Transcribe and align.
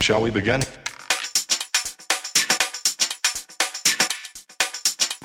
Shall 0.00 0.22
we 0.22 0.30
begin? 0.30 0.60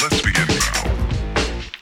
Let's 0.01 0.21
begin 0.21 0.47
now. 0.47 0.83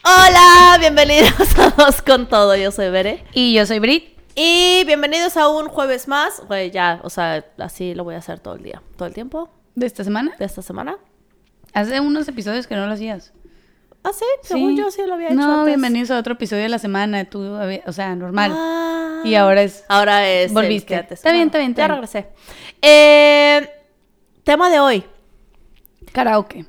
Hola, 0.04 0.76
bienvenidos 0.78 1.58
a 1.58 1.70
Dos 1.70 2.02
con 2.02 2.28
Todo. 2.28 2.54
Yo 2.56 2.70
soy 2.70 2.90
Bere. 2.90 3.24
Y 3.32 3.54
yo 3.54 3.66
soy 3.66 3.78
Brit. 3.80 4.16
Y 4.34 4.84
bienvenidos 4.86 5.36
a 5.36 5.48
un 5.48 5.68
jueves 5.68 6.06
más. 6.08 6.42
Güey, 6.46 6.70
ya, 6.70 7.00
o 7.02 7.10
sea, 7.10 7.44
así 7.58 7.94
lo 7.94 8.04
voy 8.04 8.14
a 8.14 8.18
hacer 8.18 8.38
todo 8.40 8.54
el 8.54 8.62
día. 8.62 8.82
Todo 8.96 9.08
el 9.08 9.14
tiempo 9.14 9.50
¿De 9.74 9.86
esta 9.86 10.04
semana? 10.04 10.32
de 10.38 10.44
esta 10.44 10.62
semana. 10.62 10.96
Hace 11.74 12.00
unos 12.00 12.28
episodios 12.28 12.66
que 12.66 12.76
no 12.76 12.86
lo 12.86 12.92
hacías. 12.92 13.32
Ah, 14.04 14.10
sí, 14.12 14.24
según 14.42 14.76
yo 14.76 14.90
sí 14.90 15.02
lo 15.06 15.14
había 15.14 15.28
hecho. 15.28 15.36
No, 15.36 15.52
antes. 15.60 15.66
bienvenidos 15.66 16.10
a 16.10 16.18
otro 16.18 16.32
episodio 16.34 16.62
de 16.64 16.68
la 16.68 16.78
semana. 16.80 17.24
Tú, 17.24 17.40
o 17.86 17.92
sea, 17.92 18.14
normal. 18.16 18.52
Ah. 18.54 19.20
Y 19.24 19.36
ahora 19.36 19.62
es... 19.62 19.84
Ahora 19.88 20.28
es. 20.28 20.52
Volviste. 20.52 20.96
antes- 20.96 21.20
Está 21.20 21.30
bien, 21.30 21.46
está 21.46 21.58
bien, 21.58 21.70
está 21.70 21.82
Ya 21.82 21.88
regresé. 21.88 22.26
Eh, 22.80 23.70
tema 24.42 24.70
de 24.70 24.80
hoy. 24.80 25.04
Karaoke. 26.12 26.66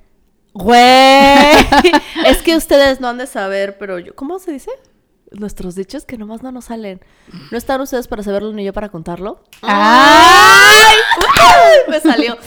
Güey. 0.53 0.77
es 2.27 2.43
que 2.43 2.55
ustedes 2.55 3.01
no 3.01 3.07
han 3.07 3.17
de 3.17 3.25
saber, 3.25 3.77
pero 3.79 3.97
yo. 3.97 4.13
¿Cómo 4.13 4.37
se 4.37 4.51
dice? 4.51 4.69
Nuestros 5.31 5.73
dichos 5.73 6.05
que 6.05 6.19
nomás 6.19 6.43
no 6.43 6.51
nos 6.51 6.65
salen. 6.65 7.01
¿No 7.51 7.57
están 7.57 7.81
ustedes 7.81 8.07
para 8.07 8.21
saberlo 8.21 8.53
ni 8.53 8.63
yo 8.63 8.73
para 8.73 8.89
contarlo? 8.89 9.43
¡Ay! 9.63 10.95
Me 11.89 11.99
salió. 11.99 12.37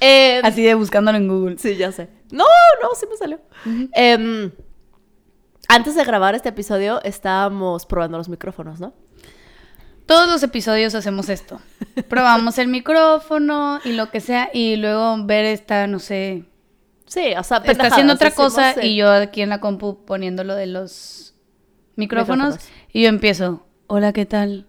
Eh, 0.00 0.40
Así 0.44 0.62
de 0.62 0.74
buscándolo 0.74 1.16
en 1.16 1.28
Google. 1.28 1.56
Sí, 1.58 1.76
ya 1.76 1.90
sé. 1.90 2.10
No, 2.34 2.44
no, 2.82 2.94
sí 2.96 3.06
me 3.08 3.16
salió. 3.16 3.40
Em, 3.92 4.50
antes 5.68 5.94
de 5.94 6.04
grabar 6.04 6.34
este 6.34 6.48
episodio 6.48 7.00
estábamos 7.04 7.86
probando 7.86 8.18
los 8.18 8.28
micrófonos, 8.28 8.80
¿no? 8.80 8.92
Todos 10.06 10.28
los 10.28 10.42
episodios 10.42 10.94
hacemos 10.96 11.28
esto. 11.28 11.60
Probamos 12.08 12.58
el 12.58 12.68
micrófono 12.68 13.78
y 13.84 13.92
lo 13.92 14.10
que 14.10 14.20
sea. 14.20 14.50
Y 14.52 14.76
luego 14.76 15.24
ver 15.24 15.44
está, 15.44 15.86
no 15.86 16.00
sé... 16.00 16.44
Sí, 17.06 17.34
o 17.38 17.44
sea, 17.44 17.58
Está 17.58 17.86
haciendo 17.86 18.14
otra 18.14 18.32
cosa 18.32 18.82
y 18.82 18.96
yo 18.96 19.10
aquí 19.10 19.40
en 19.42 19.50
la 19.50 19.60
compu 19.60 20.04
poniendo 20.04 20.42
lo 20.42 20.56
de 20.56 20.66
los 20.66 21.34
micrófonos. 21.94 22.54
Micrófonos. 22.54 22.72
Y 22.92 23.02
yo 23.02 23.08
empiezo, 23.08 23.64
hola, 23.86 24.12
¿qué 24.12 24.26
tal? 24.26 24.66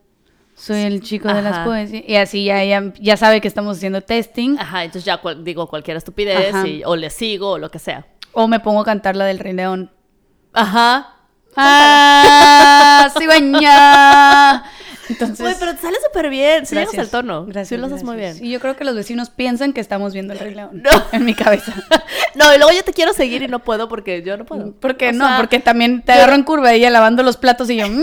Soy 0.55 0.81
el 0.83 1.01
chico 1.01 1.27
de 1.33 1.41
las 1.41 1.59
poesías. 1.65 2.03
Y 2.07 2.15
así 2.15 2.45
ya, 2.45 2.63
ya, 2.63 2.81
ya 2.99 3.17
sabe 3.17 3.41
que 3.41 3.47
estamos 3.47 3.77
haciendo 3.77 4.01
testing. 4.01 4.57
Ajá, 4.57 4.83
entonces 4.85 5.03
ya 5.05 5.17
cual- 5.17 5.43
digo 5.43 5.67
cualquier 5.67 5.97
estupidez 5.97 6.55
y- 6.65 6.81
o 6.85 6.95
le 6.95 7.09
sigo 7.09 7.51
o 7.51 7.57
lo 7.57 7.69
que 7.69 7.77
sea. 7.79 8.07
O 8.31 8.47
me 8.47 8.59
pongo 8.59 8.81
a 8.81 8.85
cantar 8.85 9.15
la 9.15 9.25
del 9.25 9.39
Rey 9.39 9.53
León. 9.53 9.91
Ajá. 10.53 11.11
¡Ah! 11.57 13.09
¡Cigüeña! 13.17 14.63
Entonces... 15.09 15.39
Güey, 15.39 15.53
pero 15.59 15.75
te 15.75 15.81
sale 15.81 15.97
súper 16.05 16.29
bien. 16.29 16.65
Sí 16.65 16.73
llegas 16.75 16.91
gracias. 16.91 17.13
al 17.13 17.21
tono. 17.21 17.45
Gracias, 17.45 17.67
Sí 17.69 17.77
lo 17.77 17.85
haces 17.87 18.03
muy 18.03 18.15
bien. 18.17 18.37
Y 18.43 18.49
yo 18.49 18.59
creo 18.59 18.75
que 18.75 18.83
los 18.83 18.95
vecinos 18.95 19.29
piensan 19.29 19.71
que 19.71 19.79
estamos 19.79 20.13
viendo 20.13 20.33
el 20.33 20.39
Rey 20.39 20.55
León. 20.55 20.81
No. 20.83 20.89
En 21.11 21.25
mi 21.25 21.33
cabeza. 21.35 21.73
No, 22.35 22.53
y 22.53 22.57
luego 22.57 22.73
yo 22.73 22.83
te 22.83 22.91
quiero 22.91 23.13
seguir 23.13 23.43
y 23.43 23.47
no 23.47 23.59
puedo 23.59 23.87
porque 23.87 24.21
yo 24.21 24.35
no 24.35 24.43
puedo. 24.43 24.73
¿Por 24.73 24.97
qué 24.97 25.09
O 25.09 25.13
no? 25.13 25.25
sea, 25.25 25.37
Porque 25.37 25.59
también 25.59 26.01
te 26.01 26.11
yo- 26.11 26.17
agarro 26.17 26.35
en 26.35 26.43
curva 26.43 26.73
ella 26.73 26.89
lavando 26.89 27.23
los 27.23 27.37
platos 27.37 27.69
y 27.69 27.77
yo... 27.77 27.85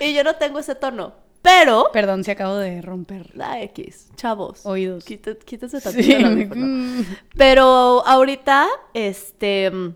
Y 0.00 0.14
yo 0.14 0.24
no 0.24 0.34
tengo 0.36 0.58
ese 0.58 0.74
tono. 0.74 1.14
Pero... 1.42 1.90
Perdón, 1.92 2.24
si 2.24 2.30
acabo 2.32 2.56
de 2.56 2.82
romper 2.82 3.30
La 3.36 3.60
X, 3.62 4.08
chavos. 4.16 4.66
oídos. 4.66 5.04
Quita- 5.04 5.36
Quítense 5.36 5.80
tantito 5.80 6.04
Sí, 6.04 6.12
el 6.12 6.22
me- 6.22 6.28
audífono. 6.44 7.04
Pero 7.36 8.04
ahorita, 8.06 8.66
este. 8.94 9.70
mm, 9.70 9.94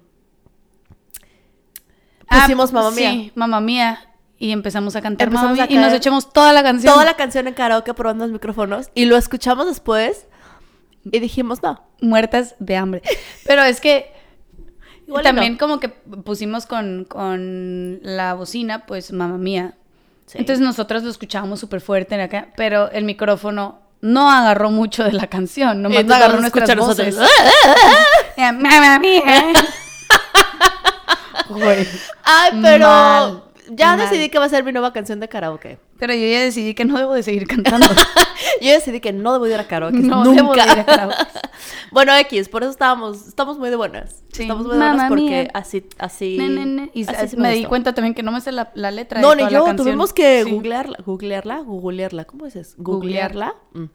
Pusimos 2.29 2.73
Mamma 2.73 2.91
Mía. 2.93 3.09
Ah, 3.11 3.13
Sí, 3.13 3.33
mamá 3.35 3.61
mía. 3.61 3.99
Y 4.39 4.53
empezamos 4.53 4.97
a 4.97 5.03
cantar 5.03 5.29
Empezamos 5.29 5.51
Mamma 5.59 5.65
a 5.65 5.67
Mía 5.67 5.77
y 5.77 5.83
nos 5.83 5.93
echamos 5.93 6.33
toda 6.33 6.53
la 6.53 6.63
canción. 6.63 6.93
Toda 6.95 7.05
la 7.05 7.15
canción 7.15 7.49
en 7.49 7.55
karaoke 7.55 7.93
probando 7.95 8.25
los 8.25 8.33
micrófonos. 8.33 8.89
Y 8.95 9.07
lo 9.07 9.17
escuchamos 9.17 9.67
después. 9.67 10.27
Y 11.05 11.19
dijimos, 11.19 11.63
no. 11.63 11.85
Muertas 12.01 12.55
de 12.61 12.77
hambre. 12.77 13.03
Pero 13.45 13.63
es 13.65 13.81
que 13.81 14.13
Igual 15.09 15.25
también 15.25 15.55
no. 15.55 15.59
como 15.59 15.81
que 15.81 15.89
pusimos 15.89 16.67
con, 16.67 17.05
con 17.05 17.99
la 18.03 18.35
bocina, 18.35 18.87
pues 18.87 19.13
mamá 19.13 19.37
mía. 19.37 19.77
Sí. 20.31 20.39
Entonces 20.39 20.65
nosotros 20.65 21.03
lo 21.03 21.11
escuchábamos 21.11 21.59
súper 21.59 21.81
fuerte 21.81 22.15
en 22.15 22.21
acá, 22.21 22.49
pero 22.57 22.89
el 22.93 23.05
micrófono 23.05 23.81
no 24.01 24.31
agarró 24.31 24.71
mucho 24.71 25.03
de 25.03 25.13
la 25.13 25.27
canción, 25.27 25.83
nomás 25.83 26.05
Entonces 26.05 26.15
agarró 26.15 26.41
nos 26.41 26.53
nuestras 26.53 26.77
voces. 26.77 27.17
Eh, 28.37 28.53
mía. 29.01 29.25
Ay, 32.23 32.61
pero. 32.63 32.87
Mal, 32.87 33.43
ya 33.71 33.97
mal. 33.97 34.01
decidí 34.01 34.29
que 34.29 34.39
va 34.39 34.45
a 34.45 34.49
ser 34.49 34.65
mi 34.65 34.73
nueva 34.73 34.93
canción 34.93 35.21
de 35.21 35.29
karaoke. 35.29 35.79
Pero 35.99 36.15
yo 36.15 36.27
ya 36.27 36.41
decidí 36.41 36.75
que 36.75 36.85
no 36.85 36.99
debo 36.99 37.15
de 37.15 37.23
seguir 37.23 37.47
cantando. 37.47 37.87
Yo 38.63 38.73
decidí 38.73 39.01
que 39.01 39.13
no 39.13 39.33
debo 39.33 39.47
ir 39.47 39.55
a 39.55 39.67
karaoke. 39.67 39.99
No 39.99 40.25
nunca. 40.25 40.43
debo 40.43 40.55
de 40.55 40.63
ir 40.73 40.81
a 40.81 40.85
karaoke. 40.85 41.17
bueno, 41.93 42.15
X, 42.17 42.49
por 42.49 42.63
eso 42.63 42.71
estábamos, 42.71 43.27
estamos 43.29 43.59
muy 43.59 43.71
de 43.71 43.77
buenas. 43.77 44.23
Sí. 44.33 44.43
Estamos 44.43 44.67
muy 44.67 44.77
de 44.77 44.79
buenas 44.85 45.09
porque 45.09 45.23
mía. 45.23 45.51
así, 45.55 45.87
así. 45.99 46.37
Ne, 46.39 46.49
ne, 46.49 46.67
ne. 46.67 46.91
Y 46.95 47.09
así 47.09 47.29
sí 47.29 47.37
me, 47.37 47.53
di 47.53 47.65
cuenta 47.65 47.95
también 47.95 48.15
que 48.15 48.23
no 48.23 48.33
me 48.33 48.41
sé 48.41 48.53
la, 48.53 48.71
la 48.75 48.91
letra. 48.91 49.21
No, 49.21 49.31
de 49.31 49.37
ni 49.37 49.43
toda 49.43 49.51
la 49.53 49.59
yo. 49.59 49.65
canción. 49.67 49.87
Tuvimos 49.87 50.13
que 50.13 50.43
Sí. 50.45 50.51
googlearla. 50.51 50.99
Googlearla, 51.05 51.59
googlearla. 51.61 52.25
¿Cómo 52.25 52.45
dices? 52.47 52.75
Googlear. 52.79 53.33
Googlearla. 53.33 53.55
Mm. 53.73 53.91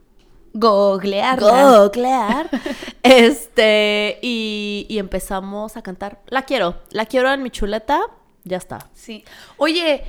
Googlearla. 0.53 1.79
Googlear. 1.79 2.49
este, 3.03 4.19
y, 4.21 4.85
y 4.89 4.97
empezamos 4.99 5.75
a 5.77 5.81
cantar. 5.81 6.21
La 6.27 6.43
quiero. 6.43 6.75
La 6.91 7.05
quiero 7.05 7.31
en 7.31 7.43
mi 7.43 7.49
chuleta. 7.49 7.99
Ya 8.45 8.57
está. 8.57 8.89
Sí. 8.93 9.25
Oye, 9.57 10.03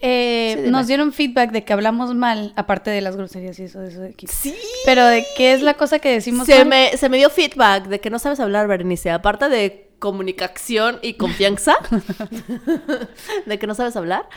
eh, 0.00 0.62
Sí, 0.64 0.70
nos 0.70 0.86
dieron 0.86 1.12
feedback 1.12 1.50
de 1.50 1.64
que 1.64 1.72
hablamos 1.72 2.14
mal, 2.14 2.52
aparte 2.54 2.90
de 2.90 3.00
las 3.00 3.16
groserías 3.16 3.58
y 3.58 3.64
eso, 3.64 3.82
eso 3.82 4.00
de 4.02 4.10
aquí. 4.10 4.26
Sí. 4.28 4.54
Pero 4.84 5.04
de 5.06 5.24
qué 5.36 5.52
es 5.54 5.62
la 5.62 5.74
cosa 5.74 5.98
que 5.98 6.10
decimos 6.12 6.46
Se 6.46 6.58
mal? 6.58 6.68
me, 6.68 6.96
se 6.96 7.08
me 7.08 7.16
dio 7.16 7.30
feedback 7.30 7.86
de 7.88 7.98
que 8.00 8.10
no 8.10 8.18
sabes 8.20 8.38
hablar, 8.40 8.68
Berenice. 8.68 9.10
Aparte 9.10 9.48
de 9.48 9.90
comunicación 9.98 11.00
y 11.02 11.14
confianza, 11.14 11.74
de 13.46 13.58
que 13.58 13.66
no 13.66 13.74
sabes 13.74 13.96
hablar. 13.96 14.28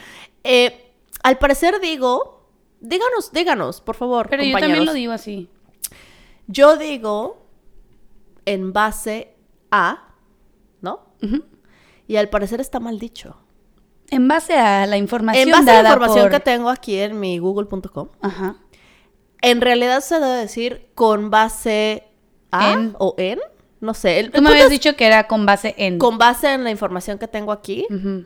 eh, 0.43 0.87
al 1.23 1.37
parecer 1.37 1.79
digo, 1.79 2.47
díganos, 2.79 3.31
díganos, 3.31 3.79
por 3.81 3.95
favor. 3.95 4.27
Pero 4.29 4.43
yo 4.43 4.57
también 4.57 4.85
lo 4.85 4.93
digo 4.93 5.11
así. 5.13 5.49
Yo 6.47 6.77
digo 6.77 7.45
en 8.45 8.73
base 8.73 9.35
a, 9.69 10.15
¿no? 10.81 11.13
Y 12.07 12.15
al 12.15 12.29
parecer 12.29 12.59
está 12.59 12.79
mal 12.79 12.97
dicho. 12.97 13.37
En 14.11 14.27
base 14.27 14.53
a 14.53 14.85
la 14.85 14.97
información 14.97 15.47
En 15.47 15.51
base 15.51 15.71
a 15.71 15.81
la 15.81 15.89
información 15.89 16.23
por- 16.25 16.31
que 16.31 16.39
tengo 16.39 16.69
aquí 16.69 16.99
en 16.99 17.19
mi 17.19 17.39
google.com, 17.39 18.09
Ajá. 18.21 18.55
en 19.41 19.61
realidad 19.61 20.01
se 20.01 20.15
debe 20.19 20.35
decir 20.35 20.89
con 20.95 21.29
base 21.31 22.03
a 22.51 22.73
En. 22.73 22.95
o 22.99 23.15
en, 23.17 23.39
no 23.79 23.93
sé. 23.95 24.19
El, 24.19 24.29
Tú 24.31 24.37
el 24.37 24.43
me 24.43 24.49
habías 24.49 24.65
es 24.65 24.71
dicho 24.71 24.95
que 24.95 25.07
era 25.07 25.27
con 25.27 25.45
base 25.45 25.73
en. 25.77 25.97
con 25.97 26.17
base 26.19 26.53
en 26.53 26.63
la 26.63 26.69
información 26.71 27.17
que 27.17 27.27
tengo 27.27 27.51
aquí, 27.53 27.87
Ujú. 27.89 28.25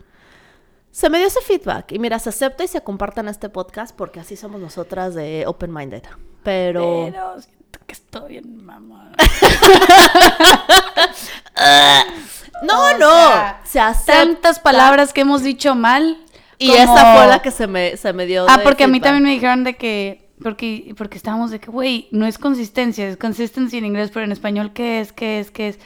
se 0.91 1.09
me 1.09 1.19
dio 1.19 1.27
ese 1.27 1.41
feedback. 1.41 1.91
Y 1.93 1.99
mira, 1.99 2.17
se 2.19 2.29
acepta 2.29 2.63
y 2.63 2.67
se 2.67 2.81
comparta 2.81 3.21
en 3.21 3.27
este 3.29 3.47
podcast 3.49 3.95
porque 3.95 4.19
así 4.19 4.35
somos 4.35 4.59
nosotras 4.59 5.13
de 5.13 5.45
Open 5.47 5.71
Minded. 5.71 6.01
Pero... 6.43 7.05
Pero 7.11 7.41
siento 7.41 7.79
que 7.85 7.93
estoy 7.93 8.29
bien 8.29 8.65
mamá. 8.65 9.11
no, 12.63 12.79
O 12.81 12.97
no. 12.97 13.07
sea, 13.09 13.61
se 13.63 13.79
acepta. 13.79 14.13
Tantas 14.23 14.59
palabras 14.59 15.13
que 15.13 15.21
hemos 15.21 15.43
dicho 15.43 15.75
mal. 15.75 16.17
Y 16.57 16.69
como- 16.71 16.81
esa 16.83 17.15
fue 17.15 17.27
la 17.27 17.41
que 17.41 17.51
se 17.51 17.67
me, 17.67 17.97
se 17.97 18.13
me 18.13 18.25
dio. 18.25 18.45
Ah, 18.49 18.57
de 18.57 18.63
porque 18.63 18.85
a 18.85 18.87
mí 18.87 18.93
feedback. 18.93 19.03
también 19.07 19.23
me 19.23 19.31
dijeron 19.31 19.63
de 19.63 19.75
que. 19.75 20.25
Porque, 20.43 20.93
porque 20.97 21.17
estábamos 21.17 21.49
de 21.51 21.59
que, 21.61 21.71
güey, 21.71 22.09
no 22.11 22.25
es 22.25 22.37
consistencia, 22.37 23.07
es 23.07 23.15
consistency 23.15 23.77
en 23.77 23.85
inglés, 23.85 24.11
pero 24.13 24.25
en 24.25 24.33
español, 24.33 24.73
¿qué 24.73 24.99
es? 24.99 25.13
¿Qué 25.13 25.39
es? 25.39 25.49
¿Qué 25.49 25.69
es? 25.69 25.79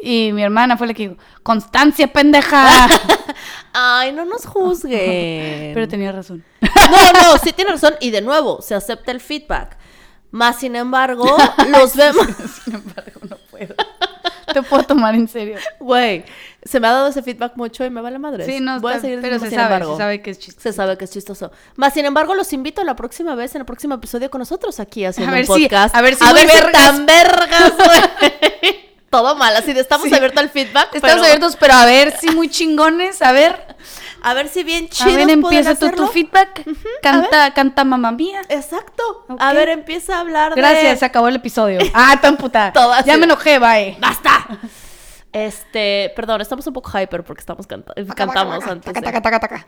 Y 0.00 0.30
mi 0.32 0.42
hermana 0.44 0.76
fue 0.76 0.86
la 0.86 0.94
que 0.94 1.08
dijo, 1.08 1.20
constancia, 1.42 2.12
pendeja. 2.12 2.86
Ay, 3.72 4.12
no 4.12 4.24
nos 4.24 4.46
juzguen. 4.46 5.72
pero 5.74 5.88
tenía 5.88 6.12
razón. 6.12 6.44
No, 6.60 7.12
no, 7.12 7.38
sí 7.42 7.52
tiene 7.52 7.72
razón. 7.72 7.94
Y 8.00 8.10
de 8.10 8.20
nuevo, 8.20 8.62
se 8.62 8.74
acepta 8.74 9.10
el 9.10 9.20
feedback. 9.20 9.76
Más 10.30 10.56
sin 10.60 10.76
embargo, 10.76 11.24
los 11.68 11.96
vemos. 11.96 12.26
Sin 12.64 12.74
embargo, 12.74 13.20
no 13.28 13.36
puedo. 13.50 13.74
Te 14.56 14.62
puedo 14.62 14.82
tomar 14.84 15.14
en 15.14 15.28
serio. 15.28 15.58
Güey, 15.80 16.24
se 16.64 16.80
me 16.80 16.88
ha 16.88 16.92
dado 16.92 17.08
ese 17.08 17.22
feedback 17.22 17.56
mucho 17.56 17.84
y 17.84 17.90
me 17.90 18.00
vale 18.00 18.18
madre. 18.18 18.46
Sí, 18.46 18.58
no, 18.60 18.80
Voy 18.80 18.94
a 18.94 19.00
seguir 19.00 19.18
pero 19.20 19.38
se 19.38 19.48
sin 19.50 19.58
sabe, 19.58 19.74
embargo. 19.74 19.96
se 19.96 20.02
sabe 20.02 20.22
que 20.22 20.30
es 20.30 20.38
chistoso. 20.38 20.62
Se 20.62 20.72
sabe 20.72 20.96
que 20.96 21.04
es 21.04 21.10
chistoso. 21.10 21.52
Más 21.76 21.92
sin 21.92 22.06
embargo, 22.06 22.34
los 22.34 22.52
invito 22.54 22.82
la 22.84 22.96
próxima 22.96 23.34
vez, 23.34 23.54
en 23.54 23.60
el 23.60 23.66
próximo 23.66 23.94
episodio 23.96 24.30
con 24.30 24.38
nosotros 24.38 24.80
aquí 24.80 25.04
haciendo 25.04 25.30
A 25.32 25.34
ver 25.38 25.48
un 25.50 25.56
si- 25.56 25.62
podcast. 25.64 25.94
a 25.94 26.00
ver 26.00 26.14
si 26.14 26.24
a 26.24 26.32
ver 26.32 26.48
si 26.50 26.72
tan 26.72 27.04
vergas, 27.04 27.72
güey. 27.76 28.86
Todo 29.10 29.36
mal, 29.36 29.54
así 29.56 29.72
de 29.72 29.80
estamos 29.80 30.08
Sí. 30.08 30.14
abiertos 30.14 30.42
al 30.42 30.48
feedback. 30.50 30.94
Estamos 30.94 31.16
pero- 31.16 31.24
abiertos, 31.26 31.56
pero 31.56 31.74
a 31.74 31.84
ver 31.86 32.14
si 32.18 32.30
muy 32.30 32.48
chingones, 32.48 33.20
a 33.22 33.32
ver. 33.32 33.76
A 34.22 34.34
ver 34.34 34.48
si 34.48 34.64
bien 34.64 34.86
A 34.86 34.88
chidos 34.88 35.14
ver, 35.14 35.30
empieza 35.30 35.74
tú 35.78 35.90
tu 35.90 36.06
feedback. 36.08 36.64
Canta, 37.02 37.52
canta 37.54 37.84
mamá 37.84 38.12
mía. 38.12 38.40
Exacto. 38.48 39.24
A 39.38 39.52
ver, 39.52 39.68
empieza 39.68 40.16
a 40.16 40.20
hablar 40.20 40.54
de... 40.54 40.60
Gracias, 40.60 40.98
se 40.98 41.04
acabó 41.04 41.28
el 41.28 41.36
episodio. 41.36 41.78
Ah, 41.94 42.18
tan 42.20 42.36
puta. 42.36 42.72
Todo 42.74 42.92
así. 42.92 43.06
Ya 43.08 43.16
me 43.16 43.24
enojé, 43.24 43.58
bye. 43.58 43.96
¡Basta! 44.00 44.46
Este, 45.32 46.12
perdón, 46.16 46.40
estamos 46.40 46.66
un 46.66 46.72
poco 46.72 46.90
hyper 46.98 47.22
porque 47.22 47.40
estamos 47.40 47.66
canta- 47.66 47.92
cantamos 48.14 48.64
antes. 48.66 48.90
Taca, 48.90 49.00
de- 49.00 49.20
taca, 49.20 49.38
taca, 49.38 49.40
taca. 49.40 49.66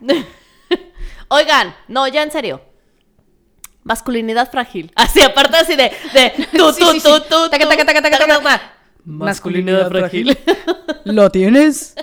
Oigan, 1.28 1.74
no, 1.88 2.08
ya 2.08 2.22
en 2.22 2.30
serio. 2.30 2.62
Masculinidad 3.82 4.50
frágil. 4.50 4.90
Así, 4.96 5.20
aparte 5.20 5.58
así 5.58 5.76
de, 5.76 5.92
de 6.14 6.48
tú, 6.56 6.72
Sí, 6.72 6.80
tú, 6.80 6.92
sí, 6.92 7.00
tú, 7.02 7.16
sí. 7.16 7.22
tú, 7.28 7.50
Taca, 7.50 7.64
tú, 7.64 7.68
taca, 7.70 7.84
taca, 7.84 7.84
taca, 7.84 8.02
taca, 8.02 8.18
taca. 8.18 8.42
taca. 8.42 8.72
Masculinidad 9.04 9.88
frágil. 9.90 10.38
¿Lo 11.04 11.28
tienes? 11.30 11.94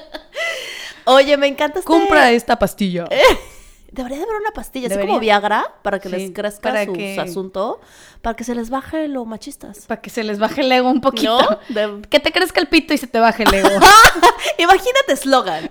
Oye, 1.05 1.37
me 1.37 1.47
encanta 1.47 1.79
este... 1.79 1.87
Compra 1.87 2.31
esta 2.31 2.57
pastilla. 2.59 3.05
Debería 3.91 4.17
de 4.17 4.23
haber 4.23 4.35
una 4.41 4.51
pastilla, 4.51 4.87
así 4.87 4.97
como 4.99 5.19
Viagra, 5.19 5.73
para 5.81 5.99
que 5.99 6.09
Sí, 6.09 6.15
les 6.17 6.31
crezca 6.31 6.69
para 6.69 6.83
su, 6.83 6.91
que- 6.91 7.17
asunto, 7.17 7.79
para 8.21 8.35
que 8.35 8.43
se 8.43 8.53
les 8.53 8.69
baje 8.69 9.07
lo 9.07 9.23
machistas. 9.23 9.85
Para 9.85 10.01
que 10.01 10.09
se 10.09 10.23
les 10.23 10.37
baje 10.37 10.61
el 10.61 10.71
ego 10.73 10.89
un 10.89 10.99
poquito. 10.99 11.37
¿No? 11.39 11.59
De- 11.73 12.01
Que 12.09 12.19
te 12.19 12.33
crezca 12.33 12.59
el 12.59 12.67
pito 12.67 12.93
y 12.93 12.97
se 12.97 13.07
te 13.07 13.19
baje 13.19 13.43
el 13.43 13.53
ego. 13.53 13.69
Imagínate 14.57 15.13
eslogan. 15.13 15.69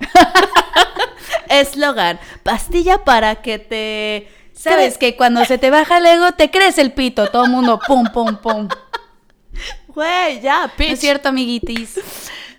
Eslogan. 1.48 2.18
Pastilla 2.42 3.04
para 3.04 3.36
que 3.42 3.58
te... 3.58 4.28
¿Sabes 4.54 4.96
que 4.96 5.16
cuando 5.16 5.44
se 5.44 5.58
te 5.58 5.68
baja 5.70 5.98
el 5.98 6.06
ego 6.06 6.32
te 6.32 6.50
crece 6.50 6.80
el 6.80 6.92
pito? 6.92 7.26
Todo 7.26 7.44
el 7.44 7.50
mundo 7.50 7.78
pum, 7.86 8.06
pum, 8.12 8.36
pum. 8.36 8.68
Güey, 9.88 10.40
ya, 10.40 10.66
¿No 10.68 10.72
pitch. 10.76 10.92
es 10.92 11.00
cierto, 11.00 11.28
amiguitis? 11.28 11.98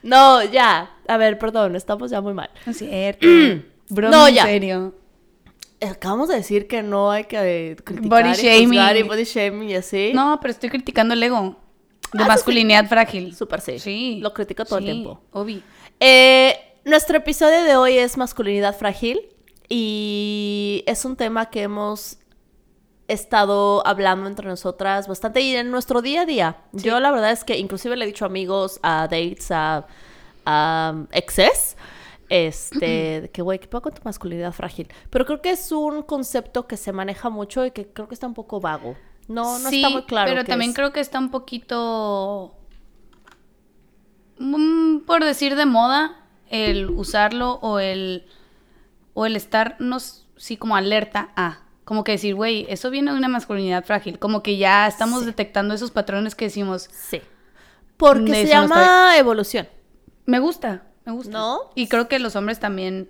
No, 0.05 0.43
ya. 0.43 0.91
A 1.07 1.17
ver, 1.17 1.37
perdón, 1.39 1.75
estamos 1.75 2.11
ya 2.11 2.21
muy 2.21 2.33
mal. 2.33 2.49
No 2.65 2.71
es 2.71 2.77
cierto. 2.77 3.27
Broma 3.89 4.15
No, 4.15 4.27
en 4.27 4.35
ya. 4.35 4.45
serio. 4.45 4.93
Acabamos 5.81 6.29
de 6.29 6.35
decir 6.35 6.67
que 6.67 6.81
no 6.81 7.11
hay 7.11 7.25
que 7.25 7.37
eh, 7.71 7.75
criticar 7.75 8.23
Body 8.23 8.31
y 8.31 8.33
shaming. 8.41 8.97
y 8.97 9.03
body 9.03 9.23
shaming 9.23 9.69
y 9.69 9.75
así. 9.75 10.11
No, 10.15 10.39
pero 10.41 10.51
estoy 10.51 10.69
criticando 10.69 11.13
el 11.13 11.21
ego. 11.21 11.57
De 12.13 12.23
Ah, 12.23 12.27
masculinidad 12.27 12.87
frágil. 12.87 13.35
Súper 13.35 13.61
sí. 13.61 13.79
Sí. 13.79 14.19
Lo 14.21 14.33
critico 14.33 14.63
todo 14.63 14.79
el 14.79 14.85
tiempo. 14.85 15.21
Obvio. 15.31 15.61
Eh, 15.99 16.55
nuestro 16.85 17.17
episodio 17.17 17.63
de 17.63 17.75
hoy 17.75 17.97
es 17.97 18.15
masculinidad 18.17 18.75
frágil 18.77 19.19
y 19.67 20.83
es 20.87 21.03
un 21.05 21.15
tema 21.15 21.49
que 21.49 21.63
hemos 21.63 22.19
estado 23.07 23.85
hablando 23.85 24.27
entre 24.27 24.47
nosotras 24.47 25.07
bastante 25.07 25.41
y 25.41 25.55
en 25.55 25.71
nuestro 25.71 26.01
día 26.01 26.21
a 26.21 26.25
día. 26.25 26.57
Yo 26.71 26.99
la 26.99 27.11
verdad 27.11 27.31
es 27.31 27.43
que 27.43 27.57
inclusive 27.57 27.95
le 27.95 28.05
he 28.05 28.07
dicho 28.07 28.25
a 28.25 28.27
amigos, 28.27 28.79
a 28.81 29.03
dates, 29.03 29.51
a, 29.51 29.85
a 30.45 30.95
exes, 31.11 31.77
este, 32.29 33.29
que 33.33 33.41
güey, 33.41 33.59
¿qué 33.59 33.67
puedo 33.67 33.83
con 33.83 33.93
tu 33.93 34.01
masculinidad 34.03 34.51
frágil? 34.51 34.87
Pero 35.09 35.25
creo 35.25 35.41
que 35.41 35.51
es 35.51 35.71
un 35.71 36.01
concepto 36.03 36.67
que 36.67 36.77
se 36.77 36.91
maneja 36.91 37.29
mucho 37.29 37.65
y 37.65 37.71
que 37.71 37.87
creo 37.87 38.07
que 38.07 38.13
está 38.13 38.27
un 38.27 38.33
poco 38.33 38.59
vago. 38.59 38.95
No, 39.27 39.59
no 39.59 39.69
sí, 39.69 39.77
está 39.77 39.89
muy 39.89 40.03
claro. 40.03 40.29
Pero 40.29 40.43
también 40.45 40.71
es. 40.71 40.75
creo 40.75 40.93
que 40.93 40.99
está 40.99 41.19
un 41.19 41.31
poquito. 41.31 42.55
mm, 44.37 44.99
por 44.99 45.23
decir 45.23 45.55
de 45.55 45.65
moda, 45.65 46.15
el 46.49 46.89
usarlo 46.89 47.53
o 47.61 47.79
el. 47.79 48.25
O 49.17 49.25
el 49.25 49.37
estar, 49.37 49.77
no, 49.79 49.97
sí, 49.99 50.57
como 50.57 50.75
alerta 50.75 51.29
a. 51.35 51.59
Como 51.85 52.03
que 52.03 52.13
decir, 52.13 52.35
güey, 52.35 52.65
eso 52.69 52.89
viene 52.89 53.11
de 53.11 53.17
una 53.17 53.27
masculinidad 53.27 53.85
frágil. 53.85 54.19
Como 54.19 54.41
que 54.43 54.57
ya 54.57 54.87
estamos 54.87 55.21
Sí. 55.21 55.27
detectando 55.27 55.73
esos 55.73 55.91
patrones 55.91 56.35
que 56.35 56.45
decimos, 56.45 56.89
Sí. 56.91 57.21
Porque 57.97 58.31
De 58.31 58.47
se 58.47 58.53
no 58.55 58.61
llama 58.63 59.17
evolución. 59.17 59.67
me 60.25 60.39
gusta, 60.39 60.83
me 61.05 61.13
gusta. 61.13 61.37
¿No? 61.37 61.59
Y 61.75 61.87
creo 61.87 62.07
que 62.09 62.19
los 62.19 62.35
hombres 62.35 62.59
también 62.59 63.09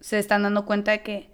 se 0.00 0.18
están 0.18 0.42
dando 0.42 0.64
cuenta 0.66 0.90
de 0.92 1.02
que 1.02 1.30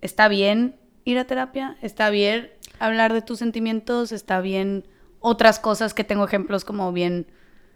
está 0.00 0.26
bien 0.28 0.76
ir 1.04 1.18
a 1.18 1.26
terapia, 1.26 1.76
está 1.82 2.10
bien 2.10 2.50
hablar 2.80 3.12
de 3.12 3.22
tus 3.22 3.38
sentimientos, 3.38 4.10
está 4.10 4.40
bien 4.40 4.88
otras 5.20 5.58
cosas 5.60 5.94
que 5.94 6.04
tengo 6.04 6.24
ejemplos 6.24 6.64
como 6.64 6.92
bien... 6.92 7.26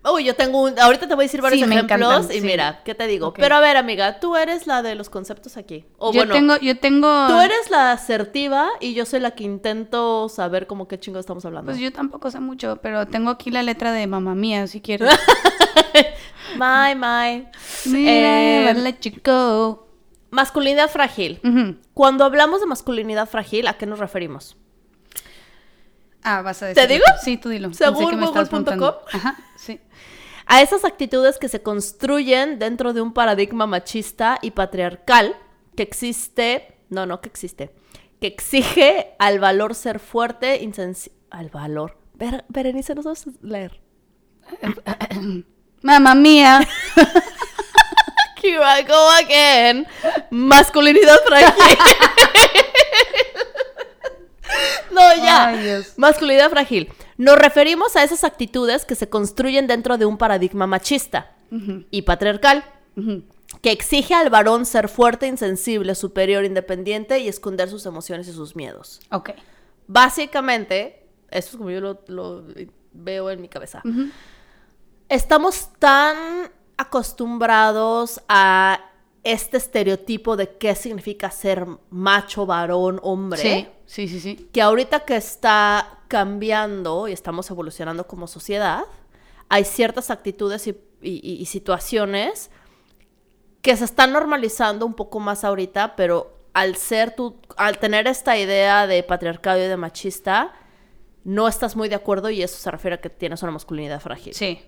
Uy, 0.04 0.24
yo 0.24 0.34
tengo 0.36 0.62
un... 0.62 0.78
Ahorita 0.78 1.08
te 1.08 1.14
voy 1.14 1.24
a 1.24 1.26
decir 1.26 1.42
varios 1.42 1.58
Sí, 1.58 1.64
ejemplos 1.64 2.00
encantan, 2.00 2.36
y 2.36 2.40
sí. 2.40 2.46
mira, 2.46 2.82
¿qué 2.84 2.94
te 2.94 3.06
digo? 3.06 3.34
Pero 3.34 3.56
a 3.56 3.60
ver, 3.60 3.76
amiga, 3.76 4.20
tú 4.20 4.36
eres 4.36 4.66
la 4.66 4.80
de 4.82 4.94
los 4.94 5.10
conceptos 5.10 5.56
aquí. 5.56 5.84
O 5.98 6.12
yo 6.12 6.20
bueno, 6.20 6.34
tengo, 6.34 6.56
yo 6.58 6.78
tengo... 6.78 7.26
tú 7.26 7.38
eres 7.40 7.68
la 7.70 7.92
asertiva 7.92 8.68
y 8.80 8.94
yo 8.94 9.04
soy 9.04 9.20
la 9.20 9.32
que 9.32 9.44
intento 9.44 10.28
saber 10.28 10.66
como 10.66 10.86
qué 10.88 10.98
chingo 11.00 11.18
estamos 11.18 11.44
hablando. 11.44 11.70
Pues 11.72 11.80
yo 11.80 11.92
tampoco 11.92 12.30
sé 12.30 12.38
mucho, 12.40 12.78
pero 12.80 13.06
tengo 13.06 13.30
aquí 13.30 13.50
la 13.50 13.62
letra 13.62 13.92
de 13.92 14.06
mamá 14.06 14.34
mía, 14.34 14.66
si 14.66 14.80
quieres. 14.80 15.10
My, 16.56 16.94
my. 16.94 17.46
Mira, 17.86 18.70
Eh, 18.70 18.74
let 18.74 18.98
you 19.02 19.12
go. 19.24 19.86
Masculinidad 20.30 20.88
frágil. 20.90 21.40
Cuando 21.94 22.24
hablamos 22.24 22.60
de 22.60 22.66
masculinidad 22.66 23.28
frágil, 23.28 23.66
¿a 23.66 23.74
qué 23.74 23.86
nos 23.86 23.98
referimos? 23.98 24.56
Ah, 26.22 26.42
vas 26.42 26.62
a 26.62 26.66
decir. 26.66 26.88
digo? 26.88 27.04
Sí, 27.22 27.36
tú 27.36 27.48
dilo. 27.48 27.72
Según 27.72 28.20
Google.com. 28.20 28.92
Ajá, 29.12 29.36
sí. 29.56 29.80
A 30.50 30.62
esas 30.62 30.84
actitudes 30.84 31.36
que 31.38 31.48
se 31.48 31.62
construyen 31.62 32.58
dentro 32.58 32.94
de 32.94 33.02
un 33.02 33.12
paradigma 33.12 33.66
machista 33.66 34.38
y 34.40 34.52
patriarcal 34.52 35.36
que 35.76 35.82
existe, 35.82 36.78
no, 36.88 37.04
no 37.06 37.20
que 37.20 37.28
existe, 37.28 37.70
que 38.20 38.26
exige 38.28 39.14
al 39.18 39.38
valor 39.40 39.74
ser 39.74 39.98
fuerte, 40.00 40.58
al 41.30 41.50
valor. 41.50 41.98
Ver- 42.14 42.44
Berenice, 42.48 42.94
no 42.94 43.02
sabes 43.02 43.26
leer. 43.42 43.80
Mamá 45.82 46.14
mía. 46.14 46.66
Here 48.42 48.58
I 48.64 48.84
go 48.84 49.10
again. 49.22 49.86
Masculinidad 50.30 51.18
frágil. 51.26 51.52
no, 54.90 55.14
ya. 55.16 55.48
Ay. 55.48 55.82
Masculinidad 55.96 56.48
frágil. 56.50 56.90
Nos 57.18 57.36
referimos 57.38 57.94
a 57.96 58.02
esas 58.04 58.24
actitudes 58.24 58.84
que 58.86 58.94
se 58.94 59.08
construyen 59.10 59.66
dentro 59.66 59.98
de 59.98 60.06
un 60.06 60.16
paradigma 60.16 60.66
machista 60.66 61.34
y 61.90 62.02
patriarcal 62.02 62.64
que 63.62 63.70
exige 63.72 64.14
al 64.14 64.30
varón 64.30 64.64
ser 64.66 64.88
fuerte, 64.88 65.26
insensible, 65.26 65.94
superior, 65.94 66.44
independiente 66.44 67.18
y 67.18 67.28
esconder 67.28 67.68
sus 67.68 67.86
emociones 67.86 68.28
y 68.28 68.32
sus 68.32 68.54
miedos. 68.56 69.00
Ok. 69.10 69.30
Básicamente, 69.86 71.06
eso 71.30 71.50
es 71.50 71.56
como 71.56 71.70
yo 71.70 71.80
lo, 71.80 72.00
lo 72.08 72.44
veo 72.92 73.30
en 73.30 73.40
mi 73.40 73.48
cabeza. 73.48 73.82
Estamos 75.08 75.70
tan 75.78 76.16
acostumbrados 76.76 78.20
a 78.28 78.80
este 79.24 79.56
estereotipo 79.56 80.36
de 80.36 80.56
qué 80.56 80.74
significa 80.74 81.30
ser 81.30 81.66
macho, 81.90 82.46
varón, 82.46 83.00
hombre, 83.02 83.40
Sí, 83.86 84.06
sí, 84.06 84.08
sí, 84.08 84.20
sí. 84.20 84.48
que 84.52 84.62
ahorita 84.62 85.00
que 85.00 85.16
está 85.16 85.97
cambiando 86.08 87.06
y 87.08 87.12
estamos 87.12 87.50
evolucionando 87.50 88.06
como 88.06 88.26
sociedad, 88.26 88.82
hay 89.48 89.64
ciertas 89.64 90.10
actitudes 90.10 90.66
y, 90.66 90.70
y- 91.02 91.36
y- 91.40 91.46
situaciones 91.46 92.50
que 93.62 93.76
se 93.76 93.84
están 93.84 94.12
normalizando 94.12 94.86
un 94.86 94.94
poco 94.94 95.20
más 95.20 95.44
ahorita, 95.44 95.94
pero 95.96 96.34
al 96.54 96.76
ser 96.76 97.14
tú, 97.14 97.36
al 97.56 97.78
tener 97.78 98.06
esta 98.06 98.36
idea 98.36 98.86
de 98.86 99.02
patriarcado 99.02 99.58
y 99.58 99.68
de 99.68 99.76
machista, 99.76 100.52
no 101.24 101.46
estás 101.48 101.76
muy 101.76 101.88
de 101.88 101.94
acuerdo 101.94 102.30
y 102.30 102.42
eso 102.42 102.56
se 102.58 102.70
refiere 102.70 102.94
a 102.96 103.00
que 103.00 103.10
tienes 103.10 103.42
una 103.42 103.52
masculinidad 103.52 104.00
frágil. 104.00 104.34
Sí. 104.34 104.60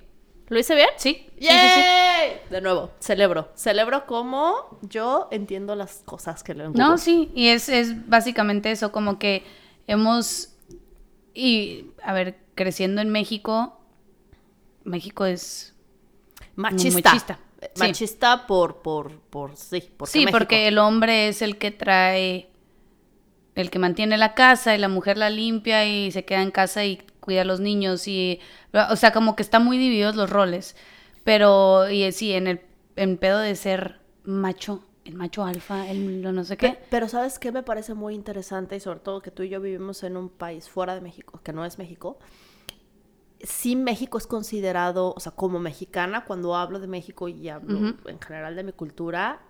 ¿Lo 0.48 0.58
hice 0.58 0.74
bien? 0.74 0.88
Sí, 0.96 1.14
sí, 1.14 1.30
sí, 1.38 1.46
sí. 1.46 1.46
¡Yay! 1.46 2.40
De 2.50 2.60
nuevo, 2.60 2.90
celebro. 2.98 3.48
Celebro 3.54 4.04
cómo 4.06 4.78
yo 4.82 5.28
entiendo 5.30 5.76
las 5.76 6.02
cosas 6.04 6.42
que 6.42 6.52
en 6.52 6.72
No, 6.72 6.98
sí, 6.98 7.30
y 7.34 7.48
es, 7.48 7.68
es 7.68 8.08
básicamente 8.08 8.70
eso, 8.72 8.90
como 8.90 9.18
que 9.20 9.44
hemos, 9.86 10.56
y 11.34 11.86
a 12.02 12.12
ver, 12.12 12.38
creciendo 12.54 13.00
en 13.00 13.10
México, 13.10 13.80
México 14.84 15.24
es... 15.24 15.74
Machista. 16.56 17.10
Machista, 17.10 17.38
sí. 17.60 17.68
Machista 17.78 18.46
por, 18.46 18.82
por, 18.82 19.18
por, 19.20 19.56
sí, 19.56 19.82
porque 19.96 20.12
sí, 20.12 20.18
México. 20.20 20.38
porque 20.38 20.68
el 20.68 20.78
hombre 20.78 21.28
es 21.28 21.42
el 21.42 21.58
que 21.58 21.70
trae, 21.70 22.50
el 23.54 23.70
que 23.70 23.78
mantiene 23.78 24.18
la 24.18 24.34
casa 24.34 24.74
y 24.74 24.78
la 24.78 24.88
mujer 24.88 25.16
la 25.16 25.30
limpia 25.30 25.86
y 25.86 26.10
se 26.10 26.24
queda 26.24 26.42
en 26.42 26.50
casa 26.50 26.84
y 26.84 26.98
cuida 27.20 27.42
a 27.42 27.44
los 27.44 27.60
niños 27.60 28.08
y, 28.08 28.40
o 28.90 28.96
sea, 28.96 29.12
como 29.12 29.36
que 29.36 29.42
están 29.42 29.64
muy 29.64 29.78
divididos 29.78 30.16
los 30.16 30.28
roles, 30.28 30.76
pero, 31.24 31.90
y 31.90 32.10
sí, 32.12 32.32
en 32.32 32.46
el 32.46 32.60
en 32.96 33.16
pedo 33.16 33.38
de 33.38 33.56
ser 33.56 34.00
macho, 34.24 34.84
el 35.04 35.14
macho 35.14 35.44
alfa, 35.44 35.88
el 35.88 36.22
lo 36.22 36.32
no 36.32 36.44
sé 36.44 36.56
qué. 36.56 36.78
Pero 36.90 37.08
¿sabes 37.08 37.38
qué 37.38 37.52
me 37.52 37.62
parece 37.62 37.94
muy 37.94 38.14
interesante? 38.14 38.76
Y 38.76 38.80
sobre 38.80 39.00
todo 39.00 39.22
que 39.22 39.30
tú 39.30 39.42
y 39.42 39.48
yo 39.48 39.60
vivimos 39.60 40.02
en 40.02 40.16
un 40.16 40.28
país 40.28 40.68
fuera 40.68 40.94
de 40.94 41.00
México, 41.00 41.40
que 41.42 41.52
no 41.52 41.64
es 41.64 41.78
México. 41.78 42.18
Sí, 43.42 43.74
México 43.74 44.18
es 44.18 44.26
considerado, 44.26 45.14
o 45.16 45.20
sea, 45.20 45.32
como 45.32 45.58
mexicana, 45.58 46.24
cuando 46.24 46.54
hablo 46.54 46.78
de 46.78 46.86
México 46.86 47.28
y 47.28 47.48
hablo 47.48 47.96
en 48.04 48.20
general 48.20 48.54
de 48.54 48.64
mi 48.64 48.72
cultura, 48.72 49.40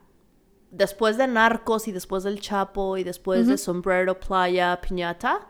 después 0.71 1.17
de 1.17 1.27
Narcos 1.27 1.89
y 1.89 1.93
después 1.93 2.23
del 2.23 2.41
Chapo 2.41 2.97
y 2.97 3.05
después 3.05 3.49
de. 3.49 3.59
Sombrero, 3.59 4.19
Playa, 4.21 4.81
Piñata, 4.81 5.49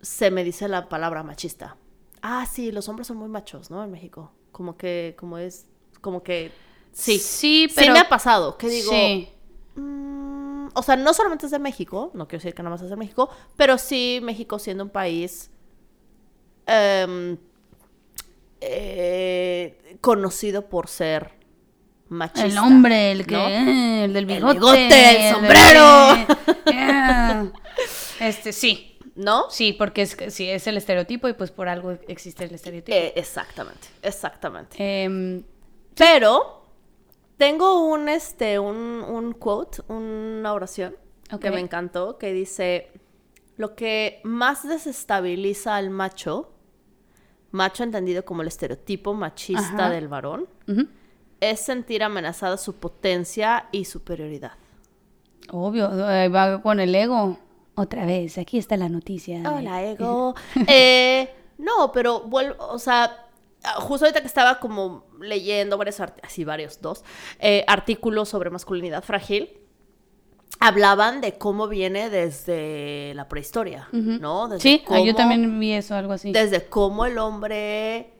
se 0.00 0.30
me 0.30 0.42
dice 0.42 0.68
la 0.68 0.88
palabra 0.88 1.22
machista. 1.22 1.76
Ah, 2.22 2.46
sí, 2.46 2.72
los 2.72 2.88
hombres 2.88 3.06
son 3.06 3.18
muy 3.18 3.28
machos, 3.28 3.70
¿no? 3.70 3.84
En 3.84 3.90
México. 3.90 4.32
Como 4.50 4.76
que, 4.78 5.14
como 5.18 5.36
es, 5.36 5.66
como 6.00 6.22
que, 6.22 6.50
sí. 6.96 7.18
Sí, 7.18 7.66
Sí 7.68 7.74
pero... 7.74 7.92
me 7.92 7.98
ha 8.00 8.08
pasado, 8.08 8.56
que 8.56 8.68
digo, 8.68 8.90
Sí. 8.90 9.28
mm, 9.74 10.68
o 10.74 10.82
sea, 10.82 10.96
no 10.96 11.12
solamente 11.14 11.46
es 11.46 11.52
de 11.52 11.58
México, 11.58 12.10
no 12.14 12.26
quiero 12.26 12.40
decir 12.42 12.54
que 12.54 12.62
nada 12.62 12.74
más 12.74 12.82
es 12.82 12.90
de 12.90 12.96
México, 12.96 13.28
pero 13.56 13.78
sí 13.78 14.20
México 14.22 14.58
siendo 14.58 14.84
un 14.84 14.90
país 14.90 15.50
em, 16.66 17.36
eh, 18.60 19.96
conocido 20.00 20.66
por 20.68 20.88
ser 20.88 21.32
machista. 22.08 22.46
El 22.46 22.58
hombre, 22.58 23.12
el 23.12 23.26
que, 23.26 23.34
¿no? 23.34 23.48
eh, 23.48 24.04
el 24.04 24.12
del 24.12 24.26
bigote. 24.26 24.54
bigote, 24.54 24.84
el 24.84 25.22
de- 25.22 25.32
sombrero. 25.32 26.36
Yeah. 26.66 27.52
Este, 28.18 28.52
sí. 28.52 28.98
¿no? 29.14 29.48
Sí, 29.50 29.72
porque 29.72 30.02
es, 30.02 30.16
sí, 30.30 30.48
es 30.50 30.66
el 30.66 30.76
estereotipo 30.76 31.28
y 31.28 31.32
pues 31.34 31.50
por 31.52 31.68
algo 31.68 31.92
existe 32.08 32.44
el 32.44 32.54
estereotipo. 32.54 32.96
Eh, 32.96 33.12
exactamente, 33.16 33.86
exactamente. 34.02 34.76
Em, 34.78 35.42
Pero 35.94 36.65
tengo 37.36 37.86
un, 37.86 38.08
este, 38.08 38.58
un, 38.58 38.76
un 38.76 39.32
quote, 39.32 39.82
una 39.88 40.52
oración 40.52 40.96
que 41.40 41.50
me 41.50 41.60
encantó, 41.60 42.18
que 42.18 42.32
dice, 42.32 42.90
lo 43.56 43.74
que 43.74 44.20
más 44.24 44.66
desestabiliza 44.66 45.76
al 45.76 45.90
macho, 45.90 46.52
macho 47.50 47.82
entendido 47.82 48.24
como 48.24 48.42
el 48.42 48.48
estereotipo 48.48 49.14
machista 49.14 49.86
Ajá. 49.86 49.90
del 49.90 50.08
varón, 50.08 50.46
es 51.40 51.60
sentir 51.60 52.02
amenazada 52.02 52.56
su 52.56 52.76
potencia 52.76 53.68
y 53.72 53.84
superioridad. 53.84 54.52
Obvio, 55.50 55.90
va 55.90 56.62
con 56.62 56.80
el 56.80 56.94
ego. 56.94 57.38
Otra 57.74 58.06
vez, 58.06 58.38
aquí 58.38 58.56
está 58.56 58.76
la 58.76 58.88
noticia. 58.88 59.42
Hola, 59.50 59.82
ego. 59.90 60.34
Eh, 60.66 61.28
no, 61.58 61.92
pero 61.92 62.20
vuelvo, 62.20 62.56
o 62.68 62.78
sea, 62.78 63.25
justo 63.80 64.06
ahorita 64.06 64.20
que 64.20 64.26
estaba 64.26 64.58
como 64.58 65.06
leyendo 65.20 65.76
varios, 65.78 66.00
así 66.00 66.44
varios, 66.44 66.80
dos, 66.80 67.04
eh, 67.38 67.64
artículos 67.66 68.28
sobre 68.28 68.50
masculinidad 68.50 69.02
frágil, 69.02 69.58
hablaban 70.60 71.20
de 71.20 71.38
cómo 71.38 71.68
viene 71.68 72.10
desde 72.10 73.12
la 73.14 73.28
prehistoria. 73.28 73.88
¿no? 73.92 74.48
Desde 74.48 74.62
Sí, 74.62 74.84
ah, 74.88 75.00
yo 75.00 75.14
también 75.14 75.58
vi 75.58 75.72
eso, 75.72 75.94
algo 75.94 76.12
así. 76.12 76.32
Desde 76.32 76.64
cómo 76.66 77.04
el 77.06 77.18
hombre 77.18 78.12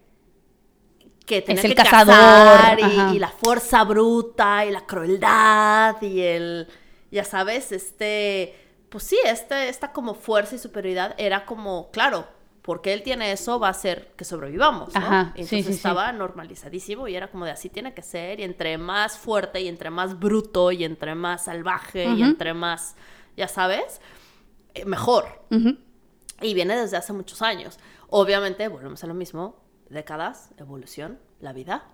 que 1.25 1.43
tenía 1.43 1.63
el 1.63 1.69
que 1.69 1.75
cazador, 1.75 2.79
y, 2.79 3.17
y 3.17 3.19
la 3.19 3.29
fuerza 3.29 3.83
bruta 3.85 4.65
y 4.65 4.71
la 4.71 4.87
crueldad 4.87 6.01
y 6.01 6.21
el, 6.21 6.69
ya 7.11 7.25
sabes, 7.25 7.73
este, 7.73 8.55
pues 8.89 9.05
sí, 9.05 9.19
este, 9.25 9.69
esta 9.69 9.93
como 9.93 10.15
fuerza 10.15 10.55
y 10.55 10.59
superioridad 10.59 11.15
era 11.19 11.45
como, 11.45 11.91
claro, 11.91 12.29
porque 12.67 12.93
él 12.93 13.05
tiene 13.05 13.31
eso 13.31 13.61
va 13.61 13.69
a 13.69 13.71
hacer 13.71 14.13
que 14.17 14.25
sobrevivamos, 14.25 14.93
¿no? 14.93 15.01
Ajá, 15.01 15.33
Y 15.37 15.43
Entonces 15.43 15.67
sí, 15.67 15.73
sí. 15.73 15.77
estaba 15.77 16.11
normalizadísimo 16.11 17.07
y 17.07 17.15
era 17.15 17.31
como 17.31 17.45
de 17.45 17.53
así 17.53 17.71
tiene 17.71 17.95
que 17.95 18.03
ser 18.03 18.41
y 18.41 18.43
entre 18.43 18.77
más 18.77 19.17
fuerte 19.17 19.61
y 19.61 19.69
entre 19.69 19.89
más 19.89 20.19
bruto 20.19 20.73
y 20.73 20.83
entre 20.83 21.15
más 21.15 21.45
salvaje 21.45 22.07
y 22.07 22.23
entre 22.25 22.55
más, 22.55 22.97
ya 23.37 23.47
sabes, 23.47 24.01
eh, 24.75 24.85
mejor. 24.85 25.45
Y 26.43 26.55
viene 26.55 26.77
desde 26.77 26.97
hace 26.97 27.13
muchos 27.13 27.41
años. 27.41 27.79
Obviamente, 28.09 28.67
volvemos 28.67 29.03
a 29.05 29.07
lo 29.07 29.15
mismo, 29.15 29.63
décadas, 29.89 30.51
evolución, 30.59 31.21
la 31.39 31.53
vida. 31.53 31.85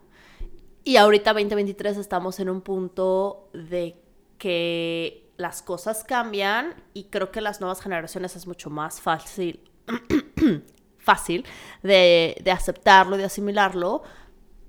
Y 0.85 0.97
ahorita 0.97 1.35
2023 1.35 1.99
estamos 1.99 2.41
en 2.41 2.49
un 2.49 2.63
punto 2.63 3.51
de 3.53 4.03
que 4.39 5.31
las 5.37 5.61
cosas 5.61 6.03
cambian 6.03 6.83
y 6.95 7.05
creo 7.05 7.31
que 7.31 7.43
las 7.43 7.61
nuevas 7.61 7.83
generaciones 7.83 8.37
es 8.37 8.47
mucho 8.47 8.71
más 8.71 9.03
fácil, 9.03 9.69
fácil 10.99 11.45
de, 11.83 12.37
de 12.43 12.51
aceptarlo 12.51 13.17
de 13.17 13.25
asimilarlo. 13.25 14.03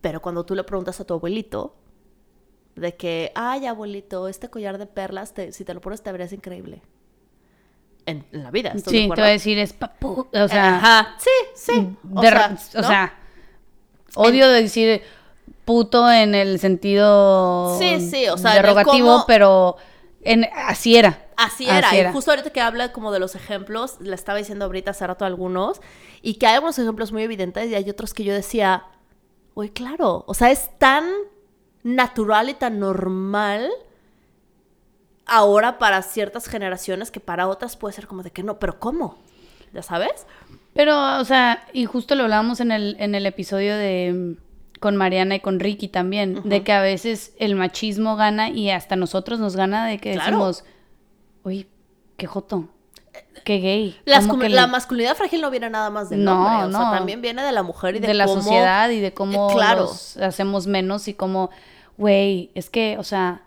Pero 0.02 0.22
cuando 0.22 0.46
tú 0.46 0.56
le 0.56 0.64
preguntas 0.64 1.00
a 1.00 1.06
tu 1.06 1.14
abuelito 1.14 1.76
de 2.76 2.96
que, 2.96 3.32
ay 3.36 3.66
abuelito, 3.68 4.28
este 4.28 4.50
collar 4.50 4.78
de 4.78 4.86
perlas, 4.88 5.34
te- 5.34 5.52
si 5.52 5.64
te 5.64 5.74
lo 5.74 5.80
pones 5.82 6.02
te 6.02 6.12
verías 6.12 6.34
increíble. 6.34 6.82
En, 8.06 8.26
en 8.34 8.44
la 8.44 8.52
vida, 8.52 8.70
¿estás 8.70 8.86
de 8.86 8.92
Sí, 8.92 8.98
te 8.98 9.04
acuerdo? 9.06 9.22
voy 9.24 9.30
a 9.30 9.34
decir, 9.34 9.58
es 9.60 9.72
papu. 9.72 10.28
O 10.34 10.48
sea, 10.50 10.76
Ajá, 10.78 11.16
sí, 11.20 11.30
sí. 11.56 11.96
O 12.14 12.20
de- 12.22 12.28
sea, 12.30 12.58
o 12.76 12.84
sea, 12.84 13.14
odio 14.16 14.50
decir 14.50 15.02
puto 15.64 16.12
en 16.12 16.36
el 16.36 16.60
sentido 16.60 17.78
Sí, 17.80 18.02
sí, 18.02 18.28
o 18.28 18.38
sea, 18.38 18.56
derogativo, 18.56 19.08
cómo- 19.08 19.26
pero 19.26 19.78
en, 20.26 20.48
así 20.56 20.96
era. 20.96 21.28
Así 21.38 21.66
era. 21.66 21.90
Así 21.90 21.98
Y 21.98 22.12
justo 22.12 22.32
ahorita 22.32 22.52
que 22.52 22.62
habla 22.62 22.92
como 22.92 23.12
de 23.12 23.20
los 23.20 23.36
ejemplos, 23.36 24.00
le 24.00 24.16
estaba 24.16 24.38
diciendo 24.38 24.66
ahorita 24.66 24.92
hace 24.92 25.06
rato 25.06 25.26
algunos, 25.26 25.82
y 26.22 26.36
que 26.36 26.48
hay 26.48 26.56
algunos 26.56 26.78
ejemplos 26.80 27.12
muy 27.12 27.24
evidentes 27.24 27.70
y 27.70 27.76
hay 27.76 27.90
otros 27.90 28.14
que 28.14 28.24
yo 28.24 28.34
decía, 28.34 28.86
uy, 29.54 29.70
claro, 29.70 30.24
o 30.28 30.34
sea, 30.34 30.52
es 30.52 30.70
tan 30.80 31.06
natural 31.84 32.50
y 32.50 32.54
tan 32.54 32.80
normal 32.80 33.70
ahora 35.26 35.78
para 35.80 36.02
ciertas 36.02 36.48
generaciones 36.48 37.12
que 37.12 37.20
para 37.20 37.48
otras 37.48 37.78
puede 37.78 37.94
ser 37.94 38.08
como 38.08 38.24
de 38.24 38.32
que 38.32 38.44
no, 38.44 38.60
pero 38.60 38.80
¿cómo? 38.80 39.18
¿Ya 39.74 39.82
sabes? 39.82 40.26
Pero, 40.74 41.20
o 41.20 41.26
sea, 41.26 41.68
y 41.74 41.86
justo 41.86 42.16
lo 42.16 42.24
hablábamos 42.24 42.60
en 42.60 42.72
el, 42.72 42.96
en 43.00 43.16
el 43.16 43.26
episodio 43.26 43.76
de 43.76 44.38
con 44.84 44.98
Mariana 44.98 45.36
y 45.36 45.40
con 45.40 45.62
Ricky 45.62 45.88
también, 45.88 46.42
de 46.44 46.62
que 46.62 46.74
a 46.74 46.82
veces 46.82 47.34
el 47.40 47.56
machismo 47.56 48.18
gana 48.18 48.50
y 48.50 48.70
hasta 48.70 48.98
nosotros 48.98 49.40
nos 49.40 49.56
gana 49.56 49.88
de 49.88 49.98
que 49.98 50.12
Claro. 50.12 50.26
decimos, 50.32 50.66
uy, 51.44 51.68
qué 52.18 52.28
joto, 52.28 52.68
qué 53.46 53.60
gay. 53.60 53.98
Las 54.04 54.26
¿cómo 54.28 54.34
comu- 54.36 54.42
que 54.42 54.50
la 54.50 54.66
le- 54.66 54.72
masculinidad 54.74 55.16
frágil 55.16 55.40
no 55.40 55.50
viene 55.52 55.70
nada 55.70 55.90
más 55.90 56.10
del 56.10 56.24
No, 56.26 56.34
hombre, 56.46 56.66
o 56.68 56.72
sea, 56.72 56.86
no. 56.90 56.92
también 56.92 57.22
viene 57.22 57.42
de 57.44 57.54
la 57.54 57.64
mujer 57.64 57.96
y 57.96 58.00
de, 58.00 58.08
de, 58.10 58.14
la 58.14 58.26
cómo- 58.26 58.42
sociedad 58.42 58.90
y 58.90 59.00
de 59.00 59.14
cómo 59.14 59.50
Eh, 59.52 59.54
claro. 59.54 59.84
los 59.84 60.18
hacemos 60.18 60.68
menos 60.68 61.08
y 61.08 61.14
cómo, 61.14 61.50
güey, 61.98 62.52
es 62.54 62.70
que, 62.70 62.98
o 63.00 63.04
sea, 63.04 63.44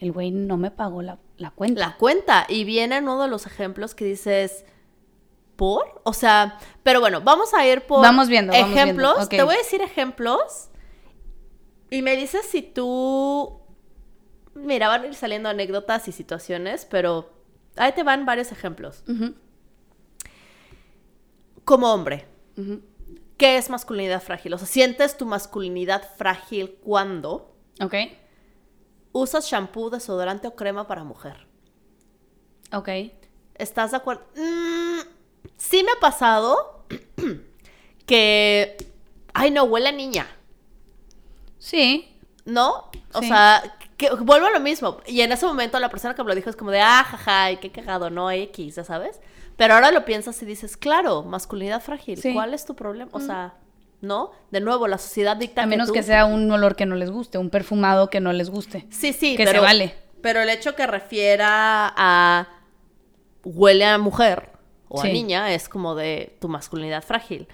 el 0.00 0.10
güey 0.10 0.32
no 0.32 0.56
me 0.56 0.72
pagó 0.72 1.00
la, 1.00 1.18
la 1.38 1.50
cuenta. 1.52 1.80
la 1.80 1.96
cuenta. 1.96 2.44
Y 2.48 2.64
viene 2.64 2.98
uno 2.98 3.22
de 3.22 3.28
los 3.28 3.46
ejemplos 3.46 3.94
que 3.94 4.04
dices, 4.04 4.64
¿por? 5.56 6.00
O 6.04 6.12
sea, 6.12 6.58
pero 6.82 7.00
bueno, 7.00 7.20
vamos 7.20 7.52
a 7.54 7.66
ir 7.66 7.82
por 7.86 8.02
Vamos 8.02 8.28
viendo, 8.28 8.52
vamos 8.52 8.66
viendo, 8.68 8.82
ejemplos. 8.82 9.28
Te 9.28 9.42
voy 9.42 9.54
a 9.54 9.58
decir 9.58 9.82
ejemplos 9.82 10.68
y 11.90 12.02
me 12.02 12.16
dices 12.16 12.46
si 12.46 12.62
tú... 12.62 13.60
Mira, 14.54 14.88
van 14.88 15.02
a 15.02 15.06
ir 15.06 15.14
saliendo 15.14 15.48
anécdotas 15.48 16.08
y 16.08 16.12
situaciones, 16.12 16.86
pero 16.86 17.30
ahí 17.76 17.92
te 17.92 18.02
van 18.02 18.24
varios 18.24 18.52
ejemplos. 18.52 19.04
Como 21.64 21.92
hombre. 21.92 22.26
¿qué 23.36 23.58
es 23.58 23.68
masculinidad 23.70 24.22
frágil? 24.22 24.54
O 24.54 24.58
sea, 24.58 24.66
¿sientes 24.66 25.16
tu 25.16 25.26
masculinidad 25.26 26.02
frágil 26.16 26.78
cuando 26.82 27.54
Ok, 27.82 27.94
usas 29.12 29.46
shampoo, 29.46 29.90
desodorante 29.90 30.48
o 30.48 30.54
crema 30.54 30.86
para 30.86 31.04
mujer? 31.04 31.46
ok. 32.72 32.88
¿Estás 33.56 33.90
de 33.92 33.96
acuerdo? 33.96 34.26
Mm, 35.56 35.60
sí 35.60 35.82
me 35.84 35.92
ha 35.92 36.00
pasado 36.00 36.84
que, 38.06 38.76
ay 39.34 39.50
no, 39.50 39.64
huele 39.64 39.88
a 39.88 39.92
niña, 39.92 40.26
Sí, 41.58 42.08
¿no? 42.44 42.90
O 43.12 43.20
Sí. 43.22 43.28
sea, 43.28 43.62
que 43.96 44.10
vuelvo 44.10 44.46
a 44.46 44.50
lo 44.50 44.60
mismo. 44.60 44.98
Y 45.06 45.22
en 45.22 45.32
ese 45.32 45.46
momento 45.46 45.80
la 45.80 45.88
persona 45.88 46.14
que 46.14 46.22
me 46.22 46.28
lo 46.28 46.34
dijo 46.36 46.48
es 46.50 46.54
como 46.54 46.70
de, 46.70 46.80
ah, 46.80 47.02
jaja, 47.02 47.56
qué 47.60 47.72
cagado, 47.72 48.08
no 48.10 48.28
hay 48.28 48.42
X, 48.42 48.76
ya 48.76 48.84
sabes. 48.84 49.20
Pero 49.56 49.74
ahora 49.74 49.90
lo 49.90 50.04
piensas 50.04 50.40
y 50.42 50.46
dices, 50.46 50.76
claro, 50.76 51.22
masculinidad 51.24 51.80
frágil, 51.82 52.20
Sí. 52.20 52.28
Mm. 52.30 52.34
¿cuál 52.34 52.54
es 52.54 52.66
tu 52.66 52.76
problema? 52.76 53.10
O 53.14 53.20
sea, 53.20 53.54
¿no? 54.00 54.30
De 54.52 54.60
nuevo, 54.60 54.86
la 54.86 54.98
sociedad 54.98 55.36
dicta 55.36 55.62
a 55.62 55.66
menos 55.66 55.88
tú- 55.88 55.94
que 55.94 56.02
sea 56.04 56.26
un 56.26 56.48
olor 56.52 56.76
que 56.76 56.86
no 56.86 56.94
les 56.94 57.10
guste, 57.10 57.38
un 57.38 57.50
perfumado 57.50 58.10
que 58.10 58.20
no 58.20 58.32
les 58.32 58.50
guste. 58.50 58.86
Sí, 58.90 59.12
sí, 59.12 59.34
que 59.36 59.44
pero, 59.44 59.58
se 59.60 59.64
vale. 59.64 59.94
Pero 60.20 60.40
el 60.42 60.50
hecho 60.50 60.76
que 60.76 60.86
refiera 60.86 61.92
a 61.96 62.48
huele 63.44 63.86
a 63.86 63.96
mujer 63.98 64.50
o 64.88 65.00
a 65.00 65.04
niña 65.04 65.52
es 65.52 65.68
como 65.68 65.94
de 65.94 66.36
tu 66.40 66.48
masculinidad 66.48 67.02
frágil. 67.02 67.48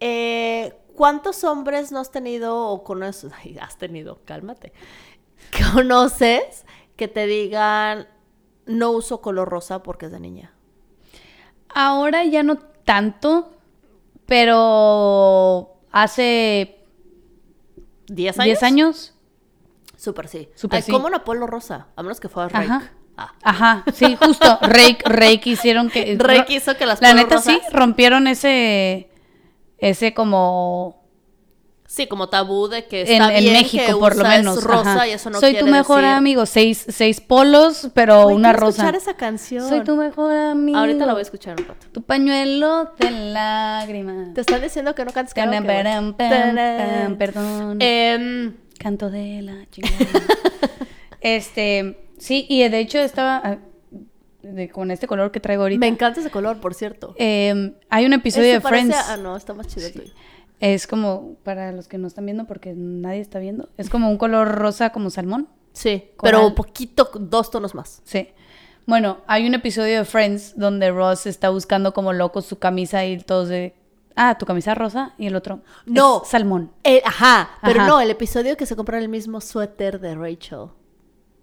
Eh, 0.00 0.74
¿Cuántos 0.94 1.44
hombres 1.44 1.92
no 1.92 2.00
has 2.00 2.10
tenido 2.10 2.66
o 2.68 2.84
conoces? 2.84 3.32
Ay, 3.42 3.56
has 3.60 3.78
tenido, 3.78 4.20
cálmate. 4.24 4.72
¿Conoces 5.74 6.64
que 6.96 7.08
te 7.08 7.26
digan 7.26 8.08
no 8.66 8.90
uso 8.90 9.20
color 9.20 9.48
rosa 9.48 9.82
porque 9.82 10.06
es 10.06 10.12
de 10.12 10.20
niña? 10.20 10.52
Ahora 11.74 12.24
ya 12.24 12.42
no 12.42 12.58
tanto, 12.58 13.54
pero 14.26 15.78
hace 15.90 16.82
¿10 18.08 18.28
años? 18.28 18.44
10 18.44 18.62
años. 18.62 19.14
Súper 19.96 20.28
sí. 20.28 20.48
Súper 20.54 20.78
Ay, 20.78 20.82
sí. 20.82 20.92
¿Cómo 20.92 21.08
no 21.08 21.24
polo 21.24 21.46
rosa? 21.46 21.88
A 21.96 22.02
menos 22.02 22.20
que 22.20 22.28
fuera 22.28 22.48
Rake. 22.48 22.90
Ajá. 23.16 23.32
Ah. 23.42 23.50
Ajá, 23.50 23.84
sí, 23.92 24.16
justo. 24.16 24.58
Rake 24.62 25.50
hicieron 25.50 25.90
que. 25.90 26.16
Rake 26.18 26.54
hizo 26.54 26.76
que 26.76 26.86
las 26.86 27.00
La 27.00 27.14
neta 27.14 27.38
sí, 27.40 27.58
rompieron 27.72 28.26
ese. 28.26 29.08
Ese 29.78 30.14
como. 30.14 31.00
Sí, 31.86 32.06
como 32.06 32.30
tabú 32.30 32.68
de 32.68 32.86
que 32.86 33.02
En, 33.02 33.20
está 33.20 33.34
en 33.36 33.44
bien 33.44 33.52
México, 33.52 33.84
que 33.86 33.92
por 33.94 34.16
lo 34.16 34.24
menos. 34.24 34.64
rosa 34.64 34.94
ajá. 34.94 35.08
y 35.08 35.10
eso 35.10 35.28
no 35.28 35.38
Soy 35.40 35.58
tu 35.58 35.66
mejor 35.66 36.00
decir- 36.00 36.14
amigo. 36.16 36.46
Seis, 36.46 36.86
seis 36.88 37.20
polos, 37.20 37.90
pero 37.92 38.28
una 38.28 38.54
rosa. 38.54 38.84
escuchar 38.84 38.94
esa 38.94 39.14
canción. 39.14 39.68
Soy 39.68 39.84
tu 39.84 39.94
mejor 39.96 40.32
amigo. 40.32 40.78
Ahorita 40.78 41.04
la 41.04 41.12
voy 41.12 41.20
a 41.20 41.22
escuchar 41.22 41.60
un 41.60 41.66
rato. 41.66 41.86
Tu 41.92 42.00
pañuelo 42.02 42.94
de 42.98 43.10
lágrimas. 43.10 44.32
Te 44.32 44.40
están 44.40 44.62
diciendo 44.62 44.94
que 44.94 45.04
no 45.04 45.12
cantes 45.12 45.34
Tarán. 45.34 46.14
pam, 46.14 47.16
Perdón. 47.18 47.76
Em, 47.80 48.54
Canto 48.78 49.10
de 49.10 49.42
la 49.42 49.66
chingada. 49.70 49.94
este, 51.20 52.01
sí, 52.22 52.46
y 52.48 52.66
de 52.68 52.78
hecho 52.78 52.98
estaba 52.98 53.40
ah, 53.44 53.58
de- 54.42 54.68
con 54.68 54.90
este 54.90 55.06
color 55.06 55.30
que 55.30 55.40
traigo 55.40 55.62
ahorita. 55.62 55.80
me 55.80 55.88
encanta 55.88 56.20
ese 56.20 56.30
color, 56.30 56.60
por 56.60 56.74
cierto. 56.74 57.14
Em, 57.18 57.74
hay 57.90 58.06
un 58.06 58.12
episodio 58.12 58.46
Este 58.46 58.56
de 58.58 58.60
parece- 58.62 58.86
Friends. 58.92 59.06
Ah, 59.08 59.16
no, 59.16 59.36
está 59.36 59.54
más 59.54 59.66
chido 59.68 59.86
el. 59.88 60.12
Es 60.60 60.86
como, 60.86 61.34
para 61.42 61.72
los 61.72 61.88
que 61.88 61.98
no 61.98 62.06
están 62.06 62.24
viendo, 62.24 62.46
porque 62.46 62.72
nadie 62.76 63.20
está 63.20 63.40
viendo, 63.40 63.68
es 63.76 63.90
como 63.90 64.08
un 64.08 64.16
color 64.16 64.48
rosa 64.48 64.90
como 64.90 65.10
salmón. 65.10 65.48
Sí, 65.72 66.10
Coral. 66.16 66.34
pero 66.34 66.46
un 66.46 66.54
poquito, 66.54 67.10
dos 67.18 67.50
tonos 67.50 67.74
más. 67.74 68.00
Sí. 68.04 68.28
Bueno, 68.86 69.18
hay 69.26 69.46
un 69.46 69.54
episodio 69.54 69.98
de 69.98 70.04
Friends 70.04 70.54
donde 70.56 70.90
Ross 70.90 71.26
está 71.26 71.50
buscando 71.50 71.92
como 71.94 72.12
loco 72.12 72.42
su 72.42 72.58
camisa 72.58 73.04
y 73.06 73.18
todos 73.18 73.48
de... 73.48 73.74
Ah, 74.14 74.36
tu 74.38 74.44
camisa 74.44 74.74
rosa 74.74 75.14
y 75.18 75.26
el 75.26 75.34
otro. 75.36 75.62
No. 75.86 76.22
es 76.22 76.28
salmón. 76.28 76.70
Eh, 76.84 77.00
ajá, 77.04 77.50
pero 77.62 77.80
Ajá. 77.80 77.88
no, 77.88 78.00
el 78.00 78.10
episodio 78.10 78.56
que 78.56 78.66
se 78.66 78.76
compra 78.76 78.98
el 78.98 79.08
mismo 79.08 79.40
suéter 79.40 79.98
de 80.00 80.14
Rachel. 80.14 80.66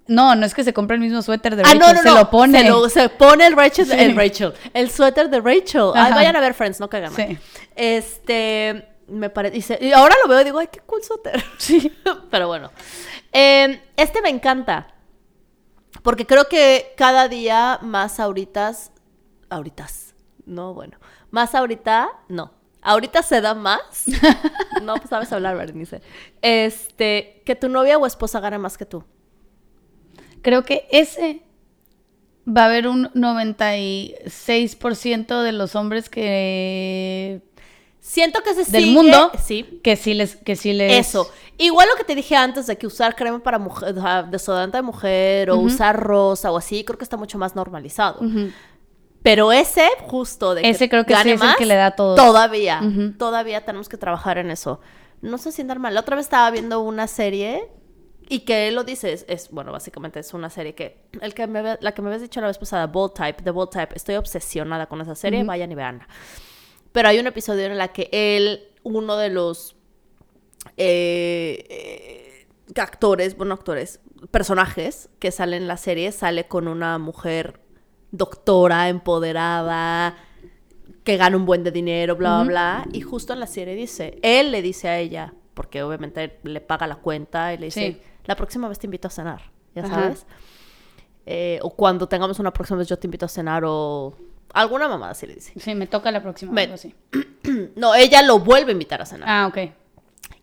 No, 0.09 0.35
no 0.35 0.45
es 0.45 0.53
que 0.53 0.63
se 0.63 0.73
compre 0.73 0.95
el 0.95 1.01
mismo 1.01 1.21
suéter 1.21 1.55
de 1.55 1.61
Ah, 1.61 1.65
Rachel, 1.67 1.79
no, 1.79 1.93
no, 1.93 2.01
se 2.01 2.09
no. 2.09 2.15
lo 2.15 2.29
pone. 2.29 2.61
Se, 2.63 2.67
lo- 2.69 2.89
se 2.89 3.09
pone 3.09 3.45
el 3.47 3.55
Rachel, 3.55 3.85
Sí. 3.85 3.93
el 3.97 4.15
Rachel. 4.15 4.53
El 4.73 4.89
suéter 4.91 5.29
de 5.29 5.39
Rachel. 5.39 5.91
Ay, 5.95 6.13
vayan 6.13 6.35
a 6.35 6.39
ver 6.39 6.53
Friends, 6.53 6.79
no 6.79 6.89
cagan. 6.89 7.13
Sí. 7.15 7.37
Este, 7.75 8.87
me 9.07 9.29
parece. 9.29 9.77
Y 9.81 9.91
ahora 9.91 10.15
lo 10.23 10.29
veo 10.29 10.41
y 10.41 10.43
digo, 10.43 10.59
ay, 10.59 10.67
qué 10.71 10.79
cool 10.81 11.03
suéter. 11.03 11.43
Sí. 11.57 11.91
Pero 12.31 12.47
bueno. 12.47 12.71
Eh, 13.31 13.81
este 13.97 14.21
me 14.21 14.29
encanta. 14.29 14.87
Porque 16.01 16.25
creo 16.25 16.47
que 16.47 16.93
cada 16.97 17.27
día 17.27 17.79
más 17.81 18.19
ahoritas. 18.19 18.91
Ahoritas. 19.49 20.13
No, 20.45 20.73
bueno. 20.73 20.97
Más 21.31 21.53
ahorita. 21.55 22.09
No. 22.29 22.51
Ahorita 22.81 23.21
se 23.23 23.41
da 23.41 23.53
más. 23.53 24.05
no 24.81 24.95
pues 24.95 25.09
sabes 25.09 25.31
hablar, 25.33 25.57
Berenice. 25.57 26.01
Este. 26.41 27.43
Que 27.45 27.55
tu 27.55 27.69
novia 27.69 27.97
o 27.97 28.05
esposa 28.05 28.39
gane 28.39 28.57
más 28.57 28.77
que 28.77 28.85
tú. 28.85 29.03
Creo 30.41 30.63
que 30.63 30.87
ese 30.91 31.41
va 32.47 32.63
a 32.63 32.65
haber 32.65 32.87
un 32.87 33.11
96% 33.13 35.43
de 35.43 35.51
los 35.51 35.75
hombres 35.75 36.09
que 36.09 37.41
Siento 38.01 38.41
que 38.41 38.53
se 38.55 38.71
del 38.71 38.85
sigue- 38.85 38.93
mundo 38.95 39.31
Sí. 39.43 39.79
que 39.83 39.95
sí 39.95 40.13
les 40.13 40.35
que 40.37 40.55
sí 40.55 40.73
les 40.73 40.93
Eso. 41.07 41.29
Igual 41.57 41.89
lo 41.89 41.95
que 41.97 42.05
te 42.05 42.15
dije 42.15 42.35
antes 42.35 42.65
de 42.65 42.77
que 42.77 42.87
usar 42.87 43.15
crema 43.15 43.39
para 43.43 43.59
mujer, 43.59 43.93
desodorante 44.31 44.77
de 44.77 44.81
mujer 44.81 45.51
o 45.51 45.57
usar 45.57 45.99
rosa 45.99 46.49
o 46.51 46.57
así, 46.57 46.83
creo 46.85 46.97
que 46.97 47.03
está 47.03 47.17
mucho 47.17 47.37
más 47.37 47.55
normalizado. 47.55 48.21
Pero 49.21 49.51
ese, 49.51 49.85
justo 50.07 50.55
de 50.55 50.67
Ese 50.67 50.87
creo 50.87 51.05
que 51.05 51.11
gane 51.13 51.31
sí 51.31 51.31
es 51.31 51.41
el 51.51 51.55
que 51.57 51.65
le 51.65 51.75
da 51.75 51.91
todo. 51.91 52.15
Todavía, 52.15 52.81
todavía 53.17 53.65
tenemos 53.65 53.89
que 53.89 53.97
trabajar 53.97 54.37
en 54.37 54.49
eso. 54.49 54.79
No 55.21 55.37
sé 55.37 55.51
si 55.51 55.61
andar 55.61 55.77
mal. 55.79 55.93
La 55.93 55.99
otra 55.99 56.15
vez 56.15 56.25
estaba 56.27 56.49
viendo 56.51 56.79
una 56.79 57.05
serie 57.07 57.67
y 58.29 58.41
que 58.41 58.67
él 58.67 58.75
lo 58.75 58.83
dice, 58.83 59.11
es, 59.11 59.25
es- 59.27 59.49
bueno, 59.49 59.71
básicamente 59.71 60.19
es 60.19 60.33
una 60.33 60.49
serie 60.49 60.75
que, 60.75 61.01
el 61.19 61.33
que 61.33 61.47
me, 61.47 61.77
la 61.81 61.91
que 61.93 62.01
me 62.01 62.07
habías 62.09 62.21
dicho 62.21 62.39
la 62.39 62.47
vez 62.47 62.57
pasada, 62.57 62.87
Bold 62.87 63.13
Type, 63.13 63.43
The 63.43 63.51
Bold 63.51 63.71
Type, 63.71 63.95
estoy 63.95 64.15
obsesionada 64.15 64.85
con 64.87 65.01
esa 65.01 65.15
serie, 65.15 65.39
Ujú. 65.39 65.47
vayan 65.47 65.71
y 65.71 65.75
veanla. 65.75 66.07
Pero 66.91 67.09
hay 67.09 67.19
un 67.19 67.27
episodio 67.27 67.65
en 67.65 67.77
la 67.77 67.89
que 67.89 68.09
él, 68.11 68.67
uno 68.83 69.17
de 69.17 69.29
los 69.29 69.75
eh, 70.77 71.65
eh, 71.69 72.47
actores, 72.79 73.35
bueno, 73.37 73.53
actores, 73.53 73.99
personajes 74.31 75.09
que 75.19 75.31
salen 75.31 75.63
en 75.63 75.67
la 75.67 75.77
serie, 75.77 76.11
sale 76.11 76.47
con 76.47 76.67
una 76.67 76.97
mujer 76.97 77.59
doctora, 78.11 78.89
empoderada, 78.89 80.15
que 81.03 81.17
gana 81.17 81.37
un 81.37 81.45
buen 81.45 81.63
de 81.63 81.71
dinero, 81.71 82.15
bla, 82.15 82.43
bla, 82.43 82.47
bla. 82.47 82.87
Y 82.93 83.01
justo 83.01 83.33
en 83.33 83.39
la 83.39 83.47
serie 83.47 83.75
dice, 83.75 84.19
él 84.21 84.51
le 84.51 84.61
dice 84.61 84.87
a 84.89 84.99
ella, 84.99 85.33
porque 85.53 85.83
obviamente 85.83 86.39
le 86.43 86.61
paga 86.61 86.87
la 86.87 86.95
cuenta, 86.97 87.53
y 87.53 87.57
le 87.57 87.65
dice, 87.67 87.93
Sí. 87.93 88.01
La 88.29 88.35
próxima 88.35 88.67
vez 88.69 88.77
te 88.77 88.85
invito 88.85 89.07
a 89.07 89.11
cenar, 89.11 89.41
ya 89.73 89.87
sabes. 89.87 90.27
Eh, 91.25 91.57
o 91.63 91.71
cuando 91.71 92.07
tengamos 92.07 92.37
una 92.37 92.53
próxima 92.53 92.77
vez 92.77 92.87
yo 92.87 92.97
te 92.99 93.07
invito 93.07 93.25
a 93.25 93.27
cenar 93.27 93.63
o 93.65 94.13
alguna 94.53 94.87
mamada 94.87 95.13
así 95.13 95.25
le 95.25 95.33
dice. 95.33 95.51
Sí, 95.59 95.73
me 95.73 95.87
toca 95.87 96.11
la 96.11 96.21
próxima. 96.21 96.51
Me- 96.51 96.63
así. 96.71 96.93
No, 97.75 97.95
ella 97.95 98.21
lo 98.21 98.37
vuelve 98.37 98.69
a 98.69 98.73
invitar 98.73 99.01
a 99.01 99.05
cenar. 99.07 99.27
Ah, 99.27 99.47
ok. 99.47 99.71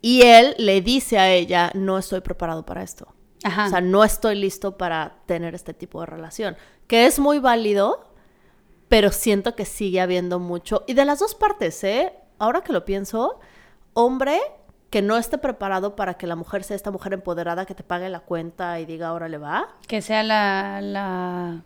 Y 0.03 0.23
él 0.23 0.57
le 0.59 0.81
dice 0.81 1.17
a 1.19 1.31
ella, 1.31 1.71
no 1.75 1.97
estoy 1.99 2.21
preparado 2.23 2.67
para 2.67 2.83
esto. 2.83 3.07
Ajá. 3.45 3.67
O 3.67 3.71
sea, 3.71 3.81
no 3.81 4.03
estoy 4.03 4.35
listo 4.35 4.77
para 4.77 5.19
tener 5.27 5.55
este 5.55 5.73
tipo 5.75 6.01
de 6.01 6.07
relación. 6.07 6.57
Que 6.89 7.07
es 7.07 7.21
muy 7.21 7.39
válido, 7.39 8.11
pero 8.89 9.13
siento 9.13 9.55
que 9.55 9.65
sigue 9.65 10.01
habiendo 10.01 10.41
mucho. 10.41 10.83
Y 10.89 10.95
de 10.95 11.05
las 11.05 11.21
dos 11.21 11.37
partes, 11.37 11.85
¿eh? 11.85 12.13
Ahora 12.41 12.63
que 12.63 12.73
lo 12.73 12.85
pienso, 12.85 13.39
hombre 13.93 14.41
que 14.91 15.03
no 15.03 15.17
esté 15.17 15.39
preparado 15.39 15.97
para 15.97 16.15
que 16.15 16.27
la 16.27 16.37
mujer 16.37 16.63
sea 16.65 16.77
esta 16.77 16.91
mujer 16.91 17.13
empoderada 17.13 17.67
que 17.67 17.75
te 17.75 17.83
pague 17.83 18.09
la 18.09 18.21
cuenta 18.21 18.79
y 18.81 18.87
diga, 18.87 19.09
ahora 19.09 19.29
le 19.29 19.39
va. 19.39 19.69
que 19.89 20.01
sea 20.01 20.23
la, 20.23 20.81
la, 20.81 21.63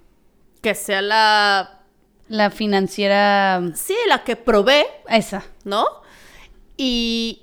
Que 0.62 0.74
sea 0.74 1.02
la... 1.02 1.80
la 2.28 2.50
financiera 2.50 3.60
Sí, 3.74 3.94
la 4.08 4.24
que 4.24 4.36
provee, 4.36 4.86
esa. 5.08 5.42
¿no? 5.64 5.86
Y, 6.76 7.42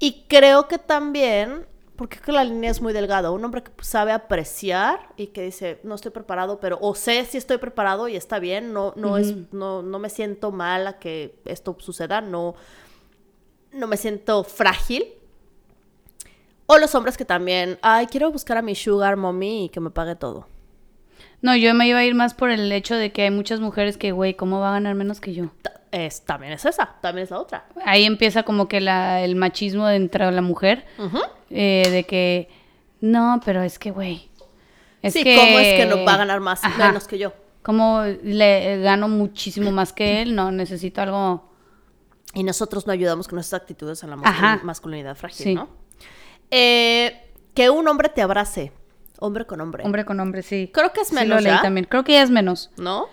y 0.00 0.24
creo 0.28 0.66
que 0.66 0.78
también, 0.78 1.66
porque 1.94 2.18
que 2.18 2.32
la 2.32 2.42
línea 2.42 2.70
es 2.70 2.80
muy 2.82 2.92
delgada, 2.92 3.30
un 3.30 3.44
hombre 3.44 3.62
que 3.62 3.70
sabe 3.82 4.10
apreciar 4.10 5.08
y 5.16 5.28
que 5.28 5.42
dice, 5.42 5.78
no 5.84 5.94
estoy 5.94 6.10
preparado, 6.10 6.58
pero 6.58 6.78
o 6.80 6.96
sé 6.96 7.24
si 7.26 7.38
estoy 7.38 7.58
preparado 7.58 8.08
y 8.08 8.16
está 8.16 8.40
bien, 8.40 8.72
no, 8.72 8.92
no, 8.96 9.18
es, 9.18 9.52
no, 9.52 9.82
no 9.82 9.98
me 10.00 10.10
siento 10.10 10.50
mal 10.50 10.86
a 10.88 10.98
que 10.98 11.40
esto 11.44 11.76
suceda, 11.78 12.20
no, 12.20 12.56
no 13.72 13.86
me 13.86 13.96
siento 13.96 14.44
frágil. 14.44 15.04
O 16.66 16.78
los 16.78 16.94
hombres 16.94 17.16
que 17.16 17.24
también, 17.24 17.78
ay, 17.82 18.06
quiero 18.06 18.30
buscar 18.30 18.56
a 18.56 18.62
mi 18.62 18.74
sugar 18.74 19.16
mommy 19.16 19.64
y 19.64 19.68
que 19.70 19.80
me 19.80 19.90
pague 19.90 20.14
todo. 20.14 20.46
No, 21.42 21.56
yo 21.56 21.74
me 21.74 21.88
iba 21.88 21.98
a 21.98 22.04
ir 22.04 22.14
más 22.14 22.34
por 22.34 22.50
el 22.50 22.70
hecho 22.70 22.94
de 22.94 23.12
que 23.12 23.22
hay 23.22 23.30
muchas 23.30 23.60
mujeres 23.60 23.96
que, 23.96 24.12
güey, 24.12 24.34
¿cómo 24.34 24.60
va 24.60 24.68
a 24.68 24.72
ganar 24.72 24.94
menos 24.94 25.20
que 25.20 25.32
yo? 25.32 25.46
Es, 25.90 26.22
también 26.24 26.52
es 26.52 26.64
esa, 26.64 26.96
también 27.00 27.24
es 27.24 27.30
la 27.30 27.40
otra. 27.40 27.64
Ahí 27.84 28.04
empieza 28.04 28.42
como 28.44 28.68
que 28.68 28.80
la, 28.80 29.22
el 29.22 29.34
machismo 29.36 29.86
dentro 29.86 30.26
de 30.26 30.32
la 30.32 30.42
mujer, 30.42 30.84
eh, 31.50 31.88
de 31.90 32.04
que, 32.04 32.48
no, 33.00 33.40
pero 33.44 33.62
es 33.62 33.78
que, 33.78 33.90
güey. 33.90 34.28
Es 35.02 35.14
sí, 35.14 35.24
que, 35.24 35.34
¿cómo 35.34 35.58
es 35.58 35.74
que 35.74 35.86
no 35.86 36.04
va 36.04 36.14
a 36.14 36.18
ganar 36.18 36.40
más, 36.40 36.62
Ajá. 36.62 36.88
menos 36.88 37.08
que 37.08 37.18
yo? 37.18 37.32
Como 37.62 38.02
le 38.22 38.80
gano 38.82 39.08
muchísimo 39.08 39.72
más 39.72 39.92
que 39.92 40.22
él, 40.22 40.34
no, 40.34 40.52
necesito 40.52 41.00
algo. 41.00 41.49
Y 42.34 42.42
nosotros 42.44 42.86
no 42.86 42.92
ayudamos 42.92 43.26
con 43.28 43.36
nuestras 43.36 43.62
actitudes 43.62 44.04
a 44.04 44.06
la 44.06 44.16
Ajá. 44.22 44.60
masculinidad 44.62 45.16
frágil, 45.16 45.44
Sí. 45.44 45.54
¿no? 45.54 45.68
Eh, 46.50 47.32
que 47.54 47.70
un 47.70 47.86
hombre 47.88 48.08
te 48.08 48.22
abrace, 48.22 48.72
hombre 49.18 49.46
con 49.46 49.60
hombre. 49.60 49.84
Hombre 49.84 50.04
con 50.04 50.18
hombre, 50.20 50.42
sí. 50.42 50.70
Creo 50.72 50.92
que 50.92 51.00
es 51.00 51.08
Sí 51.08 51.14
menos 51.14 51.28
lo 51.38 51.40
leí 51.40 51.52
ya, 51.52 51.62
también. 51.62 51.86
Creo 51.90 52.04
que 52.04 52.12
ya 52.12 52.22
es 52.22 52.30
menos. 52.30 52.70
¿no? 52.76 53.06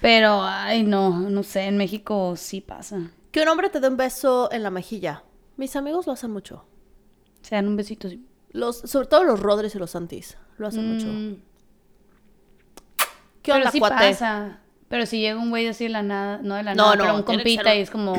Pero, 0.00 0.42
ay, 0.44 0.82
no, 0.82 1.10
no 1.28 1.42
sé, 1.42 1.62
en 1.62 1.76
México 1.76 2.34
sí 2.36 2.60
pasa. 2.60 3.10
Que 3.30 3.42
un 3.42 3.48
hombre 3.48 3.68
te 3.70 3.80
dé 3.80 3.88
un 3.88 3.96
beso 3.96 4.50
en 4.52 4.62
la 4.62 4.70
mejilla. 4.70 5.22
Mis 5.56 5.74
amigos 5.76 6.06
lo 6.06 6.12
hacen 6.12 6.30
mucho. 6.32 6.64
Se 7.42 7.54
dan 7.54 7.66
un 7.68 7.76
besito. 7.76 8.08
sí. 8.08 8.24
Los, 8.50 8.78
sobre 8.80 9.06
todo 9.06 9.24
los 9.24 9.40
Rodríguez 9.40 9.74
y 9.74 9.78
los 9.78 9.92
Santis 9.92 10.36
lo 10.58 10.66
hacen 10.66 10.92
mucho. 10.92 11.06
Mm, 11.06 11.36
¿Qué 13.42 13.50
pero 13.52 13.56
onda, 13.56 13.70
sí 13.70 13.78
cuate? 13.78 13.94
pasa. 14.10 14.58
Pero 14.88 15.06
si 15.06 15.20
llega 15.20 15.38
un 15.40 15.50
güey 15.50 15.66
así 15.66 15.84
de 15.84 15.90
la 15.90 16.02
nada, 16.02 16.38
no 16.42 16.54
de 16.56 16.62
la 16.62 16.74
No, 16.74 16.84
nada, 16.84 16.96
no, 16.96 17.02
pero 17.02 17.14
un 17.16 17.22
compita 17.22 17.74
y 17.74 17.80
es 17.80 17.90
como, 17.90 18.14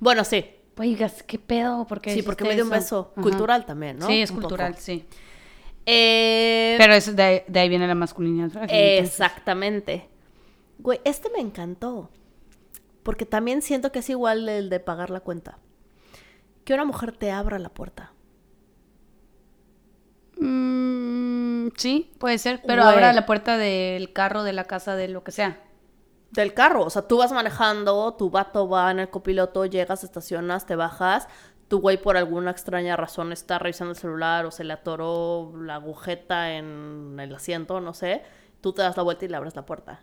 Bueno, 0.00 0.24
sí. 0.24 0.44
oigas, 0.78 1.22
¿qué 1.22 1.38
pedo? 1.38 1.86
¿Por 1.86 2.00
qué 2.00 2.14
Sí, 2.14 2.22
porque 2.22 2.44
me 2.44 2.54
dio 2.54 2.64
un 2.64 2.72
eso?" 2.72 2.80
beso. 2.80 3.12
Ajá. 3.14 3.22
Cultural 3.22 3.66
también, 3.66 3.98
¿no? 3.98 4.06
Sí, 4.06 4.22
es 4.22 4.30
Un 4.30 4.36
poco. 4.36 4.48
cultural, 4.48 4.76
sí. 4.76 5.04
Eh, 5.86 6.76
Pero 6.78 6.94
es 6.94 7.14
de, 7.16 7.22
ahí- 7.22 7.42
de 7.48 7.60
ahí 7.60 7.68
viene 7.68 7.86
la 7.86 7.94
masculinidad. 7.94 8.50
frágil, 8.50 8.70
entonces. 8.76 9.08
Exactamente. 9.12 10.08
Güey, 10.78 11.00
este 11.04 11.28
me 11.30 11.40
encantó. 11.40 12.10
Porque 13.02 13.26
también 13.26 13.62
siento 13.62 13.90
que 13.92 13.98
es 13.98 14.08
igual 14.10 14.48
el 14.48 14.70
de 14.70 14.78
pagar 14.80 15.10
la 15.10 15.20
cuenta. 15.20 15.58
Que 16.64 16.72
una 16.74 16.84
mujer 16.84 17.12
te 17.16 17.30
abra 17.32 17.58
la 17.58 17.68
puerta. 17.68 18.12
Mm, 20.38 21.68
sí, 21.76 22.12
puede 22.18 22.38
ser, 22.38 22.62
pero 22.66 22.82
Güey. 22.82 22.94
abra 22.94 23.12
la 23.12 23.26
puerta 23.26 23.56
del 23.56 24.12
carro, 24.12 24.42
de 24.44 24.52
la 24.52 24.64
casa, 24.64 24.96
de 24.96 25.08
lo 25.08 25.22
que 25.24 25.32
sea. 25.32 25.60
Del 26.32 26.54
carro. 26.54 26.84
O 26.84 26.90
sea, 26.90 27.02
tú 27.02 27.18
vas 27.18 27.32
manejando, 27.32 28.14
tu 28.14 28.30
vato 28.30 28.68
va 28.68 28.90
en 28.90 28.98
el 28.98 29.10
copiloto, 29.10 29.66
llegas, 29.66 30.02
estacionas, 30.02 30.66
te 30.66 30.76
bajas. 30.76 31.28
Tu 31.68 31.80
güey 31.80 31.96
por 31.96 32.16
alguna 32.16 32.50
extraña 32.50 32.96
razón 32.96 33.32
está 33.32 33.58
revisando 33.58 33.92
el 33.92 33.98
celular 33.98 34.44
o 34.44 34.50
se 34.50 34.64
le 34.64 34.72
atoró 34.72 35.52
la 35.56 35.76
agujeta 35.76 36.52
en 36.52 37.16
el 37.20 37.34
asiento, 37.34 37.80
no 37.80 37.94
sé. 37.94 38.22
Tú 38.60 38.72
te 38.72 38.82
das 38.82 38.96
la 38.96 39.02
vuelta 39.02 39.24
y 39.24 39.28
le 39.28 39.36
abres 39.36 39.56
la 39.56 39.64
puerta. 39.64 40.02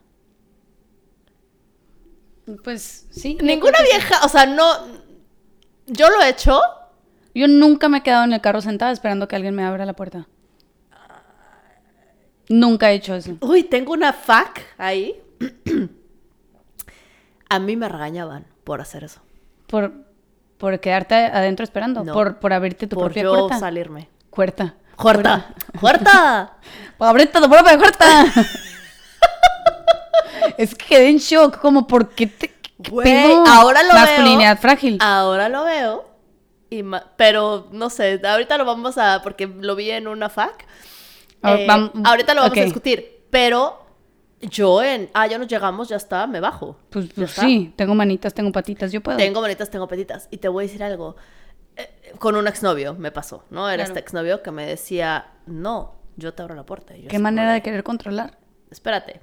Pues 2.63 3.07
sí. 3.11 3.37
Ninguna 3.41 3.81
vieja, 3.83 4.25
o 4.25 4.29
sea, 4.29 4.45
no... 4.45 4.63
Yo 5.85 6.09
lo 6.09 6.21
he 6.21 6.29
hecho, 6.29 6.59
Yo 7.33 7.47
nunca 7.47 7.89
me 7.89 7.99
he 7.99 8.03
quedado 8.03 8.23
en 8.23 8.33
el 8.33 8.41
carro 8.41 8.61
sentada 8.61 8.91
esperando 8.91 9.27
que 9.27 9.35
alguien 9.35 9.55
me 9.55 9.63
abra 9.63 9.85
la 9.85 9.93
puerta. 9.93 10.27
Nunca 12.49 12.91
he 12.91 12.95
hecho 12.95 13.13
eso. 13.13 13.37
Uy, 13.41 13.63
tengo 13.63 13.93
una 13.93 14.11
fac 14.11 14.65
ahí. 14.77 15.21
A 17.49 17.59
mí 17.59 17.75
me 17.75 17.89
regañaban 17.89 18.45
por 18.63 18.81
hacer 18.81 19.03
eso. 19.03 19.21
Por, 19.67 19.91
por 20.57 20.79
quedarte 20.79 21.15
adentro 21.15 21.63
esperando. 21.63 22.03
No. 22.03 22.13
Por, 22.13 22.39
por 22.39 22.53
abrirte 22.53 22.87
tu 22.87 22.95
por 22.95 23.05
propia 23.05 23.23
yo 23.23 23.33
puerta. 23.33 23.59
salirme. 23.59 24.09
Puerta. 24.29 24.75
¡Juerta! 24.95 25.53
¡Juerta! 25.79 26.57
Por 26.97 27.07
abrirte 27.07 27.39
tu 27.39 27.49
propia 27.49 27.77
puerta. 27.77 28.25
es 30.57 30.75
que 30.75 30.85
quedé 30.85 31.09
en 31.09 31.17
shock. 31.17 31.57
Como, 31.59 31.87
¿por 31.87 32.09
qué 32.09 32.27
te.? 32.27 32.53
Güey, 32.89 33.05
pedo? 33.05 33.43
ahora 33.47 33.83
lo 33.83 33.93
Masculinidad 33.93 34.55
veo. 34.55 34.61
frágil. 34.61 34.97
Ahora 35.01 35.49
lo 35.49 35.63
veo. 35.63 36.09
y 36.69 36.83
pero 37.17 37.67
no 37.71 37.89
sé, 37.89 38.21
ahorita 38.23 38.57
lo 38.57 38.65
vamos 38.65 38.97
a. 38.97 39.21
Porque 39.21 39.47
lo 39.47 39.75
vi 39.75 39.91
en 39.91 40.07
una 40.07 40.29
fac. 40.29 40.65
Eh, 41.43 41.67
ahorita 42.03 42.33
lo 42.33 42.41
vamos 42.41 42.57
a 42.57 42.61
discutir. 42.61 43.25
Pero 43.29 43.85
Yo 44.41 44.81
en, 44.81 45.09
ah, 45.13 45.27
ya 45.27 45.37
nos 45.37 45.47
llegamos, 45.47 45.89
ya 45.89 45.97
está, 45.97 46.25
me 46.25 46.39
bajo. 46.39 46.77
Pues, 46.89 47.07
pues 47.13 47.31
sí, 47.31 47.73
tengo 47.75 47.93
manitas, 47.93 48.33
tengo 48.33 48.51
patitas, 48.51 48.91
yo 48.91 49.01
puedo. 49.01 49.17
Tengo 49.17 49.41
bonitas, 49.41 49.69
tengo 49.69 49.87
petitas. 49.87 50.27
Y 50.31 50.37
te 50.37 50.47
voy 50.47 50.63
a 50.63 50.67
decir 50.67 50.81
algo. 50.83 51.17
Eh, 51.75 52.13
con 52.19 52.35
un 52.37 52.47
exnovio 52.47 52.93
me 52.93 53.11
pasó, 53.11 53.43
¿no? 53.49 53.67
Era 53.69 53.83
Claro. 53.83 53.89
este 53.89 53.99
exnovio 53.99 54.41
que 54.41 54.51
me 54.51 54.65
decía, 54.65 55.31
no, 55.45 55.95
yo 56.15 56.33
te 56.33 56.41
abro 56.41 56.55
la 56.55 56.65
puerta. 56.65 56.95
Y 56.95 57.03
yo 57.03 57.09
Qué 57.09 57.19
manera 57.19 57.51
de 57.51 57.61
querer 57.61 57.83
controlar. 57.83 58.37
Espérate. 58.71 59.21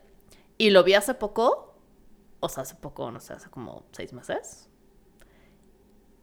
Y 0.59 0.71
lo 0.71 0.85
vi 0.85 0.93
hace 0.95 1.15
poco, 1.15 1.79
o 2.41 2.49
sea, 2.51 2.65
hace 2.65 2.75
poco, 2.75 3.11
no 3.11 3.21
sé, 3.21 3.33
hace 3.33 3.49
como 3.49 3.85
seis 3.93 4.13
meses. 4.13 4.69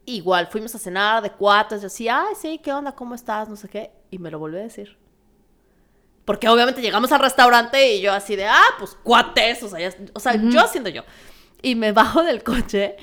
Igual, 0.06 0.47
fuimos 0.47 0.75
a 0.75 0.79
cenar 0.79 1.23
de 1.23 1.32
cuates, 1.32 1.82
y 1.82 1.86
así, 1.86 2.10
ay, 2.10 2.36
sí, 2.36 2.60
¿qué 2.62 2.73
onda? 2.73 2.91
¿Cómo 2.91 3.15
estás? 3.15 3.47
No 3.47 3.56
sé 3.56 3.69
qué. 3.69 3.91
Y 4.12 4.19
me 4.19 4.29
lo 4.29 4.38
volvió 4.38 4.60
a 4.60 4.63
decir. 4.63 4.97
Porque 6.25 6.47
obviamente 6.47 6.81
llegamos 6.81 7.12
al 7.12 7.19
restaurante 7.19 7.95
y 7.95 8.01
yo 8.01 8.13
así 8.13 8.36
de, 8.36 8.45
ah, 8.45 8.63
pues 8.79 8.97
cuates, 9.03 9.62
o 9.63 9.67
sea, 9.69 9.79
ya- 9.79 9.95
o 10.13 10.19
sea 10.19 10.36
yo 10.36 10.59
haciendo 10.62 10.89
yo. 10.89 11.03
Y 11.62 11.75
me 11.75 11.91
bajo 11.91 12.23
del 12.23 12.43
coche 12.43 12.95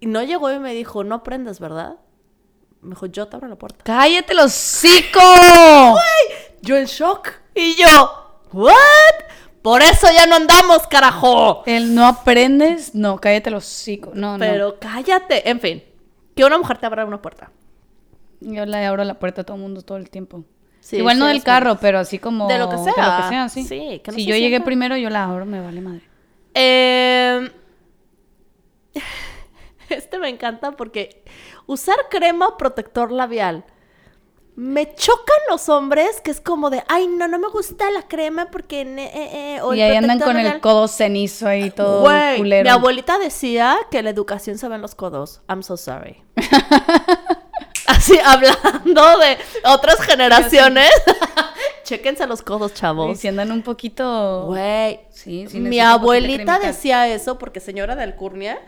y 0.00 0.06
no 0.06 0.22
llegó 0.22 0.50
y 0.52 0.58
me 0.58 0.74
dijo, 0.74 1.04
no 1.04 1.22
prendas, 1.22 1.58
¿verdad? 1.60 1.96
Me 2.82 2.90
dijo, 2.90 3.06
yo 3.06 3.26
te 3.28 3.36
abro 3.36 3.48
la 3.48 3.56
puerta. 3.56 3.82
¡Cállate 3.82 4.34
los 4.34 4.46
hocico! 4.46 5.20
Yo 6.62 6.76
en 6.76 6.84
shock. 6.86 7.30
Y 7.54 7.74
yo, 7.76 8.40
¿what? 8.52 8.74
Por 9.62 9.82
eso 9.82 10.06
ya 10.14 10.26
no 10.26 10.36
andamos, 10.36 10.86
carajo. 10.86 11.62
El 11.66 11.94
no 11.94 12.06
aprendes, 12.06 12.94
no, 12.94 13.18
cállate 13.18 13.50
los 13.50 13.64
hocico. 13.64 14.12
No, 14.14 14.32
no. 14.32 14.38
Pero 14.38 14.76
cállate. 14.78 15.48
En 15.50 15.60
fin, 15.60 15.82
que 16.36 16.44
una 16.44 16.58
mujer 16.58 16.78
te 16.78 16.86
abra 16.86 17.04
una 17.04 17.20
puerta. 17.20 17.50
Yo 18.40 18.64
le 18.66 18.86
abro 18.86 19.02
la 19.04 19.18
puerta 19.18 19.40
a 19.40 19.44
todo 19.44 19.56
el 19.56 19.62
mundo 19.62 19.82
todo 19.82 19.98
el 19.98 20.08
tiempo. 20.10 20.44
Sí, 20.88 20.96
Igual 20.96 21.18
no 21.18 21.26
sí, 21.26 21.32
del 21.34 21.42
carro, 21.42 21.76
pero 21.78 21.98
así 21.98 22.18
como... 22.18 22.48
De 22.48 22.58
lo 22.58 22.70
que 22.70 22.78
sea. 22.78 22.94
De 22.96 23.02
lo 23.02 23.22
que 23.22 23.28
sea, 23.28 23.48
sí. 23.50 23.64
Sí, 23.64 24.00
que 24.02 24.10
no 24.10 24.14
si 24.16 24.24
yo 24.24 24.34
llegué 24.34 24.48
sienta- 24.56 24.64
primero, 24.64 24.96
yo 24.96 25.10
la 25.10 25.24
abro, 25.24 25.44
me 25.44 25.60
vale 25.60 25.82
madre. 25.82 26.00
Eh, 26.54 27.52
Este 29.90 30.18
me 30.18 30.30
encanta 30.30 30.72
porque 30.72 31.22
usar 31.66 31.96
crema 32.08 32.48
o 32.48 32.56
protector 32.56 33.12
labial. 33.12 33.66
Me 34.56 34.94
chocan 34.94 35.36
los 35.50 35.68
hombres 35.68 36.22
que 36.22 36.30
es 36.30 36.40
como 36.40 36.70
de, 36.70 36.82
ay, 36.88 37.06
no, 37.06 37.28
no 37.28 37.38
me 37.38 37.48
gusta 37.48 37.90
la 37.90 38.08
crema 38.08 38.46
porque... 38.50 38.80
eh, 38.80 39.10
eh", 39.56 39.60
o 39.60 39.74
y 39.74 39.82
ahí 39.82 39.94
andan 39.94 40.18
con 40.18 40.38
el 40.38 40.58
codo 40.60 40.88
cenizo 40.88 41.46
ahí 41.48 41.70
todo 41.70 42.02
culero. 42.38 42.64
mi 42.64 42.70
abuelita 42.70 43.18
decía 43.18 43.76
que 43.90 44.02
la 44.02 44.08
educación 44.08 44.56
se 44.56 44.66
ve 44.68 44.76
en 44.76 44.80
los 44.80 44.94
codos. 44.94 45.42
I'm 45.50 45.62
so 45.62 45.76
sorry. 45.76 46.24
Así, 47.98 48.18
hablando 48.24 49.18
de 49.18 49.38
otras 49.64 50.00
generaciones. 50.00 50.90
Chéquense 51.84 52.26
los 52.26 52.42
codos, 52.42 52.72
Y 52.72 52.74
chavos. 52.74 53.18
si 53.18 53.28
andan 53.28 53.50
un 53.50 53.62
poquito... 53.62 54.44
Güey, 54.46 55.00
Sí, 55.10 55.46
sí 55.48 55.58
mi 55.58 55.80
abuelita 55.80 56.58
decía 56.58 57.08
eso 57.08 57.38
porque 57.38 57.60
señora 57.60 57.96
de 57.96 58.02
Alcurnia. 58.04 58.60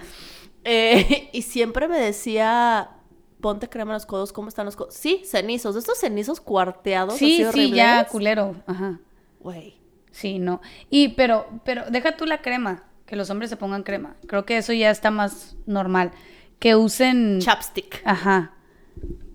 eh, 0.64 1.28
y 1.32 1.42
siempre 1.42 1.86
me 1.86 1.98
decía, 1.98 2.90
ponte 3.40 3.68
crema 3.68 3.92
en 3.92 3.94
los 3.94 4.06
codos, 4.06 4.32
¿cómo 4.32 4.48
están 4.48 4.66
los 4.66 4.74
codos? 4.76 4.94
Sí, 4.94 5.22
cenizos, 5.24 5.76
estos 5.76 5.98
cenizos 5.98 6.40
cuarteados. 6.40 7.16
Sí, 7.16 7.42
así 7.42 7.68
sí, 7.68 7.70
ya, 7.72 7.90
horribles. 7.90 8.10
culero. 8.10 8.56
Ajá. 8.66 8.98
Güey. 9.38 9.78
Sí, 10.12 10.38
no. 10.38 10.60
Y, 10.90 11.08
pero, 11.10 11.46
pero, 11.64 11.84
deja 11.90 12.16
tú 12.16 12.26
la 12.26 12.42
crema, 12.42 12.84
que 13.06 13.16
los 13.16 13.30
hombres 13.30 13.48
se 13.50 13.56
pongan 13.56 13.82
crema. 13.84 14.16
Creo 14.26 14.44
que 14.44 14.56
eso 14.56 14.72
ya 14.72 14.90
está 14.90 15.10
más 15.10 15.56
normal. 15.66 16.10
Que 16.58 16.74
usen... 16.74 17.38
Chapstick. 17.40 18.02
Ajá. 18.04 18.54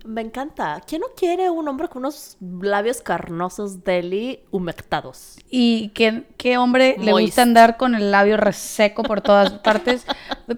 Me 0.05 0.21
encanta. 0.21 0.81
¿Quién 0.85 1.01
no 1.01 1.07
quiere 1.17 1.49
un 1.49 1.67
hombre 1.67 1.87
con 1.87 2.03
unos 2.03 2.37
labios 2.39 3.01
carnosos 3.01 3.83
deli 3.83 4.39
humectados? 4.51 5.37
Y 5.49 5.89
qué, 5.89 6.23
qué 6.37 6.57
hombre 6.57 6.95
le 6.99 7.11
gusta 7.11 7.41
andar 7.41 7.77
con 7.77 7.95
el 7.95 8.11
labio 8.11 8.37
reseco 8.37 9.01
por 9.01 9.21
todas 9.21 9.51
partes. 9.63 10.05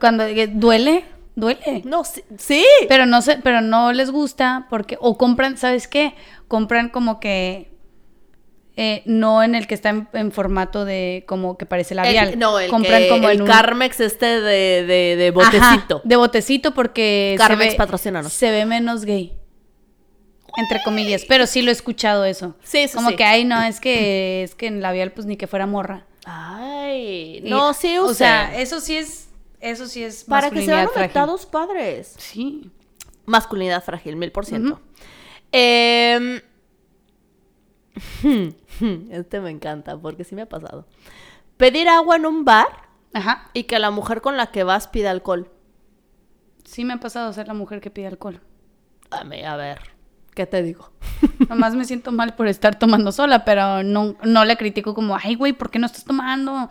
Cuando 0.02 0.24
eh, 0.26 0.48
duele, 0.48 1.06
duele. 1.36 1.82
No, 1.86 2.04
sí. 2.04 2.24
sí. 2.38 2.65
Pero 2.89 3.06
no 3.06 3.22
sé, 3.22 3.39
pero 3.41 3.62
no 3.62 3.93
les 3.93 4.12
gusta 4.12 4.67
porque, 4.70 4.98
o 5.00 5.17
compran, 5.17 5.56
¿sabes 5.58 5.88
qué? 5.88 6.13
Compran 6.50 6.89
como 6.89 7.22
que 7.22 7.77
eh, 8.80 9.02
no 9.06 9.42
en 9.44 9.56
el 9.56 9.66
que 9.68 9.74
está 9.74 9.90
en, 9.90 10.08
en 10.13 10.32
formato 10.32 10.86
de 10.86 11.26
como 11.28 11.58
que 11.58 11.66
parece 11.66 11.96
labial. 11.96 12.30
El- 12.34 12.40
no, 12.40 12.60
el, 12.60 12.70
compran 12.70 13.02
que- 13.02 13.10
como 13.10 13.28
el 13.30 13.42
un 13.42 13.48
Carmex 13.48 14.00
este 14.00 14.40
de, 14.40 14.86
de, 14.86 15.16
de 15.18 15.28
Ajá, 15.36 15.72
botecito. 15.72 16.02
de 16.04 16.16
botecito 16.16 16.74
porque 16.74 17.36
Carmex, 17.40 17.63
se 17.63 17.70
ve, 17.72 17.76
patrocínanos. 17.78 18.32
se 18.32 18.52
ve 18.52 18.66
menos 18.66 19.04
gay. 19.04 19.34
Entre 20.58 20.82
comillas, 20.84 21.24
pero 21.28 21.46
sí 21.46 21.62
lo 21.62 21.70
he 21.70 21.74
escuchado 21.74 22.24
eso. 22.26 22.56
Sí, 22.63 22.88
sí, 22.88 22.96
Como 22.96 23.10
sí. 23.10 23.16
que 23.16 23.24
ay, 23.24 23.46
no, 23.46 23.62
es 23.62 23.80
que 23.80 24.44
es 24.44 24.56
que 24.56 24.68
en 24.68 24.82
labial 24.82 25.12
pues 25.12 25.28
ni 25.28 25.38
que 25.38 25.46
fuera 25.48 25.66
morra. 25.68 26.06
Ay, 26.26 27.42
Y- 27.44 27.50
no, 27.50 27.74
sí 27.74 27.98
O 27.98 28.13
sea, 28.13 28.48
usen. 28.52 28.62
eso 28.62 28.80
sí 28.82 28.98
es 28.98 29.30
eso 29.60 29.88
sí 29.88 30.04
es 30.04 30.24
Para 30.24 30.52
que 30.52 30.62
se 30.62 30.68
vean 30.68 30.86
masculinidad 30.86 30.94
frágil. 30.94 31.02
humectados 31.02 31.46
padres. 31.48 32.16
Sí. 32.20 32.70
Masculinidad 33.26 33.84
frágil, 33.84 34.16
mil 34.16 34.32
por 34.32 34.46
ciento. 34.46 34.80
Em, 35.52 36.42
este 39.12 39.39
me 39.39 39.49
encanta 39.49 39.97
porque 39.97 40.23
sí 40.23 40.36
me 40.36 40.43
ha 40.43 40.49
pasado. 40.49 40.86
Pedir 41.57 41.89
agua 41.89 42.15
en 42.17 42.25
un 42.25 42.45
bar 42.45 42.67
Ajá. 43.13 43.49
y 43.53 43.63
que 43.63 43.79
la 43.79 43.91
mujer 43.91 44.21
con 44.21 44.38
la 44.38 44.47
que 44.47 44.63
vas 44.63 44.88
pida 44.88 45.12
alcohol. 45.12 45.51
Sí 46.63 46.83
me 46.86 46.93
ha 46.93 46.99
pasado 46.99 47.31
ser 47.33 47.47
la 47.47 47.53
mujer 47.53 47.81
que 47.81 47.89
pide 47.89 48.07
alcohol. 48.07 48.41
A, 49.10 49.23
mí, 49.23 49.43
a 49.43 49.55
ver, 49.55 49.79
¿qué 50.36 50.45
te 50.45 50.62
digo? 50.62 50.91
Nomás 51.49 51.75
me 51.75 51.86
siento 51.86 52.12
mal 52.12 52.36
por 52.36 52.47
estar 52.47 52.77
tomando 52.77 53.12
sola, 53.12 53.45
pero 53.45 53.83
no, 53.83 54.15
no 54.23 54.45
le 54.45 54.57
critico 54.57 54.93
como, 54.93 55.15
ay, 55.15 55.36
güey, 55.36 55.53
¿por 55.53 55.71
qué 55.71 55.79
no 55.79 55.86
estás 55.86 56.03
tomando? 56.03 56.69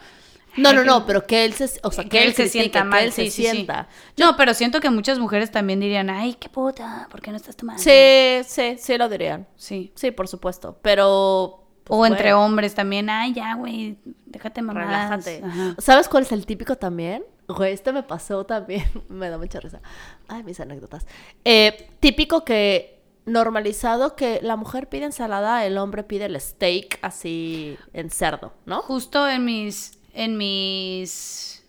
No, 0.57 0.73
no, 0.73 0.85
no, 0.85 1.07
pero 1.07 1.27
que 1.27 1.45
él 1.45 1.53
se, 1.55 1.71
o 1.83 1.91
sea, 1.91 2.05
que, 2.05 2.25
él 2.25 2.35
se 2.35 2.49
sienta 2.49 2.81
sienta 2.81 2.85
mal, 2.85 2.99
que 3.01 3.05
él 3.07 3.13
sí, 3.13 3.25
se 3.27 3.31
sí, 3.31 3.43
sí. 3.43 3.51
sienta. 3.51 3.89
No, 4.17 4.37
pero 4.37 4.55
siento 4.55 4.81
que 4.81 4.91
muchas 4.91 5.19
mujeres 5.19 5.51
también 5.51 5.81
dirían, 5.81 6.11
ay, 6.11 6.35
qué 6.35 6.49
puta, 6.49 7.09
¿por 7.11 7.21
qué 7.21 7.31
no 7.31 7.37
estás 7.37 7.57
tomando? 7.57 7.83
Sí, 7.83 8.41
sí, 8.47 8.77
sí 8.79 8.99
lo 8.99 9.09
dirían. 9.09 9.47
Sí. 9.57 9.93
Sí, 9.95 10.11
por 10.11 10.29
supuesto, 10.29 10.79
pero... 10.83 11.65
pues, 11.85 11.99
o 11.99 12.07
entre 12.07 12.33
hombres 12.33 12.75
también, 12.75 13.11
ay, 13.11 13.35
ya, 13.35 13.55
güey, 13.55 13.99
déjate 14.27 14.63
mamadas. 14.63 15.25
Relájate. 15.25 15.43
Ajá. 15.45 15.75
¿Sabes 15.79 16.09
cuál 16.09 16.25
es 16.25 16.33
el 16.33 16.47
típico 16.47 16.77
también? 16.77 17.25
Güey, 17.49 17.73
este 17.73 17.93
me 17.93 18.03
pasó 18.03 18.45
también. 18.45 18.85
me 19.09 19.29
da 19.29 19.39
mucha 19.39 19.61
risa. 19.61 19.81
Ay, 20.29 20.43
mis 20.43 20.61
anécdotas. 20.61 21.07
Eh, 21.45 21.91
típico 22.01 22.45
que 22.45 22.97
normalizado 23.25 24.15
que 24.15 24.39
la 24.43 24.57
mujer 24.57 24.89
pide 24.89 25.05
ensalada, 25.05 25.67
el 25.67 25.79
hombre 25.79 26.05
pide 26.05 26.27
el 26.27 26.41
steak 26.41 27.01
así 27.03 27.77
en 27.93 28.11
cerdo, 28.11 28.55
¿no? 28.65 28.83
Justo 28.83 29.29
en 29.29 29.45
mis, 29.45 29.96
en 30.17 30.37
mis... 30.37 31.65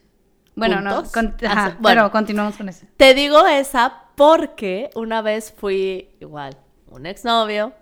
Bueno, 0.55 0.81
no, 0.81 0.89
Ah, 0.89 1.03
ajá, 1.51 1.77
bueno. 1.79 2.01
pero 2.01 2.11
continuamos 2.11 2.57
con 2.57 2.67
eso. 2.69 2.87
Te 2.97 3.13
digo 3.13 3.45
esa 3.45 4.05
porque 4.15 4.89
una 4.95 5.21
vez 5.21 5.53
fui, 5.55 6.09
igual, 6.19 6.57
un 6.87 7.05
exnovio, 7.05 7.73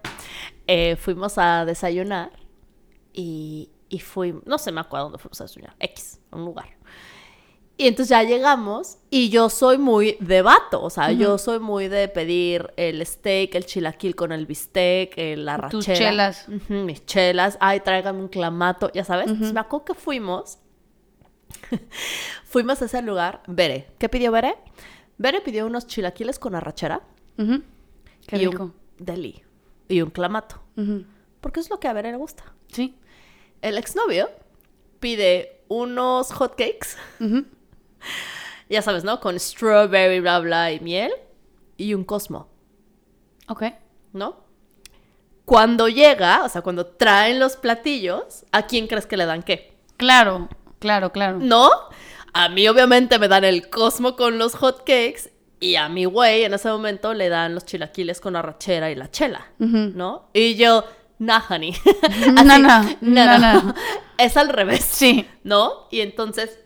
eh, 0.67 0.97
fuimos 0.97 1.38
a 1.38 1.63
desayunar 1.63 2.32
y, 3.13 3.69
y 3.88 3.99
fui, 3.99 4.38
no 4.45 4.58
sé, 4.58 4.73
me 4.73 4.82
acuerdo 4.82 5.06
dónde 5.06 5.19
fuimos 5.19 5.39
a 5.39 5.45
desayunar, 5.45 5.75
X, 5.80 6.19
un 6.32 6.43
lugar. 6.43 6.74
Y 7.77 7.88
entonces 7.88 8.09
ya 8.09 8.23
llegamos 8.23 8.99
y 9.09 9.29
yo 9.29 9.49
soy 9.49 9.77
muy 9.77 10.15
de 10.21 10.41
vato, 10.41 10.81
o 10.81 10.89
sea, 10.89 11.11
yo 11.11 11.38
soy 11.38 11.59
muy 11.59 11.89
de 11.89 12.07
pedir 12.07 12.71
el 12.77 13.05
steak, 13.05 13.53
el 13.55 13.65
chilaquil 13.65 14.15
con 14.15 14.31
el 14.31 14.45
bistec, 14.45 15.13
eh, 15.17 15.35
la 15.35 15.57
rachera. 15.57 15.69
Tus 15.83 15.85
chelas. 15.85 16.45
Mis 16.69 17.05
chelas, 17.05 17.57
ay, 17.59 17.81
tráigame 17.81 18.19
un 18.21 18.29
clamato, 18.29 18.89
ya 18.93 19.03
sabes. 19.03 19.27
Entonces 19.27 19.53
me 19.53 19.59
acuerdo 19.59 19.85
que 19.85 19.93
fuimos, 19.93 20.59
fuimos 22.45 22.81
a 22.81 22.85
ese 22.85 23.01
lugar, 23.01 23.41
Bere. 23.47 23.88
¿Qué 23.97 24.07
pidió 24.07 24.31
Bere? 24.31 24.55
Bere 25.17 25.41
pidió 25.41 25.65
unos 25.65 25.85
chilaquiles 25.88 26.39
con 26.39 26.55
arrachera. 26.55 27.01
Qué 27.38 28.38
y 28.38 28.47
rico. 28.47 28.63
un 28.63 28.73
deli 28.97 29.43
y 29.89 30.01
un 30.01 30.11
clamato, 30.11 30.61
porque 31.41 31.59
es 31.59 31.69
lo 31.69 31.79
que 31.79 31.89
a 31.89 31.93
Bere 31.93 32.11
le 32.11 32.17
gusta. 32.17 32.43
Sí. 32.71 32.95
El 33.61 33.77
exnovio 33.77 34.29
pide 34.99 35.61
unos 35.67 36.31
hotcakes, 36.31 36.95
Ujú. 37.19 37.45
ya 38.70 38.82
sabes, 38.82 39.04
¿no? 39.04 39.20
Con 39.20 39.39
strawberry, 39.39 40.20
bla, 40.20 40.39
bla 40.39 40.72
y 40.72 40.80
miel 40.80 41.12
y 41.78 41.94
un 41.94 42.04
cosmo, 42.04 42.48
Ok. 43.48 43.63
¿no? 44.13 44.44
Cuando 45.46 45.88
llega, 45.88 46.44
o 46.44 46.50
sea, 46.50 46.62
cuando 46.63 46.88
traen 46.88 47.39
los 47.39 47.56
platillos, 47.56 48.46
¿a 48.52 48.63
quién 48.65 48.88
crees 48.88 49.06
que 49.06 49.18
le 49.18 49.26
dan 49.28 49.44
qué? 49.44 49.76
Claro, 49.98 50.50
claro, 50.80 51.12
claro. 51.12 51.38
¿No? 51.39 51.70
A 52.34 52.50
mí 52.50 52.68
obviamente 52.68 53.20
me 53.20 53.28
dan 53.28 53.44
el 53.44 53.70
cosmo 53.70 54.15
con 54.15 54.39
los 54.39 54.56
hotcakes 54.56 55.32
y 55.60 55.76
a 55.76 55.88
mi 55.88 56.06
güey 56.06 56.44
en 56.44 56.54
ese 56.56 56.70
momento 56.70 57.13
le 57.13 57.30
dan 57.30 57.54
los 57.54 57.65
chilaquiles 57.65 58.20
con 58.20 58.36
arrachera 58.36 58.89
y 58.89 58.96
la 58.96 59.12
chela. 59.12 59.46
¿no? 59.60 60.30
Y 60.34 60.56
yo, 60.56 60.84
nah, 61.20 61.41
honey. 61.48 61.74
No, 62.34 62.41
Así, 62.41 62.98
no, 63.02 63.38
no, 63.38 63.38
no. 63.38 63.76
Es 64.18 64.38
al 64.38 64.50
revés. 64.50 64.84
Sí. 64.84 65.28
¿No? 65.44 65.88
Y 65.91 66.02
entonces 66.02 66.60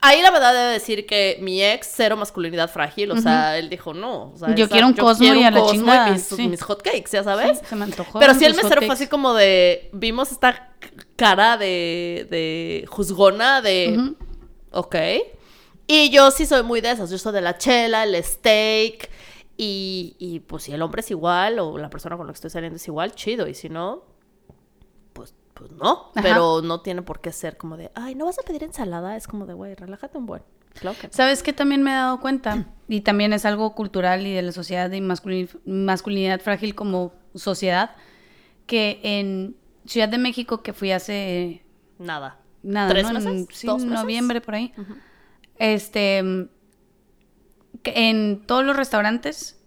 Ahí 0.00 0.22
la 0.22 0.30
verdad 0.30 0.52
debe 0.54 0.72
decir 0.74 1.06
que 1.06 1.38
mi 1.40 1.60
ex, 1.62 1.90
cero 1.96 2.16
masculinidad 2.16 2.70
frágil, 2.70 3.10
o 3.10 3.16
sea, 3.16 3.58
él 3.58 3.68
dijo, 3.68 3.94
no. 3.94 4.30
o 4.32 4.36
sea, 4.38 4.54
Yo 4.54 4.66
esa- 4.66 4.72
quiero 4.72 4.86
un 4.86 4.92
Cosmo 4.94 5.34
y 5.34 5.42
a 5.42 5.50
la 5.50 5.66
chingada, 5.66 6.10
mis, 6.12 6.22
sí. 6.22 6.46
mis 6.48 6.62
hotcakes, 6.62 7.10
ya 7.10 7.24
sabes. 7.24 7.58
Sí, 7.58 7.64
se 7.68 7.74
me 7.76 7.84
antojó. 7.84 8.20
Pero 8.20 8.34
sí 8.34 8.44
el 8.44 8.54
mesero 8.54 8.80
fue 8.82 8.94
así 8.94 9.08
como 9.08 9.34
de, 9.34 9.90
vimos 9.92 10.30
esta 10.30 10.72
cara 11.16 11.56
de, 11.56 12.28
de 12.30 12.84
juzgona 12.88 13.60
de, 13.60 13.96
Ujú. 13.98 14.16
ok. 14.70 14.94
Y 15.88 16.10
yo 16.10 16.30
sí 16.30 16.46
soy 16.46 16.62
muy 16.62 16.80
de 16.80 16.92
esas, 16.92 17.10
yo 17.10 17.18
soy 17.18 17.32
de 17.32 17.40
la 17.40 17.58
chela, 17.58 18.04
el 18.04 18.22
steak, 18.22 19.10
y, 19.56 20.14
y 20.20 20.38
pues 20.40 20.62
si 20.62 20.72
el 20.72 20.82
hombre 20.82 21.00
es 21.00 21.10
igual 21.10 21.58
o 21.58 21.76
la 21.78 21.90
persona 21.90 22.16
con 22.16 22.26
la 22.28 22.32
que 22.32 22.36
estoy 22.36 22.50
saliendo 22.50 22.76
es 22.76 22.86
igual, 22.86 23.12
chido, 23.16 23.48
y 23.48 23.54
si 23.54 23.68
no, 23.68 24.04
pues, 25.58 25.70
no. 25.72 26.10
Ajá. 26.14 26.22
Pero 26.22 26.62
no 26.62 26.80
tiene 26.80 27.02
por 27.02 27.20
qué 27.20 27.32
ser 27.32 27.56
como 27.56 27.76
de, 27.76 27.90
ay, 27.94 28.14
¿no 28.14 28.26
vas 28.26 28.38
a 28.38 28.42
pedir 28.42 28.62
ensalada? 28.62 29.16
Es 29.16 29.26
como 29.26 29.44
de, 29.46 29.54
güey, 29.54 29.74
relájate 29.74 30.16
un 30.18 30.26
buen. 30.26 30.42
Claro 30.74 30.96
que 31.00 31.08
no. 31.08 31.12
¿Sabes 31.12 31.42
qué 31.42 31.52
también 31.52 31.82
me 31.82 31.90
he 31.90 31.94
dado 31.94 32.20
cuenta? 32.20 32.66
Y 32.88 33.00
también 33.00 33.32
es 33.32 33.44
algo 33.44 33.74
cultural 33.74 34.26
y 34.26 34.32
de 34.32 34.42
la 34.42 34.52
sociedad 34.52 34.88
de 34.88 35.00
masculin- 35.00 35.60
masculinidad 35.66 36.40
frágil 36.40 36.74
como 36.74 37.12
sociedad, 37.34 37.96
que 38.66 39.00
en 39.02 39.56
Ciudad 39.86 40.08
de 40.08 40.18
México, 40.18 40.62
que 40.62 40.72
fui 40.72 40.92
hace 40.92 41.64
Nada. 41.98 42.38
nada, 42.62 42.90
¿Tres 42.90 43.04
¿no? 43.04 43.18
En- 43.18 43.24
meses? 43.24 43.46
sí, 43.58 43.66
¿Dos 43.66 43.82
meses? 43.84 44.00
noviembre 44.02 44.40
por 44.40 44.54
ahí. 44.54 44.72
Este, 45.58 46.22
que 47.82 48.08
en 48.10 48.42
todos 48.46 48.64
los 48.64 48.76
restaurantes 48.76 49.60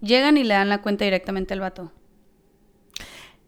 llegan 0.00 0.36
y 0.36 0.44
le 0.44 0.54
dan 0.54 0.68
la 0.68 0.82
cuenta 0.82 1.04
directamente 1.04 1.54
al 1.54 1.60
vato. 1.60 1.92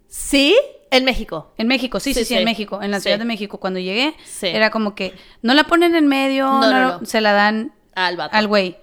Sí, 0.07 0.57
en 0.91 1.05
México. 1.05 1.53
En 1.57 1.69
México, 1.69 2.01
sí, 2.01 2.15
sí, 2.15 2.25
Sí, 2.25 2.35
en 2.35 2.45
México. 2.45 2.83
En 2.83 2.91
la 2.91 2.99
Sí. 2.99 3.05
Ciudad 3.05 3.19
de 3.19 3.25
México, 3.25 3.59
cuando 3.59 3.79
llegué, 3.81 4.15
era 4.43 4.71
como 4.71 4.95
que 4.95 5.15
no 5.43 5.55
la 5.55 5.65
ponen 5.65 5.95
en 5.95 6.07
medio, 6.09 6.47
No, 6.47 7.05
se 7.05 7.21
la 7.21 7.33
dan 7.33 7.73
Al 7.95 8.17
vato. 8.17 8.37
al 8.37 8.47
güey. 8.47 8.77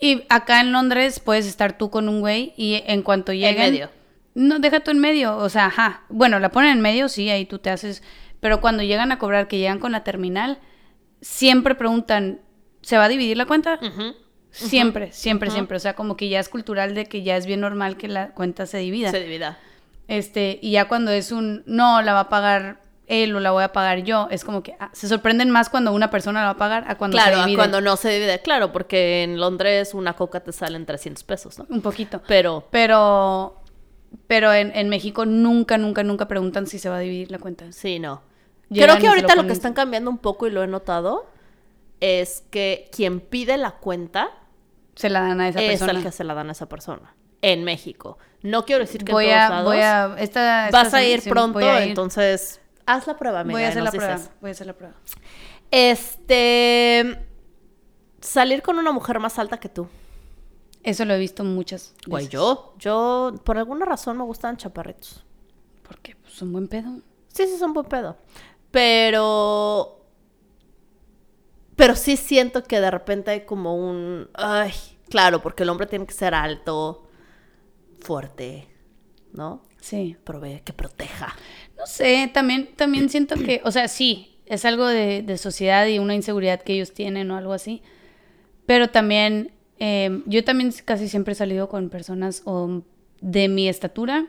Y 0.00 0.22
acá 0.28 0.60
en 0.60 0.72
Londres 0.72 1.20
puedes 1.20 1.46
estar 1.46 1.78
tú 1.78 1.90
con 1.90 2.08
un 2.08 2.20
güey 2.20 2.54
y 2.56 2.82
en 2.86 3.02
cuanto 3.02 3.32
lleguen... 3.32 3.70
medio. 3.72 3.90
No, 4.34 4.58
deja 4.58 4.80
tú 4.80 4.90
en 4.90 4.98
medio, 4.98 5.36
o 5.36 5.48
sea, 5.48 5.66
ajá. 5.66 6.02
Bueno, 6.08 6.38
la 6.38 6.50
ponen 6.50 6.70
en 6.72 6.80
medio, 6.80 7.08
sí, 7.08 7.28
ahí 7.30 7.44
tú 7.44 7.58
te 7.58 7.70
haces... 7.70 8.02
Pero 8.40 8.60
cuando 8.60 8.82
llegan 8.82 9.12
a 9.12 9.18
cobrar, 9.18 9.46
que 9.46 9.58
llegan 9.58 9.78
con 9.78 9.92
la 9.92 10.02
terminal, 10.02 10.58
siempre 11.20 11.74
preguntan, 11.76 12.40
¿se 12.80 12.96
va 12.98 13.04
a 13.04 13.08
dividir 13.08 13.36
la 13.36 13.46
cuenta? 13.46 13.78
Siempre, 14.50 15.12
siempre, 15.12 15.50
siempre. 15.50 15.76
O 15.76 15.80
sea, 15.80 15.94
como 15.94 16.16
que 16.16 16.28
ya 16.28 16.40
es 16.40 16.48
cultural 16.48 16.94
de 16.94 17.06
que 17.06 17.22
ya 17.22 17.36
es 17.36 17.46
bien 17.46 17.60
normal 17.60 17.96
que 17.96 18.08
la 18.08 18.30
cuenta 18.30 18.66
se 18.66 18.78
divida. 18.78 19.10
Se 19.10 19.20
divida. 19.20 19.58
Este, 20.12 20.58
y 20.60 20.72
ya 20.72 20.88
cuando 20.88 21.10
es 21.10 21.32
un, 21.32 21.62
no, 21.64 22.02
la 22.02 22.12
va 22.12 22.20
a 22.20 22.28
pagar 22.28 22.82
él 23.06 23.34
o 23.34 23.40
la 23.40 23.50
voy 23.50 23.64
a 23.64 23.72
pagar 23.72 24.02
yo, 24.02 24.28
es 24.30 24.44
como 24.44 24.62
que 24.62 24.76
ah, 24.78 24.90
se 24.92 25.08
sorprenden 25.08 25.48
más 25.48 25.70
cuando 25.70 25.90
una 25.94 26.10
persona 26.10 26.40
la 26.40 26.46
va 26.48 26.52
a 26.52 26.56
pagar 26.58 26.84
a 26.86 26.98
cuando 26.98 27.16
claro, 27.16 27.36
se 27.36 27.40
a 27.40 27.44
divide. 27.46 27.56
cuando 27.56 27.80
no 27.80 27.96
se 27.96 28.10
divide, 28.10 28.42
claro, 28.42 28.72
porque 28.72 29.22
en 29.22 29.40
Londres 29.40 29.94
una 29.94 30.12
coca 30.12 30.40
te 30.40 30.52
sale 30.52 30.76
en 30.76 30.84
300 30.84 31.24
pesos, 31.24 31.58
¿no? 31.58 31.66
Un 31.70 31.80
poquito. 31.80 32.20
Pero 32.28 32.68
Pero, 32.70 33.62
pero 34.26 34.52
en, 34.52 34.70
en 34.76 34.90
México 34.90 35.24
nunca, 35.24 35.78
nunca, 35.78 36.02
nunca 36.02 36.28
preguntan 36.28 36.66
si 36.66 36.78
se 36.78 36.90
va 36.90 36.96
a 36.96 37.00
dividir 37.00 37.30
la 37.30 37.38
cuenta. 37.38 37.72
sí, 37.72 37.98
no. 37.98 38.20
Llegan 38.68 38.98
Creo 38.98 39.00
que 39.00 39.08
ahorita 39.08 39.34
lo, 39.34 39.46
que 39.46 39.52
están 39.54 39.72
cambiando 39.72 40.10
un 40.10 40.18
poco 40.18 40.46
y 40.46 40.50
lo 40.50 40.62
he 40.62 40.66
notado 40.66 41.24
es 42.00 42.44
que 42.50 42.90
quien 42.94 43.20
pide 43.20 43.56
la 43.56 43.70
cuenta 43.72 44.28
Se 44.94 45.08
la 45.08 45.20
dan 45.22 45.40
a 45.40 45.48
esa 45.48 45.62
es 45.62 45.68
persona. 45.70 45.98
el 45.98 46.04
que 46.04 46.12
se 46.12 46.22
la 46.24 46.34
dan 46.34 46.50
a 46.50 46.52
esa 46.52 46.68
persona. 46.68 47.14
En 47.42 47.64
México. 47.64 48.18
No 48.42 48.64
quiero 48.64 48.80
decir 48.80 49.04
que 49.04 49.12
voy 49.12 49.26
en 49.26 49.32
todos 49.32 49.44
a, 49.44 49.50
lados. 49.50 49.66
voy 49.66 49.78
a, 49.78 50.22
esta, 50.22 50.66
esta 50.66 50.82
vas 50.82 50.94
a 50.94 51.04
ir 51.04 51.22
pronto, 51.22 51.58
voy 51.58 51.64
a 51.64 51.82
ir. 51.82 51.90
entonces 51.90 52.60
haz 52.86 53.06
la 53.06 53.16
prueba, 53.16 53.40
amiga. 53.40 53.58
voy 53.58 53.64
a 53.64 53.68
hacer 53.68 53.82
la 53.82 53.90
prueba. 53.90 54.20
Voy 54.40 54.48
a 54.48 54.52
hacer 54.52 54.66
la 54.66 54.72
prueba. 54.72 54.94
Este. 55.70 57.18
Salir 58.20 58.62
con 58.62 58.78
una 58.78 58.92
mujer 58.92 59.18
más 59.18 59.38
alta 59.38 59.58
que 59.58 59.68
tú. 59.68 59.88
Eso 60.82 61.04
lo 61.04 61.14
he 61.14 61.18
visto 61.18 61.44
muchas 61.44 61.92
veces. 61.92 62.08
Güey, 62.08 62.28
yo, 62.28 62.74
yo, 62.78 63.32
por 63.44 63.56
alguna 63.56 63.84
razón 63.84 64.16
me 64.16 64.24
gustan 64.24 64.56
chaparritos. 64.56 65.24
Porque 65.82 66.16
pues, 66.16 66.40
un 66.42 66.52
buen 66.52 66.68
pedo. 66.68 66.90
Sí, 67.28 67.46
sí, 67.46 67.56
son 67.58 67.72
buen 67.72 67.86
pedo. 67.86 68.16
Pero. 68.70 69.98
Pero 71.76 71.96
sí 71.96 72.16
siento 72.16 72.62
que 72.64 72.80
de 72.80 72.90
repente 72.90 73.30
hay 73.30 73.40
como 73.44 73.76
un. 73.76 74.28
Ay, 74.34 74.72
claro, 75.08 75.40
porque 75.40 75.62
el 75.62 75.68
hombre 75.68 75.86
tiene 75.86 76.06
que 76.06 76.14
ser 76.14 76.34
alto, 76.34 77.01
fuerte, 78.02 78.68
¿no? 79.32 79.62
Sí. 79.80 80.16
Prove 80.24 80.62
que 80.64 80.72
proteja. 80.72 81.34
No 81.76 81.86
sé, 81.86 82.30
también, 82.32 82.70
también 82.76 83.08
siento 83.08 83.34
que, 83.36 83.60
o 83.64 83.70
sea, 83.70 83.88
sí, 83.88 84.38
es 84.46 84.64
algo 84.64 84.86
de, 84.86 85.22
de 85.22 85.38
sociedad 85.38 85.86
y 85.86 85.98
una 85.98 86.14
inseguridad 86.14 86.60
que 86.62 86.74
ellos 86.74 86.92
tienen 86.92 87.30
o 87.30 87.36
algo 87.36 87.52
así. 87.52 87.82
Pero 88.66 88.90
también, 88.90 89.52
eh, 89.78 90.22
yo 90.26 90.44
también 90.44 90.72
casi 90.84 91.08
siempre 91.08 91.32
he 91.32 91.34
salido 91.36 91.68
con 91.68 91.88
personas 91.90 92.42
o 92.44 92.82
de 93.20 93.48
mi 93.48 93.68
estatura 93.68 94.26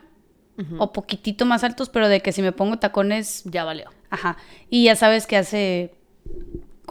o 0.78 0.92
poquitito 0.92 1.44
más 1.46 1.64
altos, 1.64 1.88
pero 1.88 2.08
de 2.08 2.20
que 2.20 2.30
si 2.30 2.40
me 2.40 2.52
pongo 2.52 2.78
tacones, 2.78 3.42
Ya 3.44 3.64
valió. 3.64 3.90
ajá. 4.10 4.36
Y 4.70 4.84
ya 4.84 4.94
sabes 4.94 5.26
que 5.26 5.36
hace 5.36 5.94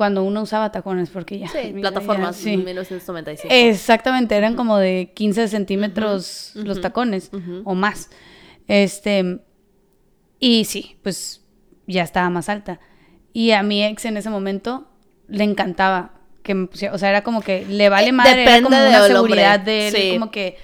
cuando 0.03 0.21
uno 0.25 0.41
usaba 0.41 0.69
tacones, 0.69 1.09
porque 1.09 1.39
ya. 1.39 1.47
Sí, 1.47 1.71
mira, 1.73 1.91
plataformas 1.91 2.37
ya, 2.39 2.43
sí. 2.51 2.57
1995. 2.57 3.47
Exactamente, 3.53 4.35
eran 4.35 4.57
como 4.57 4.77
de 4.77 5.13
15 5.15 5.47
centímetros 5.47 6.51
los 6.55 6.81
tacones 6.81 7.31
o 7.63 7.73
más. 7.73 8.09
Este, 8.67 9.39
y 10.39 10.65
sí, 10.65 10.97
pues 11.03 11.41
ya 11.87 12.03
estaba 12.03 12.29
más 12.29 12.49
alta. 12.49 12.81
Y 13.31 13.51
a 13.51 13.63
mi 13.63 13.81
ex 13.85 14.03
en 14.03 14.17
ese 14.17 14.29
momento 14.29 14.89
le 15.29 15.45
encantaba 15.45 16.11
que 16.43 16.53
me 16.53 16.67
pusiera, 16.67 16.93
o 16.93 16.97
sea, 16.97 17.07
era 17.09 17.23
como 17.23 17.39
que 17.41 17.65
le 17.65 17.87
vale 17.87 18.09
Eh, 18.09 18.11
madre, 18.11 18.43
era 18.43 18.61
como 18.61 18.75
depende 18.75 18.89
una 18.89 18.97
hombre, 18.99 19.13
seguridad 19.15 19.59
de 19.61 19.87
él, 19.87 19.93
sí. 19.95 20.09
como 20.19 20.31
que, 20.31 20.57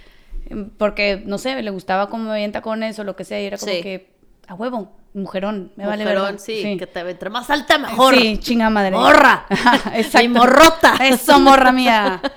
porque, 0.77 1.23
no 1.25 1.37
sé, 1.37 1.61
le 1.61 1.71
gustaba 1.71 2.09
cómo 2.09 2.25
me 2.25 2.31
veían 2.31 2.51
tacones 2.51 2.99
o 2.99 3.05
lo 3.05 3.15
que 3.15 3.23
sea, 3.23 3.41
y 3.41 3.45
era 3.45 3.57
como 3.57 3.71
Sí. 3.71 3.81
que, 3.81 4.09
a 4.47 4.53
huevo, 4.55 4.98
mujerón, 5.13 5.71
me 5.75 5.85
vale 5.85 6.03
Mujerón, 6.03 6.23
verga. 6.25 6.39
sí, 6.39 6.77
que 6.77 6.87
te 6.87 6.99
entre 6.99 7.29
más 7.29 7.49
alta 7.49 7.77
mejor. 7.77 8.15
Sí, 8.15 8.37
chinga 8.37 8.69
madre. 8.69 8.91
Morra. 8.91 9.45
Exacto. 9.93 10.21
Y 10.25 10.27
morrota. 10.29 10.95
Eso, 11.01 11.39
morra 11.39 11.71
mía. 11.71 12.21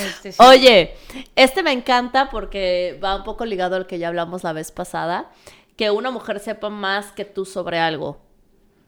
Este, 0.00 0.32
sí. 0.32 0.42
Oye, 0.42 0.94
este 1.36 1.62
me 1.62 1.72
encanta 1.72 2.30
porque 2.30 2.98
va 3.02 3.16
un 3.16 3.24
poco 3.24 3.44
ligado 3.44 3.76
al 3.76 3.86
que 3.86 3.98
ya 3.98 4.08
hablamos 4.08 4.44
la 4.44 4.52
vez 4.52 4.70
pasada, 4.70 5.30
que 5.76 5.90
una 5.90 6.10
mujer 6.10 6.40
sepa 6.40 6.70
más 6.70 7.12
que 7.12 7.24
tú 7.24 7.44
sobre 7.44 7.78
algo. 7.78 8.20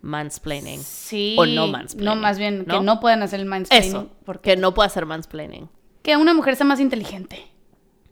Mansplaining. 0.00 0.82
Sí. 0.82 1.36
O 1.38 1.44
no 1.46 1.66
mansplaining, 1.68 2.04
No, 2.04 2.16
más 2.16 2.38
bien, 2.38 2.64
¿no? 2.66 2.78
que 2.78 2.84
no 2.84 3.00
puedan 3.00 3.22
hacer 3.22 3.40
el 3.40 3.46
mansplaining. 3.46 3.88
Eso, 3.88 3.98
Porque 4.24 4.24
porque 4.24 4.56
no 4.56 4.74
puede 4.74 4.86
hacer 4.86 5.06
mansplaining. 5.06 5.68
que 6.02 6.16
una 6.16 6.34
mujer 6.34 6.56
sea 6.56 6.66
más 6.66 6.80
inteligente. 6.80 7.46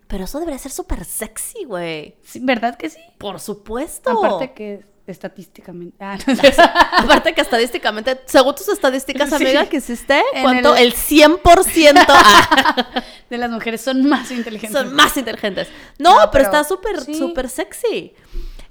Pero 0.07 0.25
eso 0.25 0.41
debería 0.41 0.59
ser 0.59 0.73
súper 0.73 1.05
sexy, 1.05 1.65
güey. 1.65 2.17
Sí, 2.23 2.41
¿Verdad 2.43 2.77
que 2.77 2.91
sí? 2.91 3.01
Por 3.19 3.39
supuesto. 3.39 4.11
Aparte 4.11 4.53
que 4.55 4.85
estadísticamente. 5.13 5.97
Ah, 6.05 6.17
no 6.27 6.37
sé. 6.37 6.55
Aparte 6.99 7.35
que 7.35 7.41
estadísticamente, 7.41 8.21
según 8.27 8.55
tus 8.55 8.69
estadísticas, 8.69 9.29
Sí. 9.31 9.35
amiga, 9.37 9.67
que 9.67 9.77
hiciste, 9.79 10.23
¿cuánto? 10.43 10.75
el- 10.77 10.87
El, 10.89 10.95
100% 10.95 12.05
ah, 12.09 12.87
de 13.31 13.39
las 13.39 13.51
mujeres 13.51 13.81
son 13.81 14.09
más 14.09 14.31
inteligentes. 14.31 14.73
son 14.79 14.95
más 14.95 15.17
inteligentes. 15.17 15.69
No, 15.99 16.11
No, 16.13 16.17
pero, 16.19 16.31
pero 16.33 16.45
está 16.45 16.65
súper, 16.65 17.01
sí. 17.01 17.15
súper 17.15 17.49
sexy. 17.49 18.15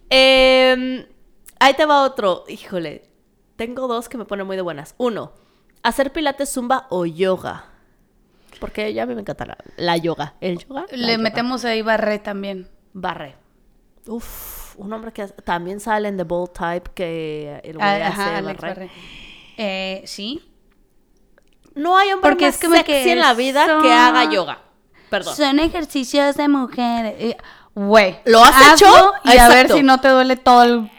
Eh, 0.09 1.07
ahí 1.59 1.73
te 1.75 1.85
va 1.85 2.03
otro. 2.03 2.43
Híjole, 2.47 3.09
tengo 3.55 3.87
dos 3.87 4.09
que 4.09 4.17
me 4.17 4.25
ponen 4.25 4.47
muy 4.47 4.55
de 4.55 4.61
buenas. 4.61 4.95
Uno, 4.97 5.33
hacer 5.83 6.11
pilates, 6.11 6.49
zumba 6.51 6.87
o 6.89 7.05
yoga. 7.05 7.65
Porque 8.59 8.93
ya 8.93 9.03
a 9.03 9.05
mí 9.05 9.15
me 9.15 9.21
encanta 9.21 9.45
la, 9.45 9.57
la 9.77 9.95
yoga. 9.97 10.35
El 10.41 10.57
yoga. 10.65 10.85
la 10.91 10.97
Le 10.97 11.11
yoga. 11.13 11.17
metemos 11.23 11.63
ahí 11.65 11.81
barré 11.81 12.19
también. 12.19 12.67
Barre. 12.93 13.35
Uf, 14.07 14.58
un 14.79 14.93
hombre 14.93 15.11
que 15.11 15.27
también 15.27 15.79
sale 15.79 16.07
en 16.07 16.17
The 16.17 16.23
Bold 16.23 16.51
Type 16.53 16.91
que 16.93 17.61
el 17.63 17.77
güey 17.77 17.87
Ah, 18.01 18.07
hace 18.07 18.41
Barré. 18.53 18.89
Eh, 19.57 20.01
sí. 20.05 20.41
No 21.75 21.97
hay 21.97 22.11
hombre 22.11 22.29
Porque 22.31 22.45
más 22.45 22.55
es 22.55 22.61
como 22.61 22.75
sexy 22.75 22.91
que 22.91 23.11
en 23.11 23.19
la 23.19 23.33
vida 23.33 23.65
son- 23.65 23.81
que 23.81 23.91
haga 23.93 24.25
yoga. 24.25 24.59
Perdón. 25.09 25.35
Son 25.35 25.59
ejercicios 25.59 26.35
de 26.35 26.47
mujeres. 26.47 27.35
Güey. 27.75 28.17
¿Lo 28.25 28.43
has 28.43 28.73
hecho? 28.73 29.13
Y 29.23 29.37
a 29.37 29.47
ver 29.47 29.71
si 29.71 29.83
no 29.83 29.99
te 30.01 30.09
duele 30.09 30.35
todo 30.35 30.63
el. 30.63 30.91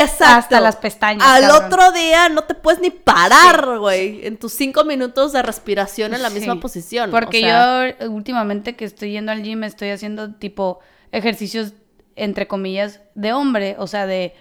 Exacto. 0.00 0.24
Hasta 0.38 0.60
las 0.60 0.76
pestañas, 0.76 1.22
Al 1.26 1.42
cabrón. 1.48 1.64
otro 1.66 1.92
día 1.92 2.28
no 2.28 2.42
te 2.44 2.54
puedes 2.54 2.80
ni 2.80 2.90
parar, 2.90 3.78
güey. 3.78 4.26
En 4.26 4.36
tus 4.38 4.52
cinco 4.52 4.84
minutos 4.84 5.32
de 5.32 5.42
respiración 5.42 6.14
en 6.14 6.22
la 6.22 6.30
misma 6.30 6.58
posición. 6.60 7.10
Porque 7.10 7.38
o 7.38 7.40
sea, 7.40 7.98
yo 7.98 8.10
últimamente 8.10 8.74
que 8.74 8.84
estoy 8.84 9.12
yendo 9.12 9.32
al 9.32 9.42
gym 9.42 9.62
estoy 9.64 9.90
haciendo 9.90 10.34
tipo 10.34 10.80
ejercicios 11.12 11.72
entre 12.16 12.46
comillas 12.46 13.00
de 13.14 13.32
hombre, 13.32 13.76
o 13.78 13.86
sea, 13.86 14.06
de 14.06 14.34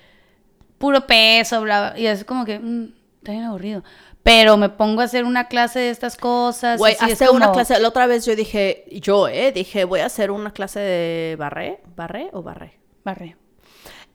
puro 0.78 1.06
peso, 1.08 1.62
bla, 1.62 1.94
y 1.98 2.06
es 2.06 2.26
como 2.26 2.46
que 2.46 2.60
mm, 2.60 2.94
está 3.20 3.32
bien 3.32 3.44
aburrido. 3.44 3.84
Pero 4.24 4.56
me 4.56 4.70
pongo 4.70 5.02
a 5.02 5.04
hacer 5.04 5.26
una 5.26 5.50
clase 5.50 5.80
de 5.80 5.90
estas 5.90 6.16
cosas. 6.16 6.80
Güey, 6.80 6.94
es 6.94 7.02
hace 7.02 7.30
una 7.30 7.52
clase. 7.52 7.78
La 7.80 7.90
otra 7.90 8.08
vez 8.08 8.26
yo 8.26 8.38
dije, 8.38 8.86
yo, 8.90 9.28
eh, 9.28 9.52
dije, 9.52 9.84
voy 9.84 10.00
a 10.00 10.06
hacer 10.06 10.32
una 10.32 10.52
clase 10.52 10.80
de 10.80 11.36
barré. 11.38 11.82
¿Barré 11.96 12.30
o 12.32 12.42
barré? 12.42 12.80
Barre. 13.04 13.36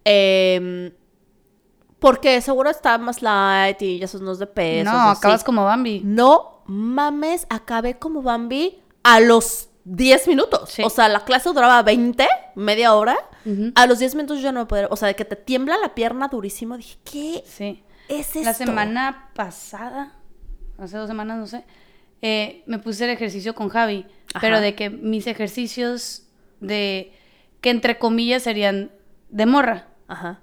Em, 0.05 0.90
Porque 1.99 2.40
seguro 2.40 2.71
está 2.71 2.97
más 2.97 3.21
light 3.21 3.83
y 3.83 3.99
ya 3.99 4.07
son 4.07 4.23
unos 4.23 4.38
de 4.38 4.47
peso. 4.47 4.90
no, 4.90 5.11
acabas 5.11 5.44
como 5.44 5.64
Bambi. 5.64 6.01
No 6.03 6.62
mames, 6.64 7.47
acabé 7.51 7.99
como 7.99 8.23
Bambi 8.23 8.81
a 9.03 9.21
los 9.21 9.68
10 9.90 10.29
minutos. 10.29 10.70
Sí. 10.70 10.83
O 10.85 10.90
sea, 10.90 11.09
la 11.09 11.24
clase 11.24 11.48
duraba 11.51 11.83
20, 11.83 12.27
media 12.55 12.94
hora. 12.94 13.16
A 13.74 13.87
los 13.87 13.98
10 13.98 14.14
minutos 14.14 14.38
yo 14.38 14.44
ya 14.44 14.53
no 14.53 14.61
me 14.61 14.66
podía. 14.66 14.87
O 14.90 14.96
sea, 14.96 15.09
de 15.09 15.16
que 15.16 15.24
te 15.24 15.35
tiembla 15.37 15.79
la 15.79 15.94
pierna 15.94 16.29
durísimo. 16.29 16.77
Dije, 16.77 16.98
¿qué 17.05 17.42
Sí. 17.46 17.83
es 18.09 18.29
esto? 18.37 18.42
La 18.44 18.53
semana 18.55 19.31
pasada, 19.35 20.12
hace 20.77 20.98
dos 20.98 21.09
semanas, 21.09 21.38
no 21.38 21.46
sé, 21.46 21.64
eh, 22.20 22.62
me 22.66 22.79
puse 22.79 23.05
el 23.05 23.11
ejercicio 23.11 23.55
con 23.55 23.68
Javi, 23.70 24.05
Ajá. 24.35 24.40
pero 24.40 24.61
de 24.61 24.74
que 24.74 24.90
mis 24.90 25.27
ejercicios 25.27 26.24
de, 26.61 27.12
que 27.62 27.70
entre 27.70 27.98
comillas 27.98 28.42
serían 28.42 28.90
de 29.31 29.46
morra, 29.46 29.88
Ajá. 30.09 30.40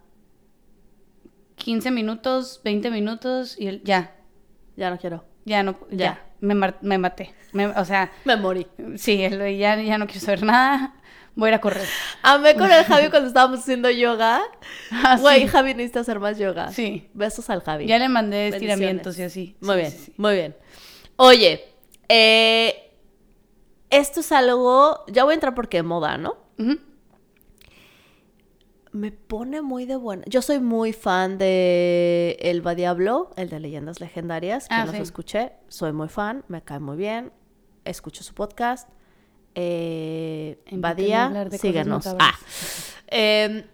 15 1.57 1.91
minutos, 1.91 2.61
20 2.63 2.89
minutos 2.91 3.55
y 3.59 3.67
el- 3.67 3.83
ya, 3.83 4.15
Ya 4.77 4.89
no 4.89 4.97
quiero. 4.97 5.25
ya 5.45 5.63
no, 5.63 5.77
ya, 5.91 5.97
Ya. 5.97 6.25
Me, 6.53 6.97
maté. 6.97 7.33
Me- 7.53 7.67
o 7.67 7.85
sea, 7.85 8.11
Me 8.25 8.35
morí. 8.35 8.67
sí, 8.97 9.23
el- 9.23 9.57
ya, 9.57 9.81
ya 9.81 9.97
no 9.97 10.05
quiero 10.07 10.21
saber 10.21 10.43
nada, 10.43 10.93
voy 11.35 11.47
a 11.47 11.49
ir 11.49 11.55
a 11.55 11.61
correr. 11.61 11.87
Amé 12.21 12.55
con 12.55 12.71
el 12.71 12.83
Javi 12.83 13.09
cuando 13.09 13.27
estábamos 13.27 13.59
haciendo 13.61 13.89
yoga. 13.89 14.41
Ah, 14.91 15.17
Güey, 15.19 15.41
sí. 15.41 15.47
Javi 15.47 15.73
necesita 15.73 16.01
hacer 16.01 16.19
más 16.19 16.37
yoga. 16.37 16.71
Sí. 16.71 17.09
Besos 17.13 17.49
al 17.49 17.61
Javi. 17.63 17.87
Ya 17.87 17.97
le 17.99 18.07
mandé 18.09 18.49
estiramientos 18.49 19.17
y 19.19 19.23
así. 19.23 19.55
Muy 19.61 19.75
Sí, 19.75 19.79
bien, 19.81 19.91
sí, 19.91 20.13
muy 20.17 20.33
bien. 20.35 20.55
Oye, 21.17 21.65
eh, 22.09 22.91
esto 23.89 24.19
es 24.19 24.31
algo. 24.31 25.03
Ya 25.07 25.23
voy 25.23 25.31
a 25.31 25.35
entrar 25.35 25.55
porque 25.55 25.77
de 25.77 25.83
moda, 25.83 26.17
¿no? 26.17 26.37
Ujú. 26.59 26.77
Me 28.95 29.11
pone 29.11 29.61
muy 29.61 29.85
de 29.85 29.97
buena. 29.97 30.23
Yo 30.25 30.41
soy 30.41 30.59
muy 30.61 30.93
fan 30.93 31.37
de 31.37 32.37
El 32.39 32.63
Diablo, 32.77 33.29
el 33.35 33.49
de 33.49 33.59
Leyendas 33.59 33.99
Legendarias, 33.99 34.69
que 34.69 34.73
Ah, 34.75 34.85
sí. 34.89 34.95
se 34.95 35.01
escuché. 35.01 35.51
Soy 35.67 35.91
muy 35.91 36.07
fan, 36.07 36.45
me 36.47 36.61
cae 36.63 36.79
muy 36.79 36.95
bien. 36.95 37.33
Escucho 37.83 38.23
su 38.23 38.33
podcast. 38.33 38.87
Eh, 39.53 40.57
Badía, 40.71 41.49
síguenos. 41.59 42.07
Ah. 42.07 42.31
Eh, 43.07 43.65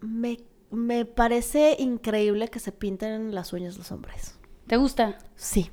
me, 0.00 0.38
me 0.70 1.04
parece 1.04 1.76
increíble 1.78 2.48
que 2.48 2.58
se 2.58 2.72
pinten 2.72 3.34
las 3.34 3.52
uñas 3.52 3.76
los 3.76 3.92
hombres. 3.92 4.38
¿Te 4.68 4.78
gusta? 4.78 5.18
Sí. 5.36 5.70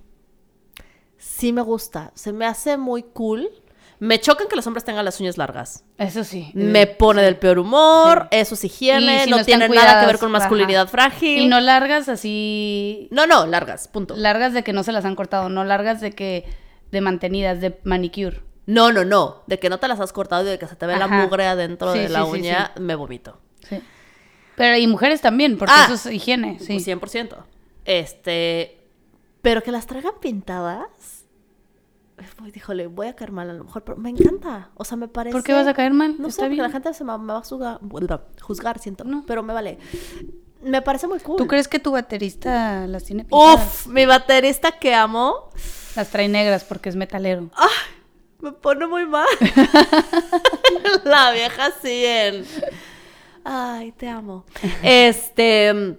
Sí 1.17 1.53
me 1.53 1.62
gusta. 1.62 2.12
Se 2.15 2.33
me 2.33 2.45
hace 2.45 2.75
muy 2.75 3.03
cool. 3.03 3.49
Me 3.99 4.19
chocan 4.19 4.47
que 4.47 4.55
los 4.55 4.65
hombres 4.65 4.85
tengan 4.85 5.03
las 5.03 5.19
uñas 5.19 5.38
largas. 5.38 5.83
Eso 5.97 6.23
sí. 6.23 6.51
Me 6.53 6.88
pone 6.88 7.21
del 7.21 7.35
peor 7.38 7.59
humor, 7.59 8.29
Sí. 8.31 8.38
eso 8.39 8.55
es 8.55 8.63
higiene, 8.63 9.25
si 9.25 9.29
no, 9.29 9.38
no 9.39 9.45
tiene 9.45 9.67
nada 9.67 9.99
que 10.01 10.05
ver 10.07 10.19
con 10.19 10.33
ajá. 10.33 10.39
masculinidad 10.39 10.88
frágil. 10.88 11.41
Y 11.41 11.47
no 11.47 11.59
largas 11.59 12.07
así. 12.07 13.09
no, 13.12 13.27
no, 13.27 13.45
largas, 13.45 13.88
punto. 13.89 14.15
Largas 14.15 14.53
de 14.53 14.63
que 14.63 14.71
no 14.73 14.83
se 14.83 14.93
las 14.93 15.03
han 15.05 15.15
cortado, 15.15 15.49
no 15.49 15.63
largas 15.65 15.99
de 16.01 16.12
que. 16.13 16.45
de 16.91 17.01
mantenidas, 17.01 17.59
de 17.62 17.77
manicure. 17.83 18.41
No, 18.65 18.91
no, 18.91 19.03
no. 19.03 19.43
De 19.47 19.59
que 19.59 19.69
no 19.69 19.79
te 19.79 19.88
las 19.88 19.99
has 19.99 20.13
cortado 20.13 20.43
y 20.43 20.45
de 20.45 20.59
que 20.59 20.67
se 20.67 20.75
te 20.75 20.85
ve 20.85 20.95
la 20.95 21.07
mugre 21.07 21.45
adentro 21.47 21.91
Sí, 21.93 21.99
de 21.99 22.09
la 22.09 22.23
uña, 22.23 22.71
me 22.79 22.95
vomito. 22.95 23.39
Sí. 23.67 23.81
Pero 24.55 24.77
y 24.77 24.88
mujeres 24.88 25.21
también, 25.21 25.57
porque 25.57 25.73
Ah. 25.75 25.85
eso 25.91 25.95
es 26.09 26.15
higiene, 26.15 26.57
sí. 26.59 26.79
100%. 26.79 27.35
Este. 27.85 28.77
Pero 29.41 29.62
que 29.63 29.71
las 29.71 29.88
traigan 29.88 30.13
pintadas. 30.21 31.18
Híjole, 32.53 32.88
voy 32.88 33.08
a 33.08 33.15
caer 33.15 33.32
mal 33.32 33.49
a 33.49 33.53
lo 33.53 33.63
mejor, 33.63 33.84
pero 33.84 33.97
me 33.97 34.10
encanta. 34.10 34.69
O 34.75 34.84
sea, 34.86 34.97
me 34.97 35.08
parece. 35.08 35.34
¿Por 35.34 35.43
qué 35.43 35.53
vas 35.53 35.67
a 35.67 35.73
caer 35.73 35.93
mal? 35.93 36.15
No 36.19 36.25
sé, 36.25 36.41
Está 36.41 36.47
bien. 36.47 36.62
la 36.62 36.69
gente 36.69 36.93
se 36.93 37.03
me, 37.03 37.17
me 37.17 37.34
va 37.34 37.39
a 37.39 37.43
juzgar, 37.43 37.79
juzgar 38.41 38.79
siento. 38.79 39.03
No. 39.03 39.23
Pero 39.25 39.43
me 39.43 39.53
vale. 39.53 39.77
Me 40.62 40.82
parece 40.82 41.08
muy 41.08 41.19
cool. 41.19 41.38
¿Tú 41.38 41.47
crees 41.47 41.67
que 41.67 41.79
tu 41.79 41.91
baterista 41.91 42.86
las 42.88 43.05
tiene 43.05 43.23
pintadas? 43.23 43.86
Uf, 43.86 43.88
mi 43.88 44.05
baterista 44.05 44.73
que 44.73 44.93
amo. 44.93 45.49
Las 45.95 46.10
trae 46.10 46.27
negras 46.27 46.63
porque 46.63 46.89
es 46.89 46.95
metalero. 46.95 47.49
Ah, 47.55 47.67
me 48.41 48.51
pone 48.51 48.86
muy 48.88 49.05
mal. 49.05 49.27
La 51.03 51.32
vieja 51.32 51.69
en. 51.84 52.45
Ay, 53.43 53.91
te 53.93 54.08
amo. 54.08 54.45
Este. 54.84 55.97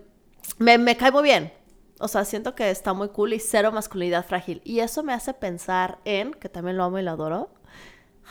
Me, 0.59 0.79
me 0.79 0.97
cae 0.97 1.11
muy 1.11 1.23
bien. 1.23 1.53
O 2.01 2.09
sea, 2.09 2.25
siento 2.25 2.55
que 2.55 2.71
está 2.71 2.95
muy 2.95 3.11
cool 3.11 3.35
y 3.35 3.39
cero 3.39 3.71
masculinidad 3.73 4.25
frágil. 4.25 4.63
Y 4.65 4.81
eso 4.81 5.03
me 5.03 5.13
hace 5.13 5.35
pensar 5.35 5.99
en, 6.05 6.33
que 6.33 6.49
también 6.49 6.79
lo 6.79 6.85
amo 6.85 6.99
y 6.99 7.03
lo 7.03 7.11
adoro, 7.11 7.51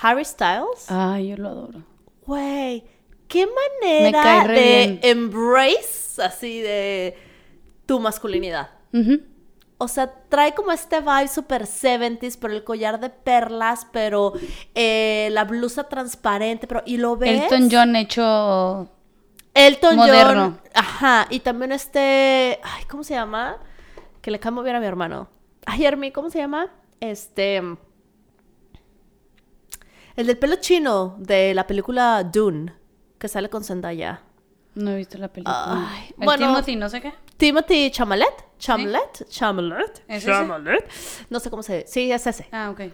Harry 0.01 0.25
Styles. 0.25 0.89
Ay, 0.89 1.29
yo 1.29 1.38
lo 1.38 1.49
adoro. 1.49 1.84
Güey, 2.25 2.84
qué 3.27 3.47
manera 3.47 4.47
de 4.47 4.53
bien. 4.53 4.99
embrace 5.03 6.21
así 6.21 6.62
de 6.62 7.15
tu 7.86 7.99
masculinidad. 7.99 8.71
O 9.77 9.88
sea, 9.88 10.12
trae 10.29 10.53
como 10.55 10.71
este 10.71 10.99
vibe 10.99 11.27
super 11.27 11.63
70s, 11.63 12.38
pero 12.41 12.53
el 12.53 12.63
collar 12.63 12.99
de 12.99 13.10
perlas, 13.10 13.88
pero 13.93 14.34
eh, 14.75 15.29
la 15.32 15.45
blusa 15.45 15.86
transparente, 15.86 16.67
pero 16.67 16.82
y 16.86 16.97
lo 16.97 17.17
ves. 17.17 17.43
Elton 17.43 17.69
John 17.71 17.95
hecho. 17.95 18.89
Elton 19.67 19.95
moderno. 19.95 20.43
John. 20.43 20.62
Ajá, 20.74 21.28
y 21.30 21.39
también 21.41 21.72
este, 21.72 22.60
ay, 22.63 22.84
¿cómo 22.89 23.04
se 23.04 23.13
llama? 23.13 23.58
Que 24.22 24.32
le 24.32 24.39
muy 24.52 24.63
bien 24.63 24.76
a 24.76 24.80
mi 24.80 24.86
hermano. 24.86 25.30
Ay, 25.65 25.86
Hermi, 25.86 26.12
¿cómo 26.12 26.30
se 26.30 26.39
llama? 26.39 26.69
Este 27.00 27.62
el 30.15 30.28
del 30.28 30.38
pelo 30.38 30.58
chino 30.58 31.15
de 31.17 31.54
la 31.54 31.65
película 31.65 32.24
Dune, 32.26 32.74
que 33.17 33.28
sale 33.30 33.50
con 33.50 33.63
Zendaya. 33.63 34.22
No 34.76 34.91
he 34.91 34.98
visto 34.98 35.17
la 35.17 35.30
película. 35.30 35.88
Ay, 35.91 36.13
el 36.17 36.26
bueno. 36.26 36.48
Timothy, 36.48 36.76
no 36.76 36.89
sé 36.89 37.02
qué. 37.02 37.13
Timothy 37.38 37.89
Chamalet, 37.89 38.58
Chamalet, 38.58 39.30
Chamalet, 39.30 40.04
¿Es 40.08 40.24
ese? 40.24 40.28
Chamalet. 40.28 40.91
No 41.30 41.39
sé 41.39 41.50
cómo 41.50 41.63
se, 41.63 41.88
sí, 41.88 42.12
es 42.12 42.28
ese. 42.28 42.50
Ah, 42.52 42.69
ok. 42.69 42.91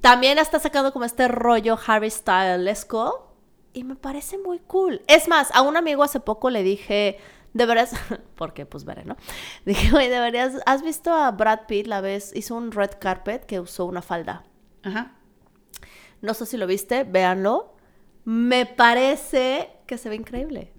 También 0.00 0.38
está 0.38 0.60
sacando 0.60 0.92
como 0.92 1.04
este 1.04 1.26
rollo 1.28 1.76
Harry 1.86 2.10
Stylesco 2.10 3.29
y 3.72 3.84
me 3.84 3.96
parece 3.96 4.38
muy 4.38 4.58
cool. 4.60 5.02
Es 5.06 5.28
más, 5.28 5.50
a 5.54 5.62
un 5.62 5.76
amigo 5.76 6.02
hace 6.02 6.20
poco 6.20 6.50
le 6.50 6.62
dije, 6.62 7.18
deberías, 7.52 7.92
porque 8.34 8.66
pues 8.66 8.84
veré, 8.84 9.04
¿no? 9.04 9.16
Dije, 9.64 9.94
oye, 9.94 10.08
deberías, 10.08 10.54
¿has 10.66 10.82
visto 10.82 11.12
a 11.12 11.30
Brad 11.30 11.60
Pitt 11.66 11.86
la 11.86 12.00
vez? 12.00 12.32
Hizo 12.34 12.54
un 12.56 12.72
red 12.72 12.90
carpet 12.98 13.44
que 13.46 13.60
usó 13.60 13.84
una 13.86 14.02
falda. 14.02 14.44
Ajá. 14.82 15.14
No 16.20 16.34
sé 16.34 16.46
si 16.46 16.56
lo 16.56 16.66
viste, 16.66 17.04
véanlo. 17.04 17.74
Me 18.24 18.66
parece 18.66 19.70
que 19.86 19.96
se 19.98 20.08
ve 20.08 20.16
increíble. 20.16 20.72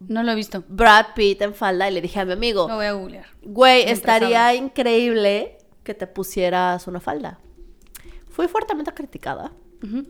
No 0.00 0.22
lo 0.22 0.32
he 0.32 0.34
visto. 0.34 0.64
Brad 0.68 1.14
Pitt 1.14 1.40
en 1.40 1.54
falda 1.54 1.88
y 1.88 1.94
le 1.94 2.02
dije 2.02 2.20
a 2.20 2.24
mi 2.24 2.32
amigo, 2.32 2.68
Lo 2.68 2.76
voy 2.76 2.86
a 2.86 2.92
googlear. 2.92 3.26
Güey, 3.42 3.88
estaría 3.88 4.54
increíble 4.54 5.58
que 5.82 5.94
te 5.94 6.06
pusieras 6.06 6.86
una 6.86 7.00
falda. 7.00 7.38
Fui 8.28 8.48
fuertemente 8.48 8.92
criticada. 8.92 9.52
Ujú. 9.82 10.04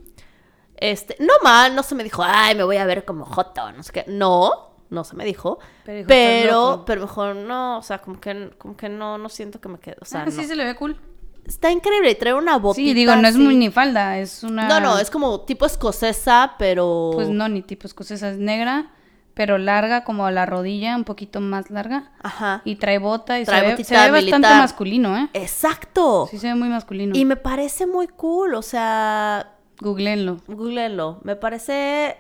Este, 0.77 1.17
no 1.21 1.33
mal, 1.43 1.75
no 1.75 1.83
se 1.83 1.95
me 1.95 2.05
dijo, 2.05 2.23
ay, 2.25 2.55
me 2.55 2.65
voy 2.65 2.77
a 2.77 2.85
ver 2.85 3.05
como 3.05 3.25
joto, 3.25 3.73
no 3.73 3.83
sé 3.83 3.93
qué. 3.93 4.05
No, 4.09 4.75
no 4.91 5.05
se 5.05 5.17
me 5.17 5.25
dijo. 5.25 5.59
Pero 5.85 5.99
dijo, 5.99 6.11
"Estás 6.11 6.17
Pero, 6.17 6.71
loco". 6.71 6.85
pero 6.85 7.01
mejor 7.03 7.37
no, 7.37 7.79
o 7.79 7.83
sea, 7.83 7.99
como 7.99 8.21
que, 8.21 8.51
como 8.59 8.77
que 8.77 8.89
no, 8.89 9.19
no 9.19 9.29
siento 9.29 9.61
que 9.61 9.69
me 9.69 9.79
quede. 9.79 9.97
O 10.01 10.05
sea, 10.05 10.23
ah, 10.23 10.25
no. 10.27 10.31
sí 10.31 10.45
se 10.45 10.57
le 10.57 10.65
ve 10.65 10.75
cool. 10.77 10.99
Está 11.47 11.71
increíble 11.71 12.15
trae 12.15 12.33
una 12.33 12.57
botita. 12.57 12.87
Sí, 12.87 12.95
digo, 12.95 13.15
no 13.17 13.29
es 13.29 13.37
muy 13.37 13.55
ni 13.55 13.71
falda, 13.71 14.19
es 14.19 14.43
una... 14.43 14.67
No, 14.67 14.81
no, 14.81 14.99
es 14.99 15.11
como 15.11 15.43
tipo 15.43 15.67
escocesa, 15.67 16.55
pero. 16.59 17.11
Pues 17.15 17.29
no, 17.29 17.49
ni 17.49 17.61
tipo 17.61 17.87
escocesa, 17.87 18.31
es 18.31 18.39
negra, 18.39 18.93
pero 19.35 19.59
larga 19.59 20.05
como 20.05 20.25
a 20.25 20.31
la 20.31 20.47
rodilla, 20.47 20.97
un 20.97 21.05
poquito 21.05 21.41
más 21.43 21.71
larga. 21.71 22.13
Ajá. 22.23 22.63
Y 22.65 22.77
trae 22.77 22.97
bota 22.99 23.39
y 23.39 23.45
Trae 23.45 23.61
se, 23.61 23.67
ve, 23.67 23.73
botita 23.73 23.89
se 23.89 24.11
ve 24.11 24.21
bastante 24.23 24.49
masculino, 24.49 25.19
¿eh? 25.19 25.29
Exacto. 25.35 26.29
Sí 26.31 26.39
se 26.39 26.47
ve 26.47 26.55
muy 26.55 26.71
masculino. 26.71 27.15
Y 27.15 27.27
me 27.27 27.37
parece 27.37 27.87
muy 27.87 28.09
cool, 28.09 28.55
o 28.55 28.63
sea, 28.63 29.54
Googleenlo. 29.81 30.39
googleenlo. 30.47 31.21
Me 31.25 31.37
parece 31.37 32.17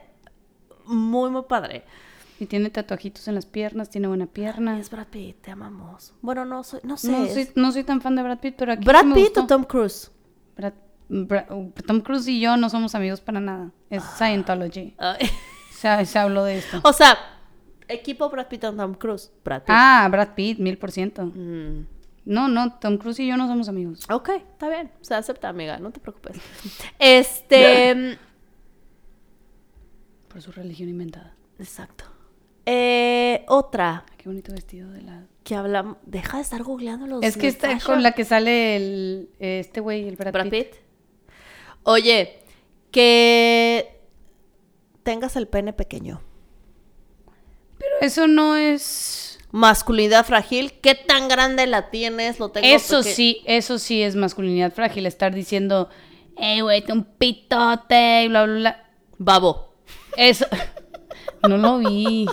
muy, 0.87 1.31
muy 1.31 1.43
padre. 1.43 1.85
Y 2.41 2.47
tiene 2.47 2.69
tatuajitos 2.71 3.29
en 3.29 3.37
las 3.37 3.47
piernas, 3.47 3.91
tiene 3.91 4.09
buena 4.09 4.27
pierna. 4.27 4.79
Es 4.79 4.91
Brad 4.91 5.07
Pitt, 5.07 5.41
te 5.43 5.51
amamos. 5.53 6.13
Bueno, 6.21 6.45
no 6.45 6.65
soy, 6.65 6.81
no 6.83 6.97
sé. 6.97 7.11
No 7.11 7.25
es- 7.25 7.33
soy, 7.35 7.49
no 7.55 7.71
soy 7.73 7.85
tan 7.85 8.01
fan 8.01 8.17
de 8.17 8.23
Brad 8.23 8.39
Pitt, 8.41 8.57
pero 8.59 8.73
aquí 8.73 8.85
¿Brad 8.85 9.03
sí 9.03 9.07
me 9.07 9.15
Pitt 9.15 9.25
gustó. 9.27 9.45
o 9.45 9.47
Tom 9.47 9.65
Cruise? 9.65 10.11
Brad- 10.57 10.73
Bra- 11.09 11.47
Tom 11.87 12.01
Cruise 12.01 12.27
y 12.29 12.41
yo 12.41 12.57
no 12.57 12.69
somos 12.71 12.95
amigos 12.95 13.21
para 13.21 13.39
nada. 13.41 13.71
Es 13.89 14.03
Ah. 14.03 14.15
Scientology. 14.17 14.95
Se, 15.71 16.07
se 16.07 16.19
habló 16.19 16.45
de 16.45 16.59
esto. 16.59 16.81
o 16.83 16.93
sea, 16.93 17.17
equipo 17.89 18.29
Brad 18.31 18.49
Pitt 18.49 18.65
o 18.65 18.73
Tom 18.75 18.95
Cruise. 18.95 19.31
Brad 19.45 19.61
Pitt. 19.61 19.69
Ah, 19.71 20.09
Brad 20.11 20.31
Pitt, 20.35 20.59
mil 20.59 20.77
por 20.79 20.91
ciento. 20.91 21.27
Mm, 21.27 21.87
No, 22.25 22.49
no, 22.49 22.79
Tom 22.79 22.99
Cruise 22.99 23.21
y 23.21 23.27
yo 23.27 23.37
no 23.37 23.47
somos 23.47 23.69
amigos. 23.69 24.07
ok, 24.11 24.29
está 24.31 24.69
bien. 24.69 24.91
Se 25.03 25.15
acepta, 25.15 25.49
amiga, 25.49 25.79
no 25.79 25.91
te 25.91 26.01
preocupes. 26.01 26.37
Este. 26.99 28.19
Por 30.29 30.43
su 30.43 30.53
religión 30.53 30.89
inventada. 30.89 31.35
exacto. 31.59 32.05
Eh, 32.67 33.45
otra 33.47 34.07
Qué 34.17 34.27
bonito 34.31 34.53
vestido 34.53 34.91
de 34.91 35.03
la... 35.03 35.27
que 35.43 35.55
hablamos. 35.55 35.99
Deja 36.07 36.39
de 36.39 36.43
estar 36.43 36.63
googleando 36.63 37.07
los. 37.07 37.23
Es 37.23 37.37
que 37.37 37.47
está 37.47 37.73
fashion. 37.73 37.97
con 37.97 38.03
la 38.03 38.13
que 38.13 38.25
sale 38.25 38.77
el, 38.77 39.29
este 39.39 39.81
güey, 39.81 40.09
el 40.09 40.17
Brad, 40.17 40.33
Brad 40.33 40.49
Pitt. 40.49 40.71
Pitt. 40.71 40.77
Oye, 41.83 42.39
que 42.91 44.01
tengas 45.03 45.37
el 45.37 45.47
pene 45.47 45.75
pequeño. 45.75 46.23
Pero 47.79 47.97
eso 48.01 48.27
no 48.27 48.57
es... 48.57 49.34
masculinidad 49.55 50.27
frágil, 50.27 50.73
¿qué 50.81 50.97
tan 50.97 51.29
grande 51.29 51.69
la 51.69 51.89
tienes? 51.89 52.41
Lo 52.41 52.49
tengo 52.49 52.67
Eso 52.67 52.97
porque- 52.97 53.15
sí, 53.15 53.41
eso 53.47 53.79
sí 53.79 54.03
es 54.03 54.17
masculinidad 54.17 54.73
frágil, 54.73 55.07
estar 55.07 55.33
diciendo, 55.33 55.89
hey, 56.37 56.61
güey, 56.61 56.83
te 56.83 56.93
un 56.93 57.05
pitote 57.05 58.25
y 58.25 58.29
bla, 58.29 58.47
bla, 58.47 58.55
bla. 58.57 58.91
Babo. 59.19 59.75
Eso. 60.17 60.47
No 61.49 61.59
lo 61.59 61.79
vi. 61.79 62.27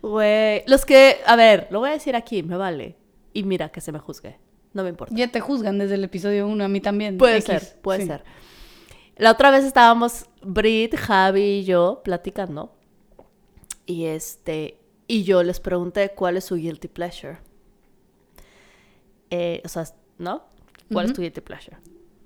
Güey, 0.00 0.62
los 0.66 0.86
que, 0.86 1.18
a 1.26 1.36
ver, 1.36 1.68
lo 1.70 1.80
voy 1.80 1.90
a 1.90 1.92
decir 1.92 2.16
aquí, 2.16 2.42
me 2.42 2.56
vale. 2.56 2.96
Y 3.34 3.42
mira, 3.42 3.68
que 3.68 3.82
se 3.82 3.92
me 3.92 3.98
juzgue. 3.98 4.38
No 4.72 4.82
me 4.82 4.88
importa. 4.88 5.14
Ya 5.14 5.28
te 5.28 5.40
juzgan 5.40 5.76
desde 5.78 5.96
el 5.96 6.04
episodio 6.04 6.46
1, 6.48 6.64
a 6.64 6.68
mí 6.68 6.80
también. 6.80 7.18
Puede 7.18 7.36
X, 7.36 7.44
ser, 7.44 7.80
puede 7.82 8.00
sí. 8.00 8.06
ser. 8.06 8.24
La 9.16 9.32
otra 9.32 9.50
vez 9.50 9.64
estábamos 9.64 10.24
Brit, 10.42 10.96
Javi 10.96 11.42
y 11.58 11.64
yo 11.64 12.00
platicando. 12.04 12.74
Y 13.84 14.06
este, 14.06 14.80
y 15.06 15.24
yo 15.24 15.42
les 15.42 15.60
pregunté 15.60 16.10
cuál 16.10 16.36
es 16.36 16.44
su 16.44 16.56
guilty 16.56 16.88
pleasure. 16.88 17.38
Eh, 19.30 19.60
o 19.64 19.68
sea, 19.68 19.84
¿no? 20.18 20.42
¿Cuál 20.92 21.06
es 21.06 21.12
tu 21.12 21.22
guilty 21.22 21.40
pleasure? 21.40 21.76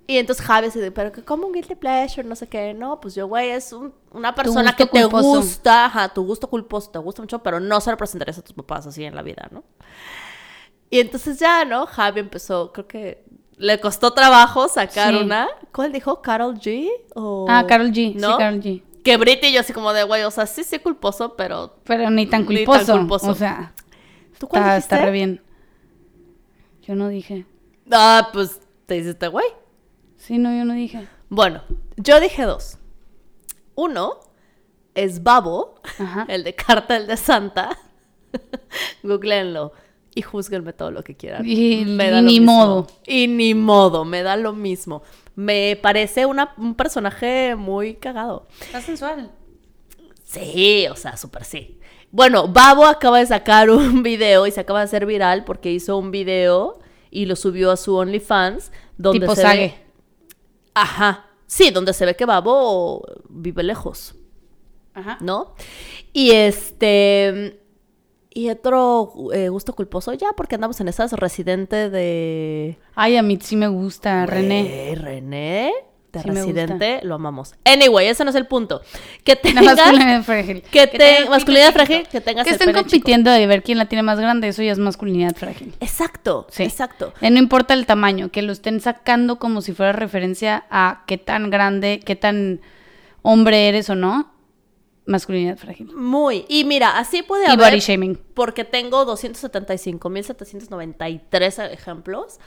Y 0.07 0.17
entonces 0.17 0.45
Javi 0.45 0.69
se 0.71 0.79
dice, 0.79 0.91
pero 0.91 1.11
como 1.25 1.47
un 1.47 1.53
guilty 1.53 1.75
pleasure, 1.75 2.27
no 2.27 2.35
sé 2.35 2.47
qué. 2.47 2.73
No, 2.73 2.99
pues 2.99 3.15
yo, 3.15 3.27
güey, 3.27 3.49
es 3.51 3.71
un- 3.71 3.93
una 4.11 4.35
persona 4.35 4.75
que 4.75 4.85
te 4.85 5.01
culposo. 5.03 5.23
gusta, 5.39 5.85
ajá, 5.85 6.09
tu 6.13 6.23
gusto 6.25 6.49
culposo, 6.49 6.89
te 6.91 6.99
gusta 6.99 7.21
mucho, 7.21 7.39
pero 7.41 7.59
no 7.59 7.79
se 7.81 7.91
lo 7.91 7.97
presentarías 7.97 8.37
a 8.37 8.41
tus 8.41 8.53
papás 8.53 8.85
así 8.87 9.03
en 9.03 9.15
la 9.15 9.21
vida, 9.21 9.47
¿no? 9.51 9.63
Y 10.89 10.99
entonces 10.99 11.39
ya, 11.39 11.63
¿no? 11.63 11.85
Javi 11.85 12.19
empezó, 12.19 12.73
creo 12.73 12.87
que 12.87 13.23
le 13.55 13.79
costó 13.79 14.11
trabajo 14.13 14.67
sacar 14.67 15.13
Sí. 15.13 15.19
una. 15.21 15.47
¿Cuál 15.73 15.93
dijo? 15.93 16.21
¿Carol 16.21 16.55
G? 16.59 16.89
¿O... 17.15 17.45
Ah, 17.49 17.65
Carol 17.67 17.91
G. 17.91 18.13
¿No? 18.15 18.31
Sí, 18.31 18.37
Carol 18.37 18.59
G. 18.59 18.83
Que 19.03 19.17
Brit 19.17 19.43
y 19.43 19.53
yo 19.53 19.59
así 19.61 19.73
como 19.73 19.93
de, 19.93 20.03
güey, 20.03 20.23
o 20.23 20.31
sea, 20.31 20.45
sí, 20.45 20.63
sí 20.63 20.79
culposo, 20.79 21.35
pero... 21.35 21.75
Pero 21.85 22.09
ni 22.09 22.27
tan 22.27 22.45
Ni 22.47 22.65
tan 22.65 22.85
culposo. 22.85 23.29
O 23.31 23.35
sea, 23.35 23.73
¿Tú 24.39 24.47
cuál 24.47 24.61
está, 24.63 24.75
dijiste? 24.75 24.95
está 24.95 25.05
re 25.05 25.11
bien. 25.11 25.41
Yo 26.83 26.95
no 26.95 27.07
dije. 27.09 27.45
Ah, 27.91 28.29
pues 28.33 28.59
te 28.85 28.97
hiciste, 28.97 29.27
güey. 29.27 29.45
Sí, 30.17 30.37
no, 30.37 30.55
yo 30.55 30.65
no 30.65 30.73
dije. 30.73 31.07
Bueno, 31.29 31.63
yo 31.97 32.19
dije 32.19 32.43
dos. 32.43 32.77
Uno 33.75 34.19
es 34.93 35.23
Babo, 35.23 35.75
Ajá. 35.99 36.25
el 36.27 36.43
de 36.43 36.53
Cartel 36.53 37.07
de 37.07 37.17
Santa. 37.17 37.77
Googleenlo 39.03 39.73
y 40.13 40.21
juzguenme 40.21 40.73
todo 40.73 40.91
lo 40.91 41.03
que 41.03 41.15
quieran. 41.15 41.43
Y- 41.45 41.85
Me 41.85 42.07
y 42.07 42.09
da 42.11 42.21
lo 42.21 42.27
ni 42.27 42.39
mismo. 42.39 42.53
modo. 42.53 42.87
Y 43.07 43.27
ni 43.27 43.53
modo, 43.55 44.05
me 44.05 44.21
da 44.23 44.35
lo 44.37 44.53
mismo. 44.53 45.03
Me 45.35 45.77
parece 45.81 46.25
una- 46.25 46.53
un 46.57 46.75
personaje 46.75 47.55
muy 47.55 47.95
cagado. 47.95 48.47
Está 48.61 48.81
sensual. 48.81 49.31
Sí, 50.23 50.87
o 50.91 50.95
sea, 50.95 51.17
súper 51.17 51.43
sí. 51.45 51.77
Bueno, 52.11 52.47
Babo 52.47 52.85
acaba 52.85 53.19
de 53.19 53.25
sacar 53.25 53.69
un 53.69 54.03
video 54.03 54.45
y 54.47 54.51
se 54.51 54.59
acaba 54.59 54.79
de 54.79 54.85
hacer 54.85 55.05
viral 55.05 55.43
porque 55.45 55.71
hizo 55.71 55.97
un 55.97 56.11
video 56.11 56.79
y 57.09 57.25
lo 57.25 57.35
subió 57.35 57.71
a 57.71 57.77
su 57.77 57.95
OnlyFans. 57.95 58.71
Donde 58.97 59.19
tipo 59.21 59.35
se 59.35 59.41
Sage. 59.41 59.57
ve- 59.57 59.85
Ajá. 60.73 61.25
Sí, 61.47 61.69
donde 61.71 61.93
se 61.93 62.05
ve 62.05 62.15
que 62.15 62.25
Babo 62.25 63.05
vive 63.27 63.63
lejos, 63.63 64.15
Ajá. 64.93 65.17
¿no? 65.21 65.53
Y 66.13 66.31
este. 66.31 67.60
Y 68.33 68.49
otro 68.49 69.13
eh, 69.33 69.49
gusto 69.49 69.73
culposo, 69.73 70.13
ya, 70.13 70.27
porque 70.37 70.55
andamos 70.55 70.79
en 70.79 70.87
esas 70.87 71.11
residente 71.13 71.89
de. 71.89 72.77
Ay, 72.95 73.17
a 73.17 73.23
mí 73.23 73.37
sí 73.41 73.55
me 73.57 73.67
gusta, 73.67 74.25
René. 74.25 74.93
René. 74.95 75.71
De 76.13 76.21
Sí 76.21 76.27
residente, 76.29 76.99
lo 77.03 77.15
amamos. 77.15 77.55
Anyway, 77.63 78.07
ese 78.07 78.25
no 78.25 78.31
es 78.31 78.35
el 78.35 78.45
punto. 78.45 78.81
Que 79.23 79.35
La 79.35 79.41
tengas. 79.41 79.63
masculinidad 79.77 80.23
frágil. 80.23 80.61
que 80.63 80.87
te- 80.87 80.97
tengas 80.97 81.29
masculinidad 81.29 81.71
frágil, 81.71 82.05
que 82.09 82.19
tengas 82.19 82.43
Que 82.43 82.49
el 82.49 82.53
estén 82.55 82.65
pene 82.67 82.79
chico. 82.79 82.89
compitiendo 82.89 83.31
de 83.31 83.47
ver 83.47 83.63
quién 83.63 83.77
la 83.77 83.85
tiene 83.85 84.03
más 84.03 84.19
grande, 84.19 84.49
eso 84.49 84.61
ya 84.61 84.73
es 84.73 84.77
masculinidad 84.77 85.33
frágil. 85.37 85.73
Exacto, 85.79 86.47
Sí. 86.49 86.63
exacto. 86.63 87.13
Eh, 87.21 87.29
no 87.31 87.37
importa 87.39 87.73
el 87.73 87.85
tamaño, 87.85 88.29
que 88.29 88.41
lo 88.41 88.51
estén 88.51 88.81
sacando 88.81 89.39
como 89.39 89.61
si 89.61 89.71
fuera 89.71 89.93
referencia 89.93 90.65
a 90.69 91.03
qué 91.07 91.17
tan 91.17 91.49
grande, 91.49 92.01
qué 92.05 92.17
tan 92.17 92.59
hombre 93.21 93.69
eres 93.69 93.89
o 93.89 93.95
no. 93.95 94.33
Masculinidad 95.05 95.57
frágil. 95.57 95.93
Muy. 95.95 96.45
Y 96.47 96.63
mira, 96.63 96.97
así 96.97 97.23
puede 97.23 97.47
Y 97.47 97.51
haber. 97.51 97.71
body 97.71 97.79
shaming. 97.79 98.17
Porque 98.33 98.63
tengo 98.63 99.05
275.793 99.05 101.71
ejemplos. 101.71 102.39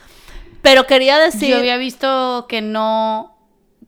Pero 0.62 0.86
quería 0.86 1.18
decir. 1.18 1.50
Yo 1.50 1.58
había 1.58 1.76
visto 1.76 2.46
que 2.48 2.62
no 2.62 3.33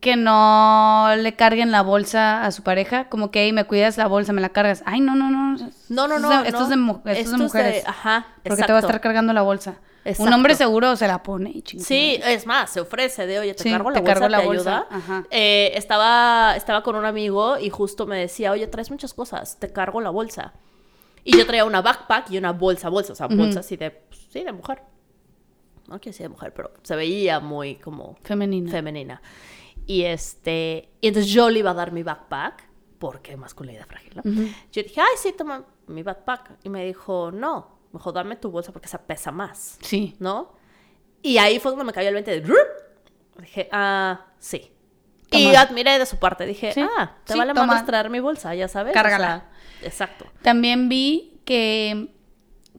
que 0.00 0.16
no 0.16 1.08
le 1.16 1.34
carguen 1.36 1.70
la 1.70 1.82
bolsa 1.82 2.44
a 2.44 2.50
su 2.50 2.62
pareja, 2.62 3.08
como 3.08 3.30
que, 3.30 3.44
hey, 3.44 3.52
me 3.52 3.64
cuidas 3.64 3.96
la 3.96 4.06
bolsa, 4.06 4.32
me 4.32 4.40
la 4.40 4.50
cargas. 4.50 4.82
Ay, 4.86 5.00
no, 5.00 5.14
no, 5.14 5.30
no. 5.30 5.56
No, 5.88 6.08
no, 6.08 6.16
Esto 6.16 6.18
no. 6.28 6.32
es 6.32 6.42
de- 6.42 6.48
Esto 6.48 6.58
no. 6.58 6.64
es 6.64 6.70
de, 6.70 6.76
mu- 6.76 6.92
esto 6.96 7.08
es 7.10 7.14
de 7.16 7.20
Esto 7.20 7.30
es 7.34 7.38
de- 7.38 7.44
mujeres. 7.44 7.84
Ajá. 7.86 8.26
porque 8.42 8.42
te 8.42 8.48
va 8.50 8.54
a 8.54 8.78
exacto. 8.78 8.78
estar 8.86 9.00
cargando 9.00 9.32
la 9.32 9.42
bolsa. 9.42 9.70
Un 10.04 10.10
Exacto. 10.10 10.34
hombre 10.36 10.54
seguro 10.54 10.94
se 10.94 11.08
la 11.08 11.20
pone 11.22 11.50
y 11.52 11.62
chingada. 11.62 11.86
Sí, 11.88 12.20
es 12.24 12.46
más, 12.46 12.70
se 12.70 12.80
ofrece 12.80 13.26
de, 13.26 13.40
oye, 13.40 13.54
te 13.54 13.64
Sí, 13.64 13.70
cargo 13.72 13.90
la 13.90 13.94
te 13.94 14.00
bolsa, 14.02 14.14
cargo 14.14 14.28
la 14.28 14.40
te 14.40 14.46
bolsa, 14.46 14.76
ayuda. 14.78 14.86
ajá. 14.96 15.24
Eh, 15.30 15.72
estaba, 15.74 16.54
estaba 16.56 16.82
con 16.84 16.94
un 16.94 17.04
amigo 17.04 17.58
y 17.58 17.70
justo 17.70 18.06
me 18.06 18.16
decía, 18.18 18.52
oye, 18.52 18.68
traes 18.68 18.90
muchas 18.90 19.14
cosas, 19.14 19.58
te 19.58 19.72
cargo 19.72 20.00
la 20.00 20.10
bolsa. 20.10 20.52
Y 21.24 21.36
yo 21.36 21.44
traía 21.44 21.64
una 21.64 21.82
backpack 21.82 22.30
y 22.30 22.38
una 22.38 22.52
bolsa, 22.52 22.88
bolsa, 22.88 23.14
o 23.14 23.16
sea, 23.16 23.26
bolsa 23.26 23.60
así 23.60 23.76
de, 23.76 23.90
pues, 23.90 24.28
sí, 24.30 24.44
de 24.44 24.52
mujer. 24.52 24.82
No 25.88 25.98
quiero 26.00 26.12
decir 26.12 26.24
de 26.26 26.28
mujer, 26.28 26.52
pero 26.54 26.70
se 26.84 26.94
veía 26.94 27.40
muy 27.40 27.74
como 27.76 28.16
Femenina. 28.22 28.70
femenina. 28.70 29.22
Y 29.86 30.02
este, 30.02 30.90
y 31.00 31.08
entonces 31.08 31.30
yo 31.32 31.48
le 31.48 31.60
iba 31.60 31.70
a 31.70 31.74
dar 31.74 31.92
mi 31.92 32.02
backpack, 32.02 32.68
porque 32.98 33.36
masculinidad 33.36 33.86
frágil, 33.86 34.12
¿no? 34.16 34.22
Yo 34.72 34.82
dije, 34.82 35.00
ay, 35.00 35.16
sí, 35.18 35.32
toma 35.36 35.64
mi 35.86 36.02
backpack. 36.02 36.58
Y 36.64 36.68
me 36.68 36.84
dijo, 36.84 37.30
no, 37.32 37.78
mejor 37.92 38.14
dame 38.14 38.36
tu 38.36 38.50
bolsa 38.50 38.72
porque 38.72 38.86
esa 38.86 38.98
pesa 39.06 39.30
más. 39.30 39.78
sí. 39.80 40.16
¿no? 40.18 40.54
Y 41.22 41.38
ahí 41.38 41.58
fue 41.58 41.72
cuando 41.72 41.84
me 41.84 41.92
cayó 41.92 42.08
el 42.08 42.14
20 42.14 42.40
de... 42.40 42.54
Dije, 43.40 43.68
ah, 43.72 44.26
sí. 44.38 44.70
Y 45.32 45.46
Toma. 45.48 45.60
admiré 45.60 45.98
de 45.98 46.06
su 46.06 46.18
parte. 46.18 46.46
Dije, 46.46 46.72
Sí, 46.72 46.80
ah, 46.80 47.16
te 47.24 47.32
sí, 47.32 47.38
vale 47.38 47.52
más 47.52 47.84
traer 47.84 48.10
mi 48.10 48.20
bolsa, 48.20 48.54
ya 48.54 48.68
sabes. 48.68 48.92
O 48.92 48.94
Cárgala. 48.94 49.48
sea, 49.80 49.86
exacto. 49.88 50.26
También 50.42 50.88
vi 50.88 51.40
que, 51.44 52.14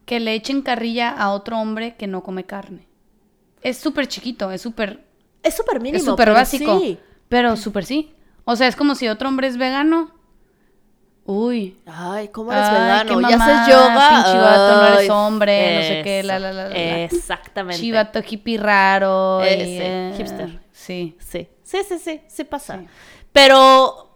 que 0.06 0.20
le 0.22 0.34
echen 0.34 0.62
carrilla 0.62 1.10
a 1.10 1.32
otro 1.32 1.58
hombre 1.60 1.96
que 1.98 2.08
no 2.08 2.24
come 2.24 2.46
carne. 2.46 2.88
Es 3.62 3.78
súper 3.78 4.08
chiquito, 4.08 4.50
es 4.52 4.62
súper 4.62 5.07
Es 5.44 5.56
súper 5.56 5.80
mínimo. 5.80 5.98
es 5.98 6.06
súper 6.06 6.32
básico. 6.32 6.80
sí. 6.80 7.00
Pero 7.30 7.58
súper 7.58 7.86
sí. 7.86 8.14
O 8.46 8.56
sea, 8.56 8.68
es 8.68 8.76
como 8.76 8.96
si 8.96 9.08
otro 9.10 9.28
hombre 9.28 9.48
es 9.48 9.58
vegano. 9.58 10.12
Uy. 11.26 11.78
Ay, 11.86 12.30
¿cómo 12.30 12.54
eres 12.54 12.64
Ay, 12.66 12.82
vegano? 12.82 13.18
qué 13.28 13.30
¿Ya 13.30 13.36
haces 13.44 13.68
yoga? 13.68 14.10
pinche 14.10 14.38
vato, 14.40 14.76
no 14.82 14.88
eres 14.88 15.10
hombre, 15.10 15.76
no 15.76 15.82
sé 15.82 16.02
qué, 16.06 16.24
la, 16.24 16.40
la, 16.40 16.54
la, 16.54 16.70
la. 16.70 17.04
Exactamente. 17.04 17.82
Chivato 17.82 18.20
hippie 18.26 18.58
raro. 18.58 19.42
y, 19.44 19.48
Ese, 19.48 19.80
eh, 19.82 20.14
hipster. 20.16 20.62
Sí. 20.72 21.18
Sí, 21.20 21.50
sí, 21.64 21.80
sí, 21.86 22.00
sí, 22.00 22.22
sí 22.28 22.44
pasa. 22.46 22.78
Sí. 22.80 22.88
Pero 23.34 24.07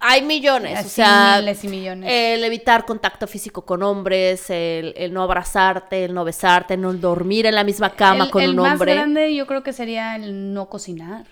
hay 0.00 0.22
millones, 0.22 0.86
o 0.86 0.88
sea, 0.88 1.36
miles 1.38 1.62
y 1.62 1.68
millones. 1.68 2.10
el 2.10 2.42
evitar 2.42 2.86
contacto 2.86 3.26
físico 3.26 3.64
con 3.64 3.82
hombres, 3.82 4.48
el, 4.50 4.94
el 4.96 5.12
no 5.12 5.22
abrazarte, 5.22 6.04
el 6.04 6.14
no 6.14 6.24
besarte, 6.24 6.74
el 6.74 6.80
no 6.80 6.92
dormir 6.94 7.46
en 7.46 7.54
la 7.54 7.64
misma 7.64 7.90
cama 7.90 8.24
el, 8.24 8.30
con 8.30 8.42
el 8.42 8.50
un 8.50 8.56
más 8.56 8.72
hombre. 8.72 8.94
grande 8.94 9.34
yo 9.34 9.46
creo 9.46 9.62
que 9.62 9.72
sería 9.72 10.16
el 10.16 10.52
no 10.54 10.68
cocinar. 10.68 11.26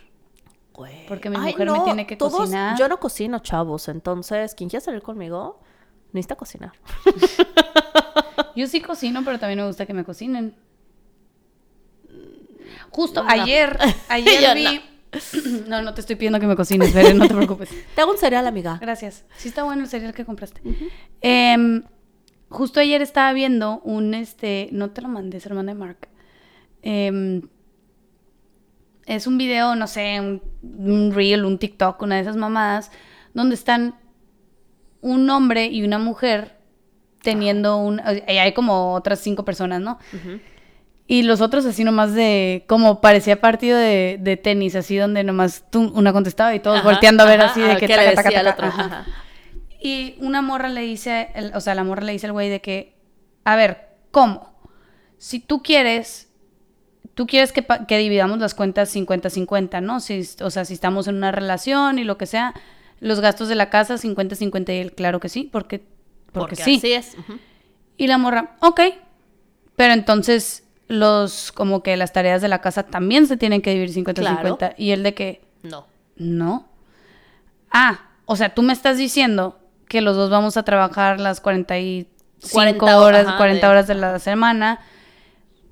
Güey. 0.75 1.07
porque 1.09 1.29
mi 1.29 1.37
mujer 1.37 1.71
me 1.73 1.81
tiene 1.81 2.07
que 2.07 2.17
cocinar. 2.17 2.79
Yo 2.79 2.89
no 2.89 3.01
cocino, 3.01 3.41
chavos, 3.41 3.89
entonces 3.89 4.55
quien 4.55 4.71
quiera 4.71 4.85
salir 4.85 5.03
conmigo 5.03 5.61
necesita 6.13 6.37
cocinar. 6.37 6.73
Yo 8.55 8.67
sí 8.67 8.81
cocino, 8.81 9.23
pero 9.25 9.39
también 9.39 9.59
me 9.59 9.67
gusta 9.67 9.87
que 9.87 9.95
me 9.95 10.05
cocinen. 10.05 10.55
Justo 12.91 13.23
No. 13.23 13.31
ayer, 13.31 13.79
ayer 14.09 14.55
vi... 14.55 14.65
No, 14.65 14.98
no 15.69 15.95
te 15.95 16.01
estoy 16.01 16.17
pidiendo 16.17 16.41
que 16.41 16.47
me 16.47 16.57
cocines, 16.57 16.95
no 17.15 17.27
te 17.27 17.35
preocupes. 17.35 17.71
Te 17.95 18.01
hago 18.01 18.13
un 18.13 18.19
cereal, 18.19 18.47
amiga. 18.47 18.79
Gracias. 18.81 19.25
Sí 19.37 19.49
está 19.49 19.63
bueno 19.63 19.83
el 19.83 19.89
cereal 19.89 20.15
que 20.15 20.25
compraste. 20.25 20.61
Em, 21.21 21.83
justo 22.49 22.81
ayer 22.81 23.03
estaba 23.03 23.33
viendo 23.33 23.81
un, 23.85 24.15
este, 24.15 24.69
no 24.73 24.91
te 24.91 25.03
lo 25.03 25.09
mandé, 25.09 25.41
se 25.41 25.49
lo 25.49 25.55
mandé 25.55 25.73
a 25.73 25.75
Mark. 25.75 26.09
Em, 26.83 27.43
es 29.07 29.27
un 29.27 29.39
video, 29.39 29.75
no 29.75 29.87
sé, 29.87 30.21
un, 30.21 30.43
un 30.63 31.13
reel, 31.15 31.45
un 31.45 31.59
TikTok, 31.59 32.01
una 32.03 32.17
de 32.17 32.23
esas 32.23 32.37
mamadas, 32.37 32.91
donde 33.33 33.55
están 33.55 33.95
un 35.01 35.31
hombre 35.31 35.67
y 35.67 35.83
una 35.83 35.99
mujer 35.99 36.59
teniendo 37.23 37.79
un... 37.79 38.01
hay 38.01 38.53
como 38.53 38.95
otras 38.95 39.21
cinco 39.21 39.45
personas, 39.45 39.81
¿no? 39.81 39.99
Y 41.11 41.23
los 41.23 41.41
otros 41.41 41.65
así 41.65 41.85
nomás 41.85 42.13
de, 42.15 42.65
como 42.69 43.01
parecía 43.01 43.41
partido 43.41 43.79
de, 43.79 44.19
de 44.21 44.37
tenis, 44.37 44.75
así 44.77 44.95
donde 44.99 45.25
nomás 45.25 45.65
tú, 45.71 45.91
una 45.95 46.13
contestaba 46.13 46.55
y 46.55 46.61
todos 46.61 46.81
Ajá, 46.81 46.87
volteando 46.91 47.23
a 47.23 47.27
ver 47.27 47.41
ajá, 47.41 47.51
así 47.51 47.63
de 47.63 47.77
que 47.79 47.89
taca, 47.89 48.15
taca, 48.15 48.31
taca, 48.31 48.51
otro, 48.51 48.67
ajá. 48.67 49.07
Y 49.81 50.17
una 50.21 50.43
morra 50.43 50.69
le 50.69 50.83
dice, 50.83 51.31
el- 51.35 51.53
o 51.55 51.61
sea, 51.61 51.75
la 51.75 51.83
morra 51.83 52.03
le 52.05 52.13
dice 52.13 52.27
al 52.27 52.33
güey 52.33 52.51
de 52.51 52.61
que, 52.61 52.95
a 53.45 53.57
ver, 53.57 53.89
¿cómo? 54.11 54.53
Si 55.17 55.41
tú 55.41 55.63
quieres, 55.63 56.29
tú 57.15 57.27
quieres 57.27 57.53
que, 57.53 57.65
dividamos 57.99 58.39
las 58.39 58.55
cuentas 58.55 58.95
50-50, 58.95 59.81
¿no? 59.83 60.01
Si, 60.01 60.21
o 60.43 60.51
sea, 60.51 60.67
si 60.67 60.75
estamos 60.75 61.09
en 61.09 61.17
una 61.17 61.33
relación 61.33 61.99
y 61.99 62.05
lo 62.05 62.19
que 62.19 62.27
sea, 62.27 62.53
los 63.01 63.21
gastos 63.21 63.49
de 63.49 63.55
la 63.55 63.71
casa 63.71 63.95
50-50 63.97 64.75
y 64.75 64.79
él, 64.79 64.93
claro 64.93 65.21
que 65.21 65.31
sí, 65.31 65.49
porque, 65.51 65.79
porque, 65.79 66.57
Porque 66.57 66.57
sí. 66.57 66.77
así 66.77 66.93
es. 66.93 67.17
Y 67.97 68.09
la 68.09 68.19
morra, 68.19 68.57
ok. 68.61 68.81
Pero 69.75 69.95
entonces 69.95 70.65
los, 70.89 71.53
como 71.53 71.83
que 71.83 71.97
las 71.97 72.13
tareas 72.13 72.43
de 72.43 72.49
la 72.49 72.61
casa 72.61 72.83
también 72.83 73.27
se 73.27 73.37
tienen 73.37 73.63
que 73.63 73.71
dividir 73.71 73.95
50-50. 74.05 74.15
Claro. 74.15 74.75
Y 74.77 74.91
el 74.93 75.03
de 75.03 75.15
que, 75.15 75.43
No. 75.63 75.87
no. 76.17 76.67
Ah, 77.71 78.01
o 78.27 78.37
sea, 78.37 78.55
tú 78.55 78.63
me 78.63 78.73
estás 78.73 78.97
diciendo 78.97 79.59
que 79.89 80.01
los 80.01 80.17
dos 80.17 80.31
vamos 80.31 80.57
a 80.57 80.63
trabajar 80.65 81.21
las 81.21 81.41
45 81.41 82.09
40 82.53 83.01
horas, 83.01 83.27
ajá, 83.27 83.37
40 83.37 83.67
de- 83.67 83.71
horas 83.71 83.87
de 83.87 83.95
la 83.95 84.19
semana. 84.19 84.81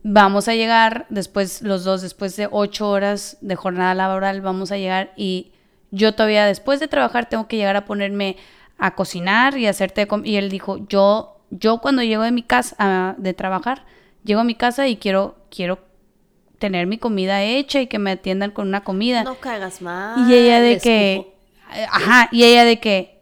Vamos 0.03 0.47
a 0.49 0.55
llegar 0.55 1.07
después, 1.09 1.63
los 1.63 1.85
dos, 1.85 2.03
después 2.03 2.37
de 2.37 2.49
8 2.51 2.89
horas 2.89 3.39
de 3.41 3.57
jornada 3.57 3.95
laboral, 3.95 4.41
vamos 4.41 4.71
a 4.71 4.77
llegar 4.77 5.13
y 5.17 5.53
yo 5.91 6.15
todavía 6.15 6.47
después 6.47 6.79
de 6.81 6.89
trabajar 6.89 7.29
tengo 7.29 7.49
que 7.49 7.57
llegar 7.57 7.77
a 7.77 7.85
ponerme 7.85 8.37
a 8.79 8.95
cocinar 8.95 9.57
y 9.57 9.67
hacerte 9.67 10.03
de 10.03 10.07
com- 10.07 10.25
y 10.25 10.37
él 10.37 10.51
dijo, 10.51 10.87
"Yo 10.89 11.33
yo 11.51 11.79
cuando 11.79 12.03
llego 12.03 12.23
de 12.25 12.33
mi 12.33 12.43
casa 12.43 12.75
a- 12.79 13.15
de 13.19 13.33
trabajar, 13.33 13.85
llego 14.27 14.41
a 14.41 14.45
mi 14.45 14.55
casa 14.55 14.87
y 14.89 14.97
quiero 14.99 15.37
quiero 15.51 15.79
tener 16.59 16.87
mi 16.87 16.99
comida 16.99 17.43
hecha 17.43 17.81
y 17.81 17.87
que 17.87 17.99
me 17.99 18.11
atiendan 18.11 18.51
con 18.51 18.69
una 18.69 18.83
comida." 18.85 19.23
No 19.25 19.37
caigas 19.37 19.81
mal. 19.81 20.31
Y 20.31 20.35
ella 20.35 20.61
de 20.61 20.79
que, 20.79 21.15
escupo. 21.17 21.35
ajá, 21.91 22.29
y 22.33 22.45
ella 22.45 22.65
de 22.65 22.79
que, 22.81 23.21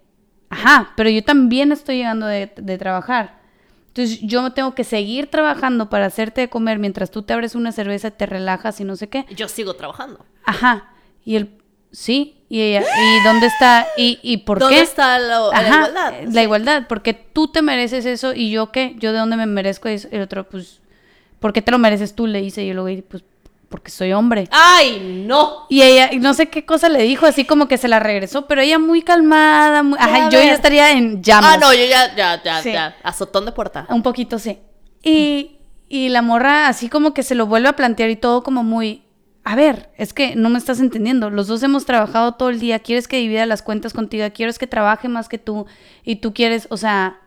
ajá, 0.51 0.93
pero 0.97 1.11
yo 1.11 1.23
también 1.23 1.71
estoy 1.73 1.99
llegando 1.99 2.27
de, 2.27 2.51
de 2.57 2.79
trabajar. 2.79 3.43
Entonces 3.89 4.19
yo 4.23 4.51
tengo 4.53 4.75
que 4.75 4.83
seguir 4.83 5.29
trabajando 5.31 5.89
para 5.89 6.07
hacerte 6.07 6.41
de 6.41 6.49
comer 6.49 6.81
mientras 6.81 7.13
tú 7.13 7.23
te 7.23 7.33
abres 7.33 7.55
una 7.55 7.71
cerveza, 7.71 8.11
te 8.11 8.27
relajas 8.27 8.81
y 8.81 8.85
no 8.85 8.97
sé 8.97 9.09
qué. 9.09 9.25
Yo 9.37 9.47
sigo 9.47 9.75
trabajando. 9.75 10.25
Ajá. 10.45 10.91
Y 11.25 11.37
él, 11.37 11.59
sí, 11.93 12.43
y 12.49 12.61
ella, 12.61 12.81
¿y 12.83 13.25
dónde 13.25 13.47
está? 13.47 13.87
¿Y, 13.97 14.19
y 14.23 14.39
por 14.39 14.59
¿Dónde 14.59 14.77
qué? 14.79 14.83
está 14.83 15.19
lo- 15.21 15.53
la 15.53 15.63
igualdad? 15.69 16.15
La 16.33 16.43
igualdad, 16.43 16.87
porque 16.89 17.15
tú 17.15 17.47
te 17.49 17.63
mereces 17.63 18.05
eso 18.05 18.35
y 18.35 18.51
yo 18.51 18.73
qué, 18.73 18.97
yo 18.99 19.13
de 19.13 19.19
dónde 19.21 19.37
me 19.37 19.47
merezco 19.47 19.89
eso. 19.89 20.09
Y 20.11 20.17
el 20.17 20.23
otro, 20.23 20.49
pues, 20.49 20.81
¿por 21.45 21.53
qué 21.53 21.61
te 21.61 21.71
lo 21.73 21.79
mereces 21.79 22.15
tú? 22.15 22.27
Le 22.27 22.41
dice 22.41 22.65
y 22.65 22.69
yo 22.69 22.73
luego, 22.73 23.03
pues, 23.07 23.23
porque 23.69 23.91
soy 23.91 24.15
hombre. 24.15 24.49
¡Ay, 24.51 25.25
no! 25.29 25.67
Y 25.69 25.83
ella, 25.83 26.09
no 26.19 26.33
sé 26.33 26.47
qué 26.49 26.65
cosa 26.65 26.89
le 26.89 27.03
dijo, 27.03 27.27
así 27.27 27.45
como 27.45 27.69
que 27.69 27.77
se 27.77 27.87
la 27.87 28.01
regresó, 28.01 28.47
pero 28.47 28.63
ella 28.63 28.79
muy 28.79 29.03
calmada, 29.03 29.83
muy- 29.83 29.99
ajá, 30.01 30.31
yo 30.31 30.39
ya 30.41 30.55
estaría 30.55 30.93
en 30.93 31.23
llamas. 31.23 31.57
Ah, 31.57 31.59
no, 31.59 31.75
yo 31.75 31.85
ya, 31.85 32.17
ya, 32.17 32.43
ya, 32.43 32.63
Sí. 32.63 32.73
ya. 32.73 32.97
Azotón 33.03 33.45
de 33.45 33.53
puerta. 33.53 33.85
Un 33.91 34.03
poquito, 34.03 34.39
sí. 34.39 34.59
Y, 35.03 35.59
y 35.91 36.09
la 36.09 36.23
morra 36.23 36.69
así 36.69 36.89
como 36.89 37.13
que 37.13 37.23
se 37.23 37.35
lo 37.35 37.47
vuelve 37.47 37.69
a 37.69 37.77
plantear 37.77 38.09
y 38.09 38.17
todo 38.17 38.43
como 38.43 38.65
muy, 38.65 39.03
a 39.45 39.55
ver, 39.55 39.91
es 39.99 40.15
que 40.15 40.37
no 40.37 40.49
me 40.49 40.57
estás 40.57 40.81
entendiendo, 40.81 41.29
los 41.29 41.47
dos 41.47 41.63
hemos 41.63 41.85
trabajado 41.85 42.33
todo 42.37 42.49
el 42.49 42.61
día, 42.61 42.79
quieres 42.79 43.07
que 43.07 43.19
divida 43.19 43.45
las 43.45 43.61
cuentas 43.61 43.93
contigo, 43.93 44.27
quieres 44.33 44.59
que 44.59 44.67
trabaje 44.67 45.09
más 45.09 45.29
que 45.29 45.37
tú 45.37 45.67
y 46.05 46.17
tú 46.17 46.33
quieres, 46.33 46.69
o 46.71 46.79
sea, 46.79 47.19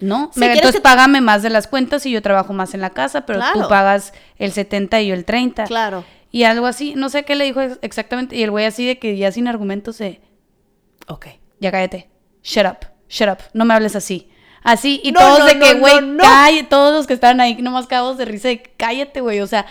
no, 0.00 0.30
Sí, 0.34 0.40
quieres 0.40 0.56
entonces 0.58 0.80
que- 0.80 0.82
págame 0.82 1.20
más 1.20 1.42
de 1.42 1.50
las 1.50 1.66
cuentas 1.66 2.04
y 2.06 2.10
yo 2.10 2.20
trabajo 2.22 2.52
más 2.52 2.74
en 2.74 2.80
la 2.80 2.90
casa, 2.90 3.24
pero 3.26 3.40
tú 3.54 3.68
pagas 3.68 4.12
el 4.38 4.52
70 4.52 5.00
y 5.00 5.08
yo 5.08 5.14
el 5.14 5.24
30. 5.24 5.64
Claro. 5.64 6.04
Y 6.30 6.42
algo 6.44 6.66
así, 6.66 6.94
no 6.96 7.08
sé 7.08 7.24
qué 7.24 7.34
le 7.34 7.44
dijo 7.44 7.60
ex- 7.62 7.78
exactamente. 7.82 8.36
Y 8.36 8.42
el 8.42 8.50
güey 8.50 8.66
así 8.66 8.86
de 8.86 8.98
que 8.98 9.16
ya 9.16 9.32
sin 9.32 9.48
argumentos 9.48 9.96
se, 9.96 10.20
Ok. 11.08 11.26
ya 11.60 11.70
cállate, 11.70 12.10
shut 12.42 12.66
up, 12.66 12.86
shut 13.08 13.28
up, 13.30 13.38
no 13.54 13.64
me 13.64 13.74
hables 13.74 13.96
así. 13.96 14.28
Así, 14.62 15.00
y 15.04 15.12
No, 15.12 15.20
todos 15.20 15.38
no, 15.38 15.44
de 15.46 15.58
que, 15.60 15.74
güey, 15.74 16.00
no. 16.02 16.24
calle, 16.24 16.64
todos 16.64 16.92
los 16.92 17.06
que 17.06 17.14
estaban 17.14 17.40
ahí 17.40 17.54
nomás 17.62 17.86
cagados 17.86 18.18
de 18.18 18.24
risa 18.24 18.48
de 18.48 18.62
cállate, 18.76 19.20
güey. 19.20 19.40
O 19.40 19.46
sea, 19.46 19.64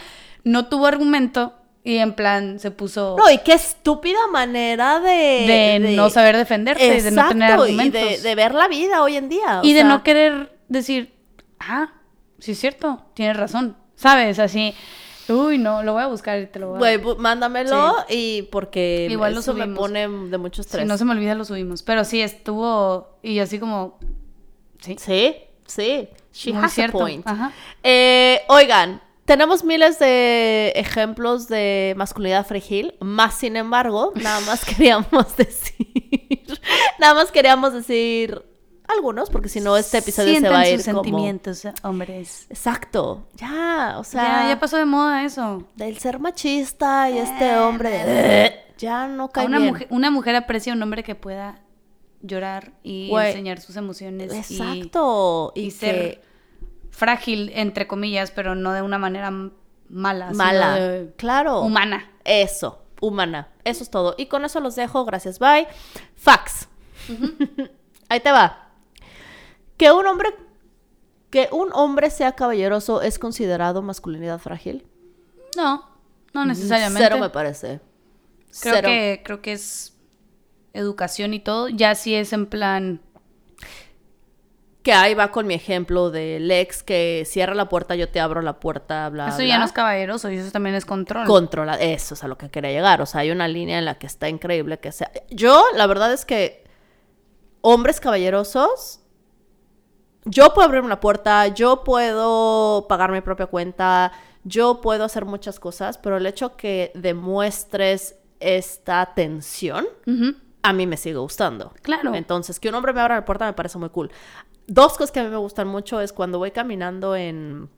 no 0.45 0.67
tuvo 0.67 0.87
argumento 0.87 1.53
y 1.85 1.97
en 1.99 2.13
plan 2.13 2.59
se 2.59 2.71
puso 2.71 3.15
No, 3.17 3.29
y 3.31 3.37
qué 3.37 3.53
estúpida 3.53 4.17
manera 4.31 4.99
de... 4.99 5.79
de, 5.81 5.93
no 5.95 6.09
saber 6.09 6.35
defenderte, 6.35 6.83
de 7.01 7.11
no 7.11 7.27
tener 7.29 7.43
Exacto, 7.51 7.63
argumentos. 7.63 8.01
Y 8.01 8.05
de, 8.15 8.21
de 8.21 8.35
ver 8.35 8.53
la 8.53 8.67
vida 8.67 9.01
hoy 9.03 9.15
en 9.15 9.29
día. 9.29 9.59
y 9.63 9.71
de 9.73 9.83
no 9.85 10.03
querer 10.03 10.57
decir, 10.67 11.13
ah, 11.59 11.93
sí 12.39 12.51
es 12.53 12.59
cierto, 12.59 13.01
tienes 13.13 13.37
razón, 13.37 13.77
¿sabes? 13.95 14.39
Así, 14.39 14.73
uy, 15.29 15.57
no, 15.59 15.83
lo 15.83 15.93
voy 15.93 16.01
a 16.01 16.07
buscar 16.07 16.39
y 16.39 16.47
te 16.47 16.57
lo 16.59 16.69
voy 16.69 16.75
a... 16.77 16.79
Güey, 16.79 16.97
bu- 17.01 17.17
mándamelo 17.17 17.95
y 18.09 18.41
porque 18.51 19.07
Igual 19.09 19.33
lo 19.35 19.41
eso 19.41 19.53
me 19.53 19.61
subimos. 19.65 19.77
pone 19.79 20.07
de 20.07 20.37
mucho 20.39 20.63
si 20.63 20.67
estrés. 20.67 20.87
no 20.87 20.97
se 20.97 21.05
me 21.05 21.11
olvida, 21.11 21.35
lo 21.35 21.45
subimos. 21.45 21.83
Pero 21.83 22.03
sí, 22.03 22.19
estuvo, 22.21 23.19
y 23.21 23.37
así 23.39 23.59
como, 23.59 23.99
sí, 24.79 24.95
Sí, 24.99 25.35
sí. 25.67 26.09
She 26.33 26.51
muy 26.51 26.65
has 26.65 26.73
cierto. 26.73 26.97
a 26.97 27.01
point. 27.01 27.25
Ajá. 27.27 27.51
Eh, 27.81 28.41
oigan, 28.49 29.01
tenemos 29.25 29.63
miles 29.63 29.99
de 29.99 30.71
ejemplos 30.75 31.47
de 31.47 31.93
masculinidad 31.97 32.45
frágil, 32.45 32.95
más 32.99 33.35
sin 33.35 33.57
embargo, 33.57 34.13
nada 34.15 34.39
más 34.41 34.63
queríamos 34.77 35.35
decir, 35.35 36.59
nada 36.99 37.13
más 37.15 37.31
queríamos 37.31 37.73
decir 37.73 38.43
algunos, 38.87 39.29
porque 39.31 39.49
si 39.49 39.61
no 39.61 39.75
este 39.77 39.97
episodio 39.97 40.39
se 40.39 40.47
va 40.47 40.59
a 40.59 40.69
ir 40.69 40.77
sus 40.79 40.93
como... 40.93 41.03
sentimientos, 41.03 41.63
hombres. 41.81 42.45
Exacto, 42.49 43.27
ya, 43.33 43.95
o 43.97 44.03
sea, 44.03 44.43
ya, 44.43 44.49
ya 44.49 44.59
pasó 44.59 44.77
de 44.77 44.85
moda 44.85 45.23
eso. 45.25 45.67
del 45.75 45.97
ser 45.97 46.19
machista 46.19 47.09
y 47.09 47.17
este 47.17 47.55
hombre 47.57 47.89
de... 47.89 48.55
Ya 48.77 49.07
no 49.07 49.29
cae 49.29 49.45
una, 49.45 49.57
bien. 49.57 49.71
mujer, 49.71 49.87
una 49.89 50.11
mujer 50.11 50.35
aprecia 50.35 50.73
a 50.73 50.75
un 50.75 50.83
hombre 50.83 51.01
que 51.01 51.15
pueda 51.15 51.61
llorar 52.21 52.73
y 52.83 53.09
enseñar 53.15 53.61
sus 53.61 53.75
emociones. 53.77 54.33
y- 54.51 54.55
Exacto, 54.57 55.51
y, 55.55 55.61
Y, 55.61 55.65
que- 55.65 55.71
ser 55.71 56.21
frágil, 56.95 57.51
entre 57.53 57.87
comillas, 57.87 58.31
pero 58.31 58.55
no 58.55 58.71
de 58.73 58.81
una 58.81 58.97
manera 58.97 59.31
mala. 59.89 60.27
sino 60.31 60.37
mala, 60.37 60.75
de- 60.75 61.13
claro. 61.17 61.61
Humana. 61.61 62.09
Eso, 62.23 62.81
humana. 63.01 63.49
Eso 63.63 63.83
es 63.83 63.89
todo. 63.89 64.15
Y 64.17 64.27
con 64.27 64.45
eso 64.45 64.59
los 64.59 64.75
dejo. 64.75 65.05
Gracias, 65.05 65.39
bye. 65.39 65.67
Fax. 66.15 66.67
Ahí 68.09 68.19
te 68.19 68.31
va. 68.31 68.69
Que 69.77 69.91
un 69.91 70.05
hombre 70.07 70.29
que 71.29 71.49
un 71.51 71.69
hombre 71.73 72.09
sea 72.11 72.31
caballeroso 72.31 73.01
es 73.01 73.19
considerado 73.19 73.81
masculinidad 73.81 74.39
frágil. 74.39 74.87
No, 75.57 75.85
no 76.33 76.45
necesariamente. 76.45 77.03
Cero 77.03 77.17
me 77.19 77.29
parece. 77.29 77.81
creo, 78.61 78.73
Cero. 78.75 78.87
que, 78.87 79.21
creo 79.25 79.41
que 79.41 79.51
es 79.51 79.97
educación 80.73 81.33
y 81.33 81.39
todo. 81.39 81.67
Ya 81.67 81.93
sí 81.95 82.15
es 82.15 82.31
en 82.31 82.45
plan... 82.45 83.01
Que 84.85 84.93
ahí 84.93 85.15
va 85.15 85.31
con 85.31 85.47
mi 85.47 85.55
ejemplo 85.55 86.11
del 86.11 86.51
ex 86.51 86.83
que 86.83 87.23
cierra 87.25 87.55
la 87.55 87.67
puerta, 87.67 87.95
yo 87.95 88.07
te 88.07 88.19
abro 88.19 88.43
la 88.43 88.59
puerta, 88.59 89.09
bla, 89.09 89.29
eso 89.29 89.37
bla. 89.37 89.45
ya 89.47 89.57
no 89.57 89.65
es 89.65 89.71
caballeroso 89.71 90.29
y 90.29 90.37
eso 90.37 90.51
también 90.51 90.75
es 90.75 90.85
control. 90.85 91.25
controla 91.25 91.73
eso 91.73 92.13
es 92.13 92.23
a 92.23 92.27
lo 92.27 92.37
que 92.37 92.51
quería 92.51 92.69
llegar 92.69 93.01
o 93.01 93.07
sea 93.07 93.21
hay 93.21 93.31
una 93.31 93.47
línea 93.47 93.79
en 93.79 93.85
la 93.85 93.95
que 93.95 94.05
está 94.05 94.29
increíble 94.29 94.77
que 94.77 94.91
sea 94.91 95.11
yo 95.31 95.63
la 95.73 95.87
verdad 95.87 96.13
es 96.13 96.23
que 96.23 96.63
hombres 97.61 97.99
caballerosos 97.99 98.99
yo 100.23 100.53
puedo 100.53 100.67
abrir 100.67 100.81
una 100.81 100.99
puerta 100.99 101.47
yo 101.47 101.83
puedo 101.83 102.85
pagar 102.87 103.11
mi 103.11 103.21
propia 103.21 103.47
cuenta 103.47 104.11
yo 104.43 104.81
puedo 104.81 105.03
hacer 105.03 105.25
muchas 105.25 105.59
cosas 105.59 105.97
pero 105.97 106.17
el 106.17 106.27
hecho 106.27 106.55
que 106.57 106.91
demuestres 106.93 108.19
esta 108.39 109.15
tensión 109.15 109.87
a 110.61 110.73
mí 110.73 110.87
me 110.87 110.97
sigue 110.97 111.17
gustando. 111.17 111.73
Claro. 111.83 112.15
Entonces, 112.15 112.59
que 112.59 112.69
un 112.69 112.75
hombre 112.75 112.91
me 112.91 112.99
abra 112.99 113.15
la 113.15 113.25
puerta 113.25 113.45
me 113.45 113.53
parece 113.53 113.77
muy 113.77 113.89
cool. 113.89 114.11
Dos 114.67 114.93
cosas 114.93 115.11
que 115.11 115.19
a 115.19 115.23
mí 115.23 115.29
me 115.29 115.37
gustan 115.37 115.67
mucho 115.67 116.01
es 116.01 116.11
cuando 116.13 116.39
voy 116.39 116.51
caminando 116.51 117.15
en, 117.15 117.69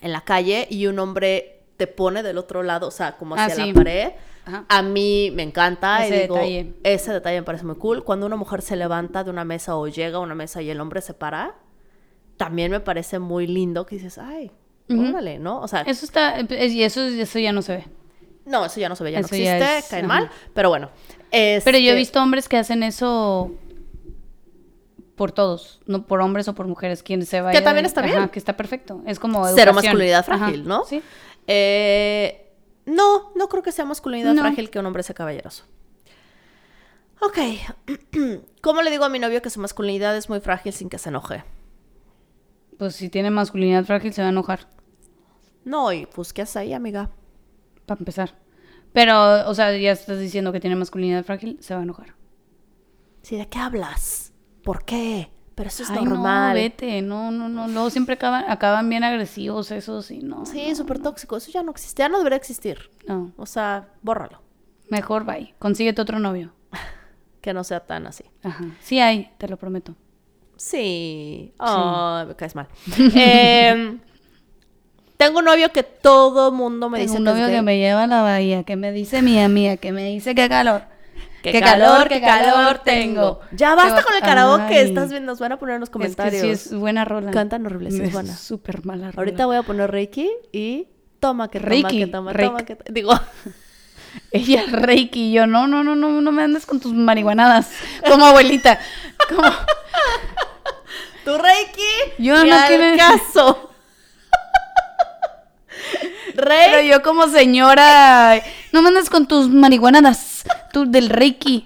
en 0.00 0.12
la 0.12 0.20
calle 0.22 0.66
y 0.70 0.86
un 0.86 0.98
hombre 0.98 1.64
te 1.76 1.86
pone 1.86 2.22
del 2.22 2.38
otro 2.38 2.62
lado, 2.62 2.88
o 2.88 2.90
sea, 2.90 3.16
como 3.16 3.34
Ah, 3.34 3.46
hacia 3.46 3.64
sí. 3.64 3.68
la 3.72 3.74
pared. 3.74 4.10
Ajá. 4.44 4.64
A 4.68 4.82
mí 4.82 5.30
me 5.34 5.42
encanta. 5.42 6.06
y 6.06 6.10
Ese 6.10 6.22
digo, 6.22 6.34
detalle. 6.36 6.74
Ese 6.84 7.12
detalle 7.12 7.40
me 7.40 7.44
parece 7.44 7.64
muy 7.64 7.76
cool. 7.76 8.04
Cuando 8.04 8.26
una 8.26 8.36
mujer 8.36 8.62
se 8.62 8.76
levanta 8.76 9.24
de 9.24 9.30
una 9.30 9.44
mesa 9.44 9.76
o 9.76 9.86
llega 9.88 10.18
a 10.18 10.20
una 10.20 10.34
mesa 10.34 10.62
y 10.62 10.70
el 10.70 10.80
hombre 10.80 11.00
se 11.00 11.12
para, 11.14 11.54
también 12.36 12.70
me 12.70 12.80
parece 12.80 13.18
muy 13.18 13.46
lindo 13.46 13.84
que 13.84 13.96
dices, 13.96 14.16
ay, 14.18 14.50
Ujú. 14.88 15.08
órale, 15.10 15.38
¿no? 15.38 15.60
O 15.60 15.68
sea, 15.68 15.82
Eso 15.82 16.04
está... 16.04 16.38
es- 16.40 16.72
Y 16.72 16.82
eso, 16.82 17.02
eso 17.02 17.38
ya 17.38 17.52
no 17.52 17.62
se 17.62 17.76
ve. 17.76 17.84
no, 18.46 18.64
eso 18.64 18.80
ya 18.80 18.88
no 18.88 18.96
se 18.96 19.04
ve, 19.04 19.12
ya 19.12 19.20
Eso 19.20 19.28
no 19.34 19.36
ya 19.42 19.56
existe, 19.56 19.78
es- 19.78 19.88
cae 19.88 19.98
ajá. 20.00 20.08
mal, 20.08 20.30
pero 20.54 20.68
bueno. 20.70 20.88
Pero 21.30 21.78
yo 21.78 21.84
he 21.84 21.88
este, 21.88 21.94
visto 21.94 22.22
hombres 22.22 22.48
que 22.48 22.56
hacen 22.56 22.82
eso 22.82 23.52
por 25.20 25.32
todos, 25.32 25.82
no 25.84 26.06
por 26.06 26.22
hombres 26.22 26.48
o 26.48 26.54
por 26.54 26.66
mujeres, 26.66 27.02
quien 27.02 27.26
se 27.26 27.42
vaya. 27.42 27.62
también 27.62 27.82
de- 27.84 27.88
está 27.88 28.00
ajá, 28.00 28.08
bien. 28.16 28.28
que 28.30 28.38
está 28.38 28.56
perfecto. 28.56 29.02
Es 29.04 29.18
como 29.18 29.46
Cero 29.54 29.74
masculinidad 29.74 30.20
Ajá, 30.26 30.38
frágil, 30.38 30.66
¿no? 30.66 30.84
Sí. 30.86 31.02
Eh, 31.46 32.50
no, 32.86 33.30
no 33.36 33.48
creo 33.50 33.62
que 33.62 33.70
sea 33.70 33.84
masculinidad 33.84 34.32
No. 34.32 34.40
frágil 34.40 34.70
que 34.70 34.78
un 34.78 34.86
hombre 34.86 35.02
sea 35.02 35.14
caballeroso. 35.14 35.64
Ok. 37.20 37.36
¿Cómo 38.62 38.80
le 38.80 38.90
digo 38.90 39.04
a 39.04 39.10
mi 39.10 39.18
novio 39.18 39.42
que 39.42 39.50
su 39.50 39.60
masculinidad 39.60 40.16
es 40.16 40.30
muy 40.30 40.40
frágil 40.40 40.72
sin 40.72 40.88
que 40.88 40.96
se 40.96 41.10
enoje? 41.10 41.44
Pues 42.78 42.96
si 42.96 43.10
tiene 43.10 43.30
masculinidad 43.30 43.84
frágil 43.84 44.14
se 44.14 44.22
va 44.22 44.28
a 44.28 44.30
enojar, 44.30 44.68
No, 45.66 45.92
y 45.92 46.06
pues, 46.06 46.32
¿qué 46.32 46.40
haces 46.40 46.56
ahí, 46.56 46.72
amiga? 46.72 47.10
para 47.84 47.98
empezar. 47.98 48.34
Pero, 48.94 49.46
o 49.50 49.54
sea, 49.54 49.76
ya 49.76 49.92
estás 49.92 50.18
diciendo 50.18 50.50
que 50.50 50.60
tiene 50.60 50.76
masculinidad 50.76 51.24
frágil, 51.26 51.58
se 51.60 51.74
va 51.74 51.80
a 51.80 51.82
enojar. 51.82 52.14
Sí, 53.20 53.36
¿de 53.36 53.46
qué 53.50 53.58
hablas? 53.58 54.29
¿Por 54.62 54.84
qué? 54.84 55.30
Pero 55.54 55.68
eso 55.68 55.82
es 55.82 55.90
Ay, 55.90 56.04
normal. 56.04 56.48
no, 56.50 56.54
vete, 56.54 57.02
no, 57.02 57.30
no, 57.30 57.48
no. 57.48 57.68
Luego 57.68 57.90
siempre 57.90 58.14
acaban, 58.14 58.44
acaban 58.48 58.88
bien 58.88 59.04
agresivos, 59.04 59.70
eso 59.70 60.00
sí, 60.00 60.20
no. 60.22 60.46
sí, 60.46 60.74
súper 60.74 60.98
tóxico. 61.00 61.36
Eso 61.36 61.50
ya 61.50 61.62
no 61.62 61.70
existe. 61.70 62.00
Ya 62.02 62.08
no 62.08 62.18
debería 62.18 62.36
existir. 62.38 62.90
No, 63.06 63.32
O 63.36 63.44
sea, 63.46 63.88
bórralo. 64.02 64.40
mejor 64.88 65.24
bye. 65.24 65.54
Consíguete 65.58 66.00
otro 66.02 66.18
novio. 66.18 66.52
Que 67.42 67.54
no 67.54 67.64
sea 67.64 67.80
tan 67.80 68.06
así. 68.06 68.24
Ajá. 68.42 68.64
Sí 68.82 69.00
hay, 69.00 69.30
te 69.38 69.48
lo 69.48 69.56
prometo. 69.56 69.94
Sí. 70.56 71.54
Ay, 71.58 72.26
me 72.26 72.36
caes 72.36 72.54
mal. 72.54 72.68
Em, 73.14 73.98
tengo 75.16 75.38
un 75.38 75.46
novio 75.46 75.72
que 75.72 75.82
todo 75.82 76.52
mundo 76.52 76.90
me 76.90 76.98
Tengo 76.98 77.12
dice 77.12 77.18
un 77.18 77.24
que 77.24 77.30
es 77.30 77.34
novio 77.36 77.46
gay. 77.46 77.56
que 77.56 77.62
me 77.62 77.78
lleva 77.78 78.02
a 78.04 78.06
la 78.06 78.20
bahía, 78.22 78.64
que 78.64 78.76
me 78.76 78.92
dice 78.92 79.22
mía 79.22 79.48
mía, 79.48 79.76
que 79.78 79.90
me 79.92 80.04
dice 80.10 80.34
qué 80.34 80.48
calor. 80.50 80.82
Qué, 81.42 81.58
calor, 81.60 82.08
qué 82.08 82.20
calor 82.20 82.80
tengo. 82.84 83.40
Ya 83.52 83.74
basta 83.74 84.02
con 84.02 84.14
el 84.14 84.20
karaoke. 84.20 84.78
Ay. 84.78 84.88
Estás 84.88 85.10
viendo, 85.10 85.32
nos 85.32 85.38
van 85.40 85.52
a 85.52 85.58
poner 85.58 85.76
en 85.76 85.80
los 85.80 85.88
Es 85.88 85.90
que 85.90 85.92
comentarios. 85.94 86.42
sí 86.42 86.48
es 86.50 86.74
buena 86.74 87.04
rola. 87.04 87.30
Cantan 87.30 87.64
horrible, 87.66 87.90
sí 87.90 88.02
es 88.02 88.12
buena. 88.12 88.36
súper 88.36 88.84
mala 88.84 89.06
rola. 89.10 89.14
Ahorita 89.18 89.46
voy 89.46 89.56
a 89.56 89.62
poner 89.62 89.90
Reiki 89.90 90.30
y 90.52 90.88
toma 91.18 91.48
que 91.50 91.58
toma 91.58 91.68
Reiki, 91.70 91.98
que 92.00 92.06
toma, 92.08 92.32
Reiki. 92.32 92.50
toma 92.52 92.64
que 92.66 92.78
Digo, 92.92 93.12
Ella 94.32 94.62
es 94.62 94.72
Reiki 94.72 95.28
y 95.30 95.32
yo, 95.32 95.46
no, 95.46 95.66
no, 95.66 95.82
no, 95.84 95.94
no, 95.94 96.20
no 96.20 96.32
me 96.32 96.42
andes 96.42 96.66
con 96.66 96.78
tus 96.80 96.92
marihuanadas. 96.92 97.68
Como 98.08 98.26
abuelita. 98.26 98.78
Como, 99.28 99.42
tu 101.24 101.38
Reiki. 101.38 101.82
Yo 102.18 102.44
no 102.44 102.56
quiero- 102.66 102.96
caso. 102.98 103.70
pero 106.34 106.48
Reiki. 106.76 106.88
yo 106.88 107.02
como 107.02 107.28
señora, 107.28 108.42
no 108.72 108.82
me 108.82 108.88
andes 108.88 109.10
con 109.10 109.26
tus 109.26 109.48
marihuananas. 110.44 110.72
Tú 110.72 110.90
del 110.90 111.08
Reiki. 111.08 111.64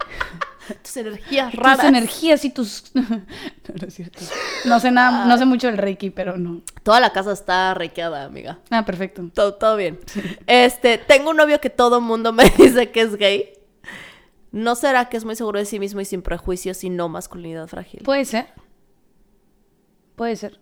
Tus 0.83 0.97
energías 0.97 1.55
raras. 1.55 1.79
Tus 1.79 1.89
energías 1.89 2.45
y 2.45 2.51
tus. 2.51 2.85
no, 2.95 3.03
no 3.03 3.87
es 3.87 3.95
cierto. 3.95 4.21
No 4.65 4.81
sé 4.81 4.91
nada, 4.91 5.27
no 5.27 5.37
sé 5.37 5.45
mucho 5.45 5.67
del 5.67 5.77
Reiki, 5.77 6.11
pero 6.11 6.39
no. 6.39 6.63
Toda 6.83 7.01
la 7.01 7.13
casa 7.13 7.33
está 7.33 7.75
reikiada, 7.75 8.25
amiga. 8.25 8.61
Ah, 8.71 8.85
perfecto. 8.85 9.23
Todo, 9.35 9.55
todo 9.55 9.77
bien. 9.77 9.99
Este, 10.47 10.99
tengo 10.99 11.31
un 11.31 11.37
novio 11.37 11.61
que 11.61 11.71
todo 11.71 12.01
mundo 12.01 12.33
me 12.33 12.45
dice 12.59 12.91
que 12.91 13.03
es 13.03 13.17
gay. 13.17 13.53
¿No 14.53 14.77
será 14.77 15.09
que 15.09 15.17
es 15.17 15.25
muy 15.25 15.35
seguro 15.35 15.59
de 15.59 15.65
sí 15.65 15.81
mismo 15.81 16.01
y 16.01 16.05
sin 16.05 16.23
prejuicios 16.23 16.85
y 16.85 16.91
no 16.91 17.09
masculinidad 17.09 17.67
frágil? 17.67 18.03
Puede 18.05 18.25
ser. 18.25 18.47
Puede 20.15 20.37
ser. 20.37 20.61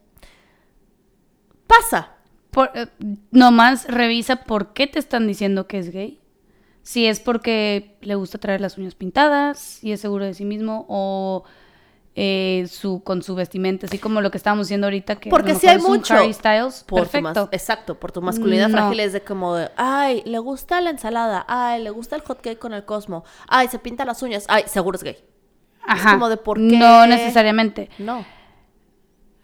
Pasa. 1.66 2.16
Por, 2.50 2.70
eh, 2.74 2.86
nomás 3.30 3.86
revisa 3.86 4.44
por 4.44 4.72
qué 4.72 4.86
te 4.86 4.98
están 4.98 5.26
diciendo 5.26 5.66
que 5.66 5.78
es 5.78 5.90
gay. 5.90 6.21
Si 6.82 7.06
es 7.06 7.20
porque 7.20 7.96
le 8.00 8.14
gusta 8.16 8.38
traer 8.38 8.60
las 8.60 8.76
uñas 8.78 8.94
pintadas 8.94 9.82
y 9.84 9.92
es 9.92 10.00
seguro 10.00 10.24
de 10.24 10.34
sí 10.34 10.44
mismo 10.44 10.84
o 10.88 11.44
eh, 12.14 12.66
su, 12.68 13.02
con 13.04 13.22
su 13.22 13.34
vestimenta, 13.34 13.86
así 13.86 13.98
como 13.98 14.20
lo 14.20 14.30
que 14.30 14.36
estábamos 14.36 14.66
diciendo 14.66 14.86
ahorita 14.88 15.16
que 15.16 15.30
Porque 15.30 15.54
mejor 15.54 15.70
hay 15.70 15.76
es 15.76 15.82
mucho. 15.82 16.14
Styles, 16.32 16.84
Por 16.86 17.08
perfecto. 17.08 17.48
exacto, 17.52 17.98
por 18.00 18.10
tu 18.12 18.20
masculinidad 18.20 18.68
No. 18.68 18.76
frágil 18.76 19.00
es 19.00 19.12
de 19.12 19.22
como 19.22 19.54
de, 19.54 19.70
ay, 19.76 20.22
le 20.26 20.38
gusta 20.40 20.80
la 20.80 20.90
ensalada, 20.90 21.44
ay, 21.48 21.82
le 21.82 21.90
gusta 21.90 22.16
el 22.16 22.22
hot 22.22 22.40
cake 22.42 22.58
con 22.58 22.74
el 22.74 22.84
cosmo, 22.84 23.24
ay, 23.48 23.68
se 23.68 23.78
pinta 23.78 24.04
las 24.04 24.22
uñas, 24.22 24.44
ay, 24.48 24.64
seguro 24.66 24.96
es 24.96 25.04
gay. 25.04 25.16
Ajá. 25.86 26.12
como 26.12 26.28
de 26.28 26.36
por 26.36 26.58
qué- 26.58 26.78
No 26.78 27.06
necesariamente. 27.06 27.88
No. 27.98 28.24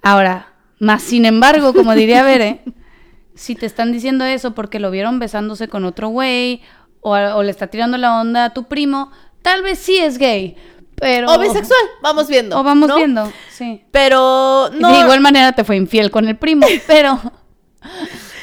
Ahora, 0.03 0.55
más 0.79 1.03
sin 1.03 1.25
embargo, 1.25 1.73
como 1.75 1.95
diría 1.95 2.23
Bere, 2.23 2.63
si 3.35 3.55
te 3.55 3.67
están 3.67 3.93
diciendo 3.93 4.25
eso 4.25 4.55
porque 4.55 4.79
lo 4.79 4.91
vieron 4.91 5.19
besándose 5.19 5.69
con 5.69 5.85
otro 5.85 6.09
güey 6.09 6.63
o, 7.01 7.13
o 7.13 7.43
le 7.43 7.51
está 7.51 7.67
tirando 7.67 7.97
la 7.99 8.21
onda 8.21 8.47
a 8.47 8.55
tu 8.55 8.65
primo, 8.65 9.11
tal 9.43 9.63
vez 9.63 9.79
sí 9.79 9.99
es 9.99 10.19
gay, 10.19 10.57
pero... 10.97 11.33
O 11.33 11.39
bisexual, 11.39 11.81
vamos 12.03 12.29
viendo. 12.29 12.59
O 12.59 12.63
vamos 12.63 12.89
¿no? 12.89 12.97
viendo, 12.97 13.33
sí. 13.51 13.85
Pero 13.91 14.71
no. 14.73 14.93
De 14.93 15.01
igual 15.01 15.21
manera 15.21 15.53
te 15.53 15.65
fue 15.65 15.77
infiel 15.77 16.11
con 16.11 16.27
el 16.29 16.37
primo, 16.37 16.67
pero... 16.87 17.21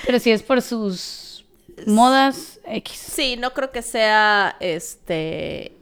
Pero 0.06 0.20
si 0.20 0.32
es 0.32 0.44
por 0.44 0.62
sus 0.62 1.46
modas 1.88 2.60
X. 2.66 2.98
Sí, 2.98 3.38
no 3.38 3.54
creo 3.54 3.72
que 3.72 3.82
sea 3.82 4.56
este. 4.60 5.78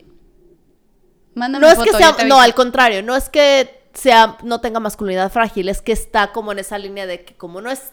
Mándame 1.35 1.65
No 1.65 1.71
es 1.71 1.79
que 1.79 1.91
foto, 1.91 1.97
sea. 1.97 2.11
yo 2.11 2.15
te 2.15 2.25
No, 2.25 2.39
al 2.39 2.53
contrario, 2.53 3.03
no 3.03 3.15
es 3.15 3.29
que 3.29 3.83
sea, 3.93 4.37
no 4.43 4.61
tenga 4.61 4.79
masculinidad 4.79 5.31
frágil, 5.31 5.69
es 5.69 5.81
que 5.81 5.91
está 5.91 6.31
como 6.31 6.51
en 6.51 6.59
esa 6.59 6.77
línea 6.77 7.05
de 7.05 7.23
que 7.23 7.35
como 7.35 7.61
no 7.61 7.69
es, 7.69 7.91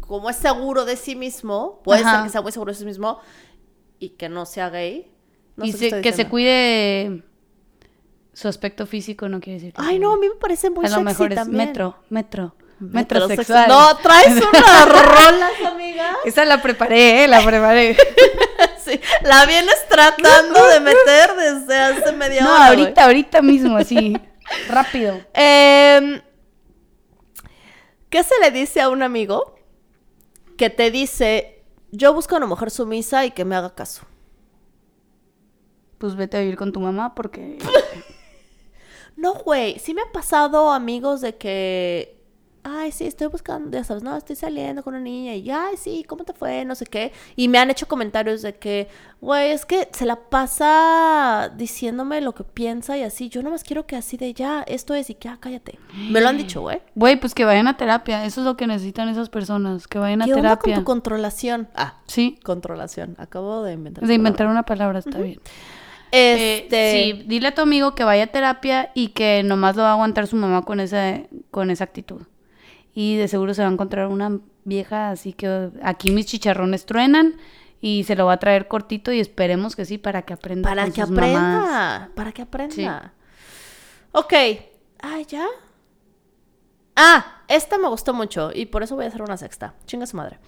como 0.00 0.30
es 0.30 0.36
seguro 0.36 0.84
de 0.84 0.96
sí 0.96 1.16
mismo, 1.16 1.80
puede 1.84 2.02
Ajá. 2.02 2.16
ser 2.16 2.24
que 2.24 2.30
sea 2.30 2.42
muy 2.42 2.52
seguro 2.52 2.72
de 2.72 2.78
sí 2.78 2.84
mismo 2.84 3.20
y 4.02 4.10
que 4.10 4.28
no 4.28 4.46
sea 4.46 4.68
gay. 4.68 5.10
No 5.56 5.64
y 5.64 5.72
sé 5.72 5.90
se- 5.90 6.00
que 6.00 6.12
se 6.12 6.28
cuide 6.28 7.22
su 8.32 8.48
aspecto 8.48 8.86
físico 8.86 9.28
no 9.28 9.40
quiere 9.40 9.58
decir 9.60 9.74
que 9.74 9.80
Ay, 9.82 9.90
sea 9.90 9.98
no, 10.00 10.14
a 10.14 10.16
mí 10.16 10.26
me 10.28 10.34
parece 10.36 10.70
muy 10.70 10.84
a 10.86 10.88
lo 10.88 10.94
sexy 10.94 11.04
mejor 11.04 11.32
es 11.32 11.36
también. 11.36 11.66
metro, 11.68 11.96
metro, 12.08 12.56
Metrosexual. 12.80 13.68
No, 13.68 13.96
traes 13.98 14.28
unas 14.52 14.88
rolas, 14.88 15.52
amiga. 15.70 16.16
Esa 16.24 16.44
la 16.44 16.60
preparé, 16.60 17.24
¿eh? 17.24 17.28
La 17.28 17.44
preparé. 17.44 17.96
Sí, 18.84 18.98
la 19.22 19.46
vienes 19.46 19.76
tratando 19.88 20.66
de 20.66 20.80
meter 20.80 21.36
desde 21.36 21.78
hace 21.78 22.10
media 22.12 22.42
no, 22.42 22.50
hora. 22.52 22.66
güey. 22.72 22.80
ahorita, 22.80 23.04
ahorita 23.04 23.40
mismo, 23.42 23.76
así. 23.76 24.16
rápido. 24.68 25.20
Em, 25.34 26.20
¿Qué 28.10 28.22
se 28.24 28.34
le 28.40 28.50
dice 28.50 28.80
a 28.80 28.88
un 28.88 29.02
amigo 29.04 29.54
que 30.56 30.68
te 30.68 30.90
dice, 30.90 31.61
yo 31.92 32.12
busco 32.12 32.34
a 32.34 32.38
una 32.38 32.46
mujer 32.46 32.70
sumisa 32.70 33.24
y 33.24 33.30
que 33.30 33.44
me 33.44 33.54
haga 33.54 33.74
caso? 33.74 34.02
Pues 35.98 36.16
vete 36.16 36.38
a 36.38 36.40
vivir 36.40 36.56
con 36.56 36.72
tu 36.72 36.80
mamá 36.80 37.14
porque. 37.14 37.58
No, 39.14 39.34
güey, 39.34 39.78
sí 39.78 39.92
me 39.94 40.00
ha 40.02 40.10
pasado 40.10 40.72
amigos 40.72 41.20
de 41.20 41.36
que, 41.36 42.21
ay, 42.64 42.92
sí, 42.92 43.06
estoy 43.06 43.26
buscando, 43.26 43.76
ya 43.76 43.82
sabes, 43.84 44.02
no, 44.02 44.16
estoy 44.16 44.36
saliendo 44.36 44.82
con 44.82 44.94
una 44.94 45.02
niña 45.02 45.34
y, 45.34 45.50
ay, 45.50 45.76
sí, 45.76 46.04
¿cómo 46.06 46.24
te 46.24 46.32
fue? 46.32 46.64
No 46.64 46.74
sé 46.74 46.86
qué. 46.86 47.12
Y 47.36 47.48
me 47.48 47.58
han 47.58 47.70
hecho 47.70 47.88
comentarios 47.88 48.40
de 48.42 48.54
que, 48.54 48.88
güey, 49.20 49.50
es 49.50 49.66
que 49.66 49.88
se 49.92 50.06
la 50.06 50.16
pasa 50.16 51.50
diciéndome 51.56 52.20
lo 52.20 52.34
que 52.34 52.44
piensa 52.44 52.96
y 52.96 53.02
así. 53.02 53.28
Yo 53.28 53.42
nomás 53.42 53.64
quiero 53.64 53.86
que 53.86 53.96
así 53.96 54.16
de 54.16 54.32
ya, 54.32 54.62
esto 54.68 54.94
es 54.94 55.10
y 55.10 55.14
que, 55.14 55.28
ah, 55.28 55.38
cállate. 55.40 55.78
Me 56.10 56.20
lo 56.20 56.28
han 56.28 56.38
dicho, 56.38 56.60
güey. 56.60 56.80
Güey, 56.94 57.16
pues 57.18 57.34
que 57.34 57.44
vayan 57.44 57.68
a 57.68 57.76
terapia. 57.76 58.24
Eso 58.24 58.40
es 58.42 58.44
lo 58.46 58.56
que 58.56 58.66
necesitan 58.66 59.08
esas 59.08 59.28
personas. 59.28 59.86
Que 59.88 59.98
vayan 59.98 60.22
a 60.22 60.26
¿Qué 60.26 60.34
onda 60.34 60.50
con 60.56 60.58
terapia. 60.62 60.74
tu 60.76 60.84
controlación? 60.84 61.68
Ah, 61.74 61.94
Sí. 62.06 62.38
controlación. 62.44 63.16
Acabo 63.18 63.62
de 63.64 63.72
inventar. 63.72 64.06
De 64.06 64.14
inventar 64.14 64.46
palabra. 64.46 64.52
una 64.52 64.62
palabra, 64.64 64.98
está 65.00 65.18
bien. 65.18 65.40
Eh, 66.14 66.64
Este. 66.64 66.92
sí, 66.92 67.24
dile 67.26 67.48
a 67.48 67.54
tu 67.54 67.62
amigo 67.62 67.94
que 67.94 68.04
vaya 68.04 68.24
a 68.24 68.26
terapia 68.26 68.90
y 68.94 69.08
que 69.08 69.42
nomás 69.42 69.76
lo 69.76 69.82
va 69.82 69.88
a 69.90 69.92
aguantar 69.92 70.26
su 70.26 70.36
mamá 70.36 70.62
con 70.62 70.78
esa, 70.78 71.20
con 71.50 71.70
esa 71.70 71.84
actitud. 71.84 72.22
Y 72.94 73.16
de 73.16 73.28
seguro 73.28 73.54
se 73.54 73.62
va 73.62 73.68
a 73.68 73.72
encontrar 73.72 74.08
una 74.08 74.40
vieja 74.64 75.10
así 75.10 75.32
que 75.32 75.70
aquí 75.82 76.10
mis 76.10 76.26
chicharrones 76.26 76.86
truenan 76.86 77.36
y 77.80 78.04
se 78.04 78.14
lo 78.14 78.26
va 78.26 78.34
a 78.34 78.38
traer 78.38 78.68
cortito 78.68 79.12
y 79.12 79.20
esperemos 79.20 79.74
que 79.74 79.84
sí 79.84 79.98
para 79.98 80.22
que 80.22 80.32
aprenda. 80.34 80.68
Para 80.68 80.84
con 80.84 80.92
que 80.92 81.02
sus 81.02 81.10
aprenda. 81.10 81.40
mamás. 81.40 82.08
Para 82.14 82.32
que 82.32 82.42
aprenda. 82.42 83.12
Ok. 84.12 84.32
Ah, 85.02 85.20
ya. 85.26 85.46
Ah, 86.94 87.42
esta 87.48 87.78
me 87.78 87.88
gustó 87.88 88.14
mucho 88.14 88.50
y 88.54 88.66
por 88.66 88.82
eso 88.82 88.94
voy 88.94 89.06
a 89.06 89.08
hacer 89.08 89.22
una 89.22 89.36
sexta. 89.36 89.74
Chinga 89.86 90.06
su 90.06 90.16
madre. 90.16 90.38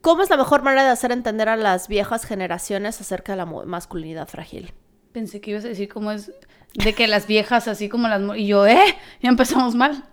¿Cómo 0.00 0.22
es 0.22 0.30
la 0.30 0.36
mejor 0.36 0.62
manera 0.62 0.84
de 0.84 0.90
hacer 0.90 1.12
entender 1.12 1.48
a 1.48 1.56
las 1.56 1.86
viejas 1.86 2.24
generaciones 2.24 3.00
acerca 3.00 3.32
de 3.32 3.36
la 3.36 3.46
masculinidad 3.46 4.28
frágil? 4.28 4.72
Pensé 5.12 5.40
que 5.40 5.50
ibas 5.52 5.64
a 5.64 5.68
decir 5.68 5.88
cómo 5.88 6.10
es 6.12 6.32
de 6.74 6.94
que 6.94 7.06
las 7.08 7.26
viejas 7.26 7.68
así 7.68 7.88
como 7.88 8.08
las... 8.08 8.20
Y 8.36 8.46
yo, 8.46 8.66
¿eh? 8.66 8.96
Ya 9.22 9.28
empezamos 9.28 9.74
mal. 9.74 10.04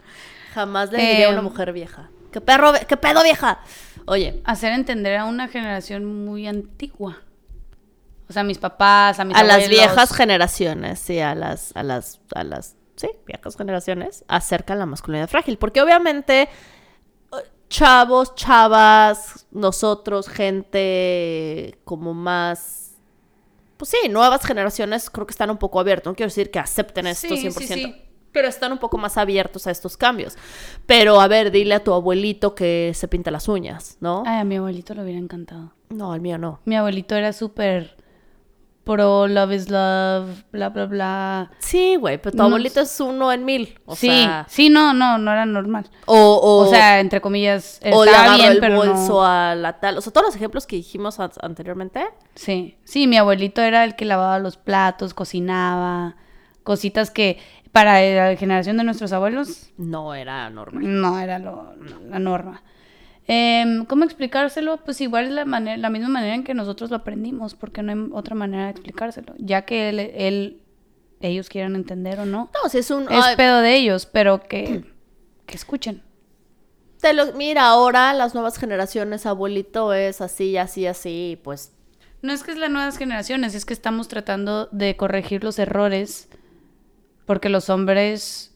Jamás 0.55 0.91
le 0.91 0.97
diría 0.99 1.27
a 1.27 1.29
una 1.29 1.39
Em. 1.39 1.43
mujer 1.43 1.71
vieja. 1.73 2.09
¿Qué 2.31 2.41
perro, 2.41 2.71
qué 2.87 2.97
pedo 2.97 3.21
vieja? 3.23 3.59
Oye, 4.07 4.41
Hacer 4.45 4.71
entender 4.73 5.17
a 5.17 5.25
una 5.25 5.47
generación 5.47 6.25
muy 6.25 6.47
antigua. 6.47 7.17
O 8.29 8.33
sea, 8.33 8.41
a 8.41 8.45
mis 8.45 8.57
papás, 8.57 9.19
a 9.19 9.25
mis 9.25 9.37
a 9.37 9.43
las 9.43 9.69
viejas 9.69 10.11
generaciones, 10.13 10.99
sí, 10.99 11.19
a 11.19 11.35
las, 11.35 11.75
a 11.75 11.83
las, 11.83 12.19
a 12.33 12.43
las, 12.43 12.75
sí, 12.95 13.09
viejas 13.27 13.55
generaciones, 13.55 14.23
acerca 14.27 14.73
de 14.73 14.79
la 14.79 14.85
masculinidad 14.87 15.29
frágil. 15.29 15.57
Porque 15.57 15.81
obviamente, 15.81 16.43
eh, 16.43 16.47
chavos, 17.69 18.33
chavas, 18.35 19.45
nosotros, 19.51 20.27
gente 20.27 21.77
como 21.83 22.13
más, 22.13 22.93
pues 23.77 23.91
sí, 23.91 24.09
nuevas 24.09 24.43
generaciones 24.45 25.09
creo 25.09 25.27
que 25.27 25.31
están 25.31 25.49
un 25.51 25.57
poco 25.57 25.79
abiertos. 25.79 26.11
No 26.11 26.15
quiero 26.15 26.29
decir 26.29 26.49
que 26.49 26.59
acepten 26.59 27.07
esto 27.07 27.35
Sí, 27.35 27.47
100%. 27.49 27.51
sí, 27.59 27.67
sí. 27.67 28.01
Pero 28.36 28.47
están 28.49 28.71
un 28.73 28.77
poco 28.77 28.97
más 28.99 29.17
abiertos 29.17 29.65
a 29.65 29.71
estos 29.71 29.95
cambios. 29.97 30.36
Pero, 30.86 31.19
a 31.21 31.27
ver, 31.27 31.49
dile 31.51 31.73
a 31.73 31.83
tu 31.83 31.93
abuelito 31.93 32.53
que 32.53 32.91
se 32.93 33.07
pinta 33.07 33.31
las 33.31 33.47
uñas, 33.47 33.97
¿no? 34.01 34.23
Ay, 34.27 34.41
a 34.41 34.43
mi 34.43 34.57
abuelito 34.57 34.93
le 34.93 35.01
hubiera 35.03 35.19
encantado. 35.19 35.71
No, 35.89 36.13
el 36.13 36.19
mío 36.21 36.38
no. 36.38 36.59
Mi 36.65 36.75
abuelito 36.75 37.15
era 37.15 37.31
súper 37.33 37.95
pro 38.83 39.27
love 39.27 39.51
is 39.53 39.69
love, 39.71 40.43
bla, 40.51 40.69
bla, 40.69 40.86
bla. 40.86 41.51
Sí, 41.59 41.95
güey, 41.95 42.17
pero 42.21 42.31
tu 42.33 42.38
No 42.38 42.43
abuelito 42.43 42.81
es 42.81 42.99
uno 42.99 43.31
en 43.31 43.43
mil. 43.43 43.79
O 43.86 43.95
sí, 43.95 44.07
sea, 44.09 44.45
sí, 44.47 44.69
no, 44.69 44.93
no, 44.93 45.17
no 45.17 45.31
era 45.31 45.45
normal. 45.47 45.89
o, 46.05 46.15
o, 46.36 46.57
O, 46.57 46.69
sea, 46.69 46.99
entre 46.99 47.19
comillas, 47.21 47.79
o 47.91 48.03
estaba 48.05 48.36
bien, 48.36 48.51
el 48.51 48.59
pero 48.59 48.75
bolso 48.75 49.13
no. 49.13 49.25
a 49.25 49.55
la 49.55 49.79
tal. 49.79 49.97
O 49.97 50.01
sea, 50.01 50.13
todos 50.13 50.27
los 50.27 50.36
ejemplos 50.36 50.67
que 50.67 50.75
dijimos 50.75 51.19
an- 51.19 51.31
anteriormente. 51.41 52.05
Sí, 52.36 52.77
sí, 52.83 53.07
mi 53.07 53.17
abuelito 53.17 53.61
era 53.63 53.83
el 53.86 53.95
que 53.95 54.05
lavaba 54.05 54.38
los 54.38 54.57
platos, 54.57 55.15
cocinaba, 55.15 56.15
cositas 56.63 57.09
que 57.11 57.39
para 57.76 58.01
la 58.32 58.36
generación 58.38 58.78
de 58.78 58.84
nuestros 58.86 59.11
abuelos 59.11 59.69
No 59.78 60.15
era 60.15 60.49
normal. 60.49 60.84
no 61.01 61.19
era 61.19 61.39
lo- 61.39 61.76
la 62.09 62.19
norma. 62.19 62.63
Em, 63.28 63.86
¿Cómo 63.86 64.05
explicárselo? 64.05 64.78
Pues 64.78 65.01
igual 65.01 65.26
es 65.26 65.32
la, 65.32 65.45
manera, 65.45 65.76
la 65.78 65.89
misma 65.89 66.07
manera 66.09 66.36
en 66.36 66.43
que 66.43 66.53
nosotros 66.53 66.89
lo 66.89 66.95
aprendimos, 66.97 67.53
porque 67.55 67.82
no 67.84 67.91
hay 67.91 68.09
otra 68.13 68.34
manera 68.36 68.65
de 68.65 68.71
explicárselo. 68.71 69.34
Ya 69.38 69.63
que 69.63 69.89
él, 69.89 69.99
él 69.99 70.61
ellos 71.21 71.49
quieran 71.49 71.76
entender 71.76 72.19
o 72.19 72.26
no. 72.26 72.49
No, 72.63 72.69
si 72.69 72.78
es 72.78 72.89
un... 72.91 73.11
Es 73.11 73.36
pedo 73.36 73.59
de 73.61 73.76
ellos, 73.76 74.05
pero 74.05 74.41
que, 74.43 74.86
que 75.47 75.55
escuchen. 75.55 76.01
te 77.01 77.13
lo- 77.13 77.34
mira, 77.34 77.65
ahora 77.67 78.13
las 78.13 78.36
nuevas 78.36 78.57
generaciones, 78.57 79.26
abuelito 79.26 79.93
es 79.93 80.21
así, 80.21 80.55
así, 80.57 80.86
así, 80.88 81.39
pues... 81.43 81.73
No 82.21 82.32
es 82.32 82.41
que 82.43 82.51
es 82.51 82.57
las 82.57 82.69
nuevas 82.71 82.97
generaciones, 82.97 83.53
es 83.53 83.65
que 83.65 83.73
estamos 83.73 84.07
tratando 84.07 84.67
de 84.71 84.95
corregir 84.95 85.43
los 85.43 85.59
errores 85.59 86.30
porque 87.26 87.49
los 87.49 87.69
hombres 87.69 88.55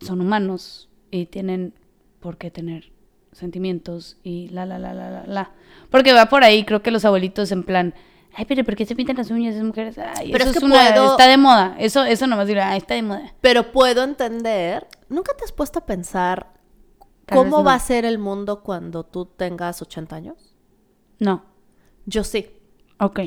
son 0.00 0.20
humanos 0.20 0.88
y 1.10 1.26
tienen 1.26 1.74
por 2.20 2.36
qué 2.38 2.50
tener 2.50 2.92
sentimientos 3.32 4.16
y 4.22 4.48
la, 4.48 4.66
la, 4.66 4.78
la, 4.78 4.94
la, 4.94 5.10
la, 5.10 5.26
la. 5.26 5.52
Porque 5.90 6.12
va 6.12 6.26
por 6.26 6.44
ahí, 6.44 6.64
creo 6.64 6.82
que 6.82 6.90
los 6.90 7.04
abuelitos 7.04 7.52
en 7.52 7.62
plan, 7.62 7.94
ay, 8.34 8.44
pero 8.46 8.64
¿por 8.64 8.74
qué 8.76 8.84
se 8.86 8.96
pintan 8.96 9.16
las 9.16 9.30
uñas 9.30 9.54
esas 9.54 9.66
mujeres? 9.66 9.96
Ay, 9.98 10.30
Pero 10.32 10.44
eso 10.44 10.50
es 10.50 10.56
es 10.56 10.60
que 10.60 10.66
una- 10.66 10.90
puedo- 10.92 11.10
está 11.12 11.28
de 11.28 11.36
moda. 11.36 11.76
Eso, 11.78 12.04
eso 12.04 12.26
nomás 12.26 12.46
diré, 12.48 12.62
ay, 12.62 12.78
está 12.78 12.94
de 12.94 13.02
moda. 13.02 13.34
Pero 13.40 13.70
puedo 13.72 14.02
entender... 14.02 14.86
¿Nunca 15.08 15.32
te 15.36 15.44
has 15.44 15.52
puesto 15.52 15.78
a 15.78 15.86
pensar 15.86 16.52
Tal 17.26 17.38
cómo 17.38 17.62
va 17.62 17.74
a 17.74 17.78
ser 17.78 18.04
el 18.04 18.18
mundo 18.18 18.62
cuando 18.62 19.04
tú 19.04 19.26
tengas 19.26 19.80
80 19.82 20.16
años? 20.16 20.54
No. 21.18 21.44
Yo 22.06 22.24
sí. 22.24 22.46
Ok. 23.00 23.20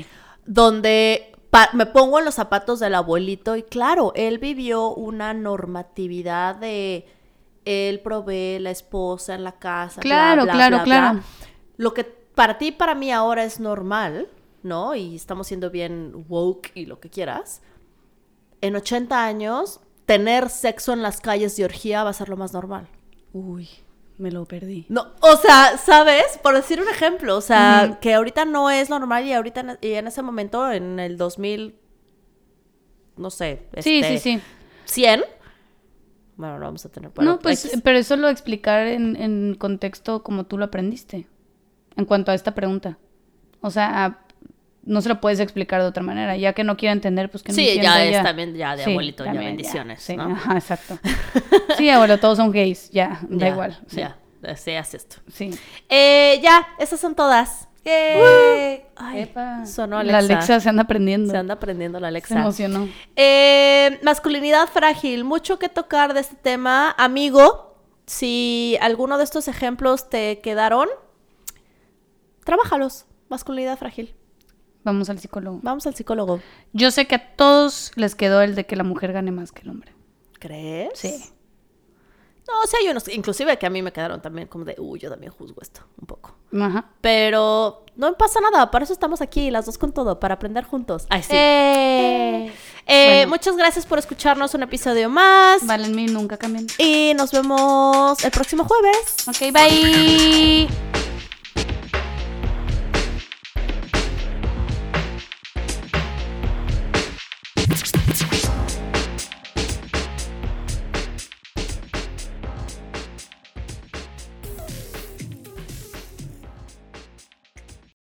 donde 0.45 1.30
me 1.73 1.85
pongo 1.85 2.19
en 2.19 2.25
los 2.25 2.35
zapatos 2.35 2.79
del 2.79 2.95
abuelito 2.95 3.55
y 3.55 3.63
claro, 3.63 4.13
él 4.15 4.37
vivió 4.37 4.93
una 4.93 5.33
normatividad 5.33 6.55
de 6.55 7.07
él 7.65 7.99
provee 7.99 8.59
la 8.59 8.71
esposa 8.71 9.35
en 9.35 9.43
la 9.43 9.53
casa. 9.53 10.01
Claro, 10.01 10.43
bla, 10.43 10.53
claro, 10.53 10.77
bla, 10.77 10.83
claro. 10.83 11.19
Lo 11.77 11.93
que 11.93 12.03
para 12.03 12.57
ti 12.57 12.67
y 12.67 12.71
para 12.71 12.95
mí 12.95 13.11
ahora 13.11 13.43
es 13.43 13.59
normal, 13.59 14.27
¿no? 14.63 14.95
Y 14.95 15.15
estamos 15.15 15.47
siendo 15.47 15.69
bien 15.69 16.25
woke 16.27 16.71
y 16.73 16.85
lo 16.85 16.99
que 16.99 17.09
quieras. 17.09 17.61
En 18.61 18.75
80 18.75 19.25
años, 19.25 19.79
tener 20.05 20.49
sexo 20.49 20.93
en 20.93 21.01
las 21.01 21.21
calles 21.21 21.55
de 21.57 21.65
orgía 21.65 22.03
va 22.03 22.11
a 22.11 22.13
ser 22.13 22.29
lo 22.29 22.37
más 22.37 22.53
normal. 22.53 22.87
Uy, 23.33 23.69
me 24.21 24.31
lo 24.31 24.45
perdí. 24.45 24.85
No, 24.89 25.07
o 25.19 25.35
sea, 25.35 25.77
¿sabes? 25.77 26.39
Por 26.41 26.55
decir 26.55 26.79
un 26.81 26.87
ejemplo, 26.87 27.35
o 27.35 27.41
sea, 27.41 27.97
que 28.01 28.13
ahorita 28.13 28.45
no 28.45 28.69
es 28.69 28.89
normal 28.89 29.25
y 29.25 29.33
ahorita 29.33 29.59
en, 29.61 29.77
y 29.81 29.93
en 29.95 30.07
ese 30.07 30.21
momento, 30.21 30.71
en 30.71 30.99
el 30.99 31.17
2000, 31.17 31.75
no 33.17 33.29
sé, 33.29 33.67
Sí, 33.79 33.99
este, 33.99 34.17
sí, 34.19 34.37
sí. 34.37 34.41
100, 34.85 35.23
bueno, 36.37 36.57
lo 36.59 36.65
vamos 36.65 36.85
a 36.85 36.89
tener. 36.89 37.11
bueno, 37.15 37.31
no, 37.31 37.39
pues, 37.39 37.65
X. 37.65 37.81
pero 37.83 37.97
eso 37.97 38.15
lo 38.15 38.29
explicar 38.29 38.87
en, 38.87 39.15
en 39.15 39.55
contexto 39.55 40.23
como 40.23 40.45
tú 40.45 40.57
lo 40.57 40.65
aprendiste. 40.65 41.27
En 41.97 42.05
cuanto 42.05 42.31
a 42.31 42.35
esta 42.35 42.55
pregunta. 42.55 42.97
O 43.59 43.69
sea, 43.69 44.05
a- 44.05 44.20
no 44.83 45.01
se 45.01 45.09
lo 45.09 45.21
puedes 45.21 45.39
explicar 45.39 45.81
de 45.81 45.87
otra 45.87 46.03
manera. 46.03 46.35
Ya 46.37 46.53
que 46.53 46.63
no 46.63 46.75
quiera 46.77 46.93
entender, 46.93 47.29
pues 47.29 47.43
que 47.43 47.51
no 47.51 47.55
Sí, 47.55 47.67
entienda 47.69 48.03
ya 48.05 48.11
ya. 48.11 48.17
es 48.19 48.23
también 48.23 48.53
ya 48.55 48.75
de 48.75 48.83
Sí, 48.83 48.91
abuelito, 48.91 49.25
ya 49.25 49.33
bendiciones, 49.33 50.01
sí, 50.01 50.15
¿no? 50.17 50.23
Ajá, 50.33 50.53
exacto. 50.57 50.97
Sí, 51.77 51.89
abuelo, 51.89 52.19
todos 52.19 52.37
son 52.37 52.51
gays. 52.51 52.89
Ya, 52.91 53.19
da 53.29 53.37
Ya, 53.37 53.47
igual. 53.49 53.79
Sí. 53.87 53.97
Ya, 53.97 54.17
sí, 54.55 54.71
haz 54.71 54.93
esto. 54.93 55.17
Sí. 55.33 55.51
Eh, 55.89 56.39
ya, 56.43 56.67
esas 56.79 56.99
son 56.99 57.15
todas. 57.15 57.67
Ay, 57.83 59.21
Epa. 59.21 59.65
sonó 59.65 60.03
La 60.03 60.17
Alexa. 60.19 60.35
Alexa 60.35 60.59
se 60.59 60.69
anda 60.69 60.83
aprendiendo. 60.83 61.31
Se 61.31 61.37
anda 61.37 61.55
aprendiendo 61.55 61.99
la 61.99 62.07
Se 62.07 62.09
Alexa. 62.09 62.39
emocionó. 62.39 62.87
Eh, 63.15 63.99
masculinidad 64.03 64.67
frágil, 64.67 65.23
mucho 65.23 65.57
que 65.57 65.69
tocar 65.69 66.13
de 66.13 66.19
este 66.19 66.35
tema. 66.35 66.93
Amigo, 66.99 67.77
si 68.05 68.77
alguno 68.81 69.17
de 69.17 69.23
estos 69.23 69.47
ejemplos 69.47 70.09
te 70.09 70.39
quedaron, 70.41 70.87
trabájalos. 72.43 73.05
Masculinidad 73.29 73.77
frágil. 73.77 74.13
Vamos 74.83 75.09
al 75.09 75.19
psicólogo. 75.19 75.59
Vamos 75.61 75.85
al 75.87 75.95
psicólogo. 75.95 76.41
Yo 76.73 76.91
sé 76.91 77.07
que 77.07 77.15
a 77.15 77.35
todos 77.35 77.91
les 77.95 78.15
quedó 78.15 78.41
el 78.41 78.55
de 78.55 78.65
que 78.65 78.75
la 78.75 78.83
mujer 78.83 79.13
gane 79.13 79.31
más 79.31 79.51
que 79.51 79.61
el 79.61 79.69
hombre. 79.69 79.93
¿Crees? 80.39 80.91
Sí. 80.95 81.23
No, 82.47 82.59
o 82.63 82.67
sea, 82.67 82.79
hay 82.79 82.89
unos, 82.89 83.07
inclusive 83.07 83.57
que 83.57 83.67
a 83.67 83.69
mí 83.69 83.81
me 83.81 83.93
quedaron 83.93 84.21
también 84.21 84.47
como 84.47 84.65
de, 84.65 84.75
uy, 84.79 84.99
yo 84.99 85.09
también 85.09 85.31
juzgo 85.31 85.61
esto 85.61 85.81
un 85.99 86.07
poco. 86.07 86.35
Ajá. 86.59 86.85
Pero 86.99 87.85
no 87.95 88.17
pasa 88.17 88.39
nada, 88.41 88.71
para 88.71 88.83
eso 88.83 88.93
estamos 88.93 89.21
aquí, 89.21 89.51
las 89.51 89.67
dos 89.67 89.77
con 89.77 89.93
todo, 89.93 90.19
para 90.19 90.33
aprender 90.33 90.65
juntos. 90.65 91.05
Ay, 91.09 91.21
sí. 91.21 91.33
Eh. 91.33 92.51
Eh, 92.87 93.15
bueno. 93.19 93.29
Muchas 93.29 93.55
gracias 93.55 93.85
por 93.85 93.99
escucharnos 93.99 94.53
un 94.55 94.63
episodio 94.63 95.09
más. 95.09 95.65
Valen 95.65 95.95
mil, 95.95 96.13
nunca 96.13 96.37
cambian. 96.37 96.67
Y 96.79 97.13
nos 97.15 97.31
vemos 97.31 98.23
el 98.23 98.31
próximo 98.31 98.65
jueves. 98.65 99.27
Ok, 99.27 99.53
bye. 99.53 101.00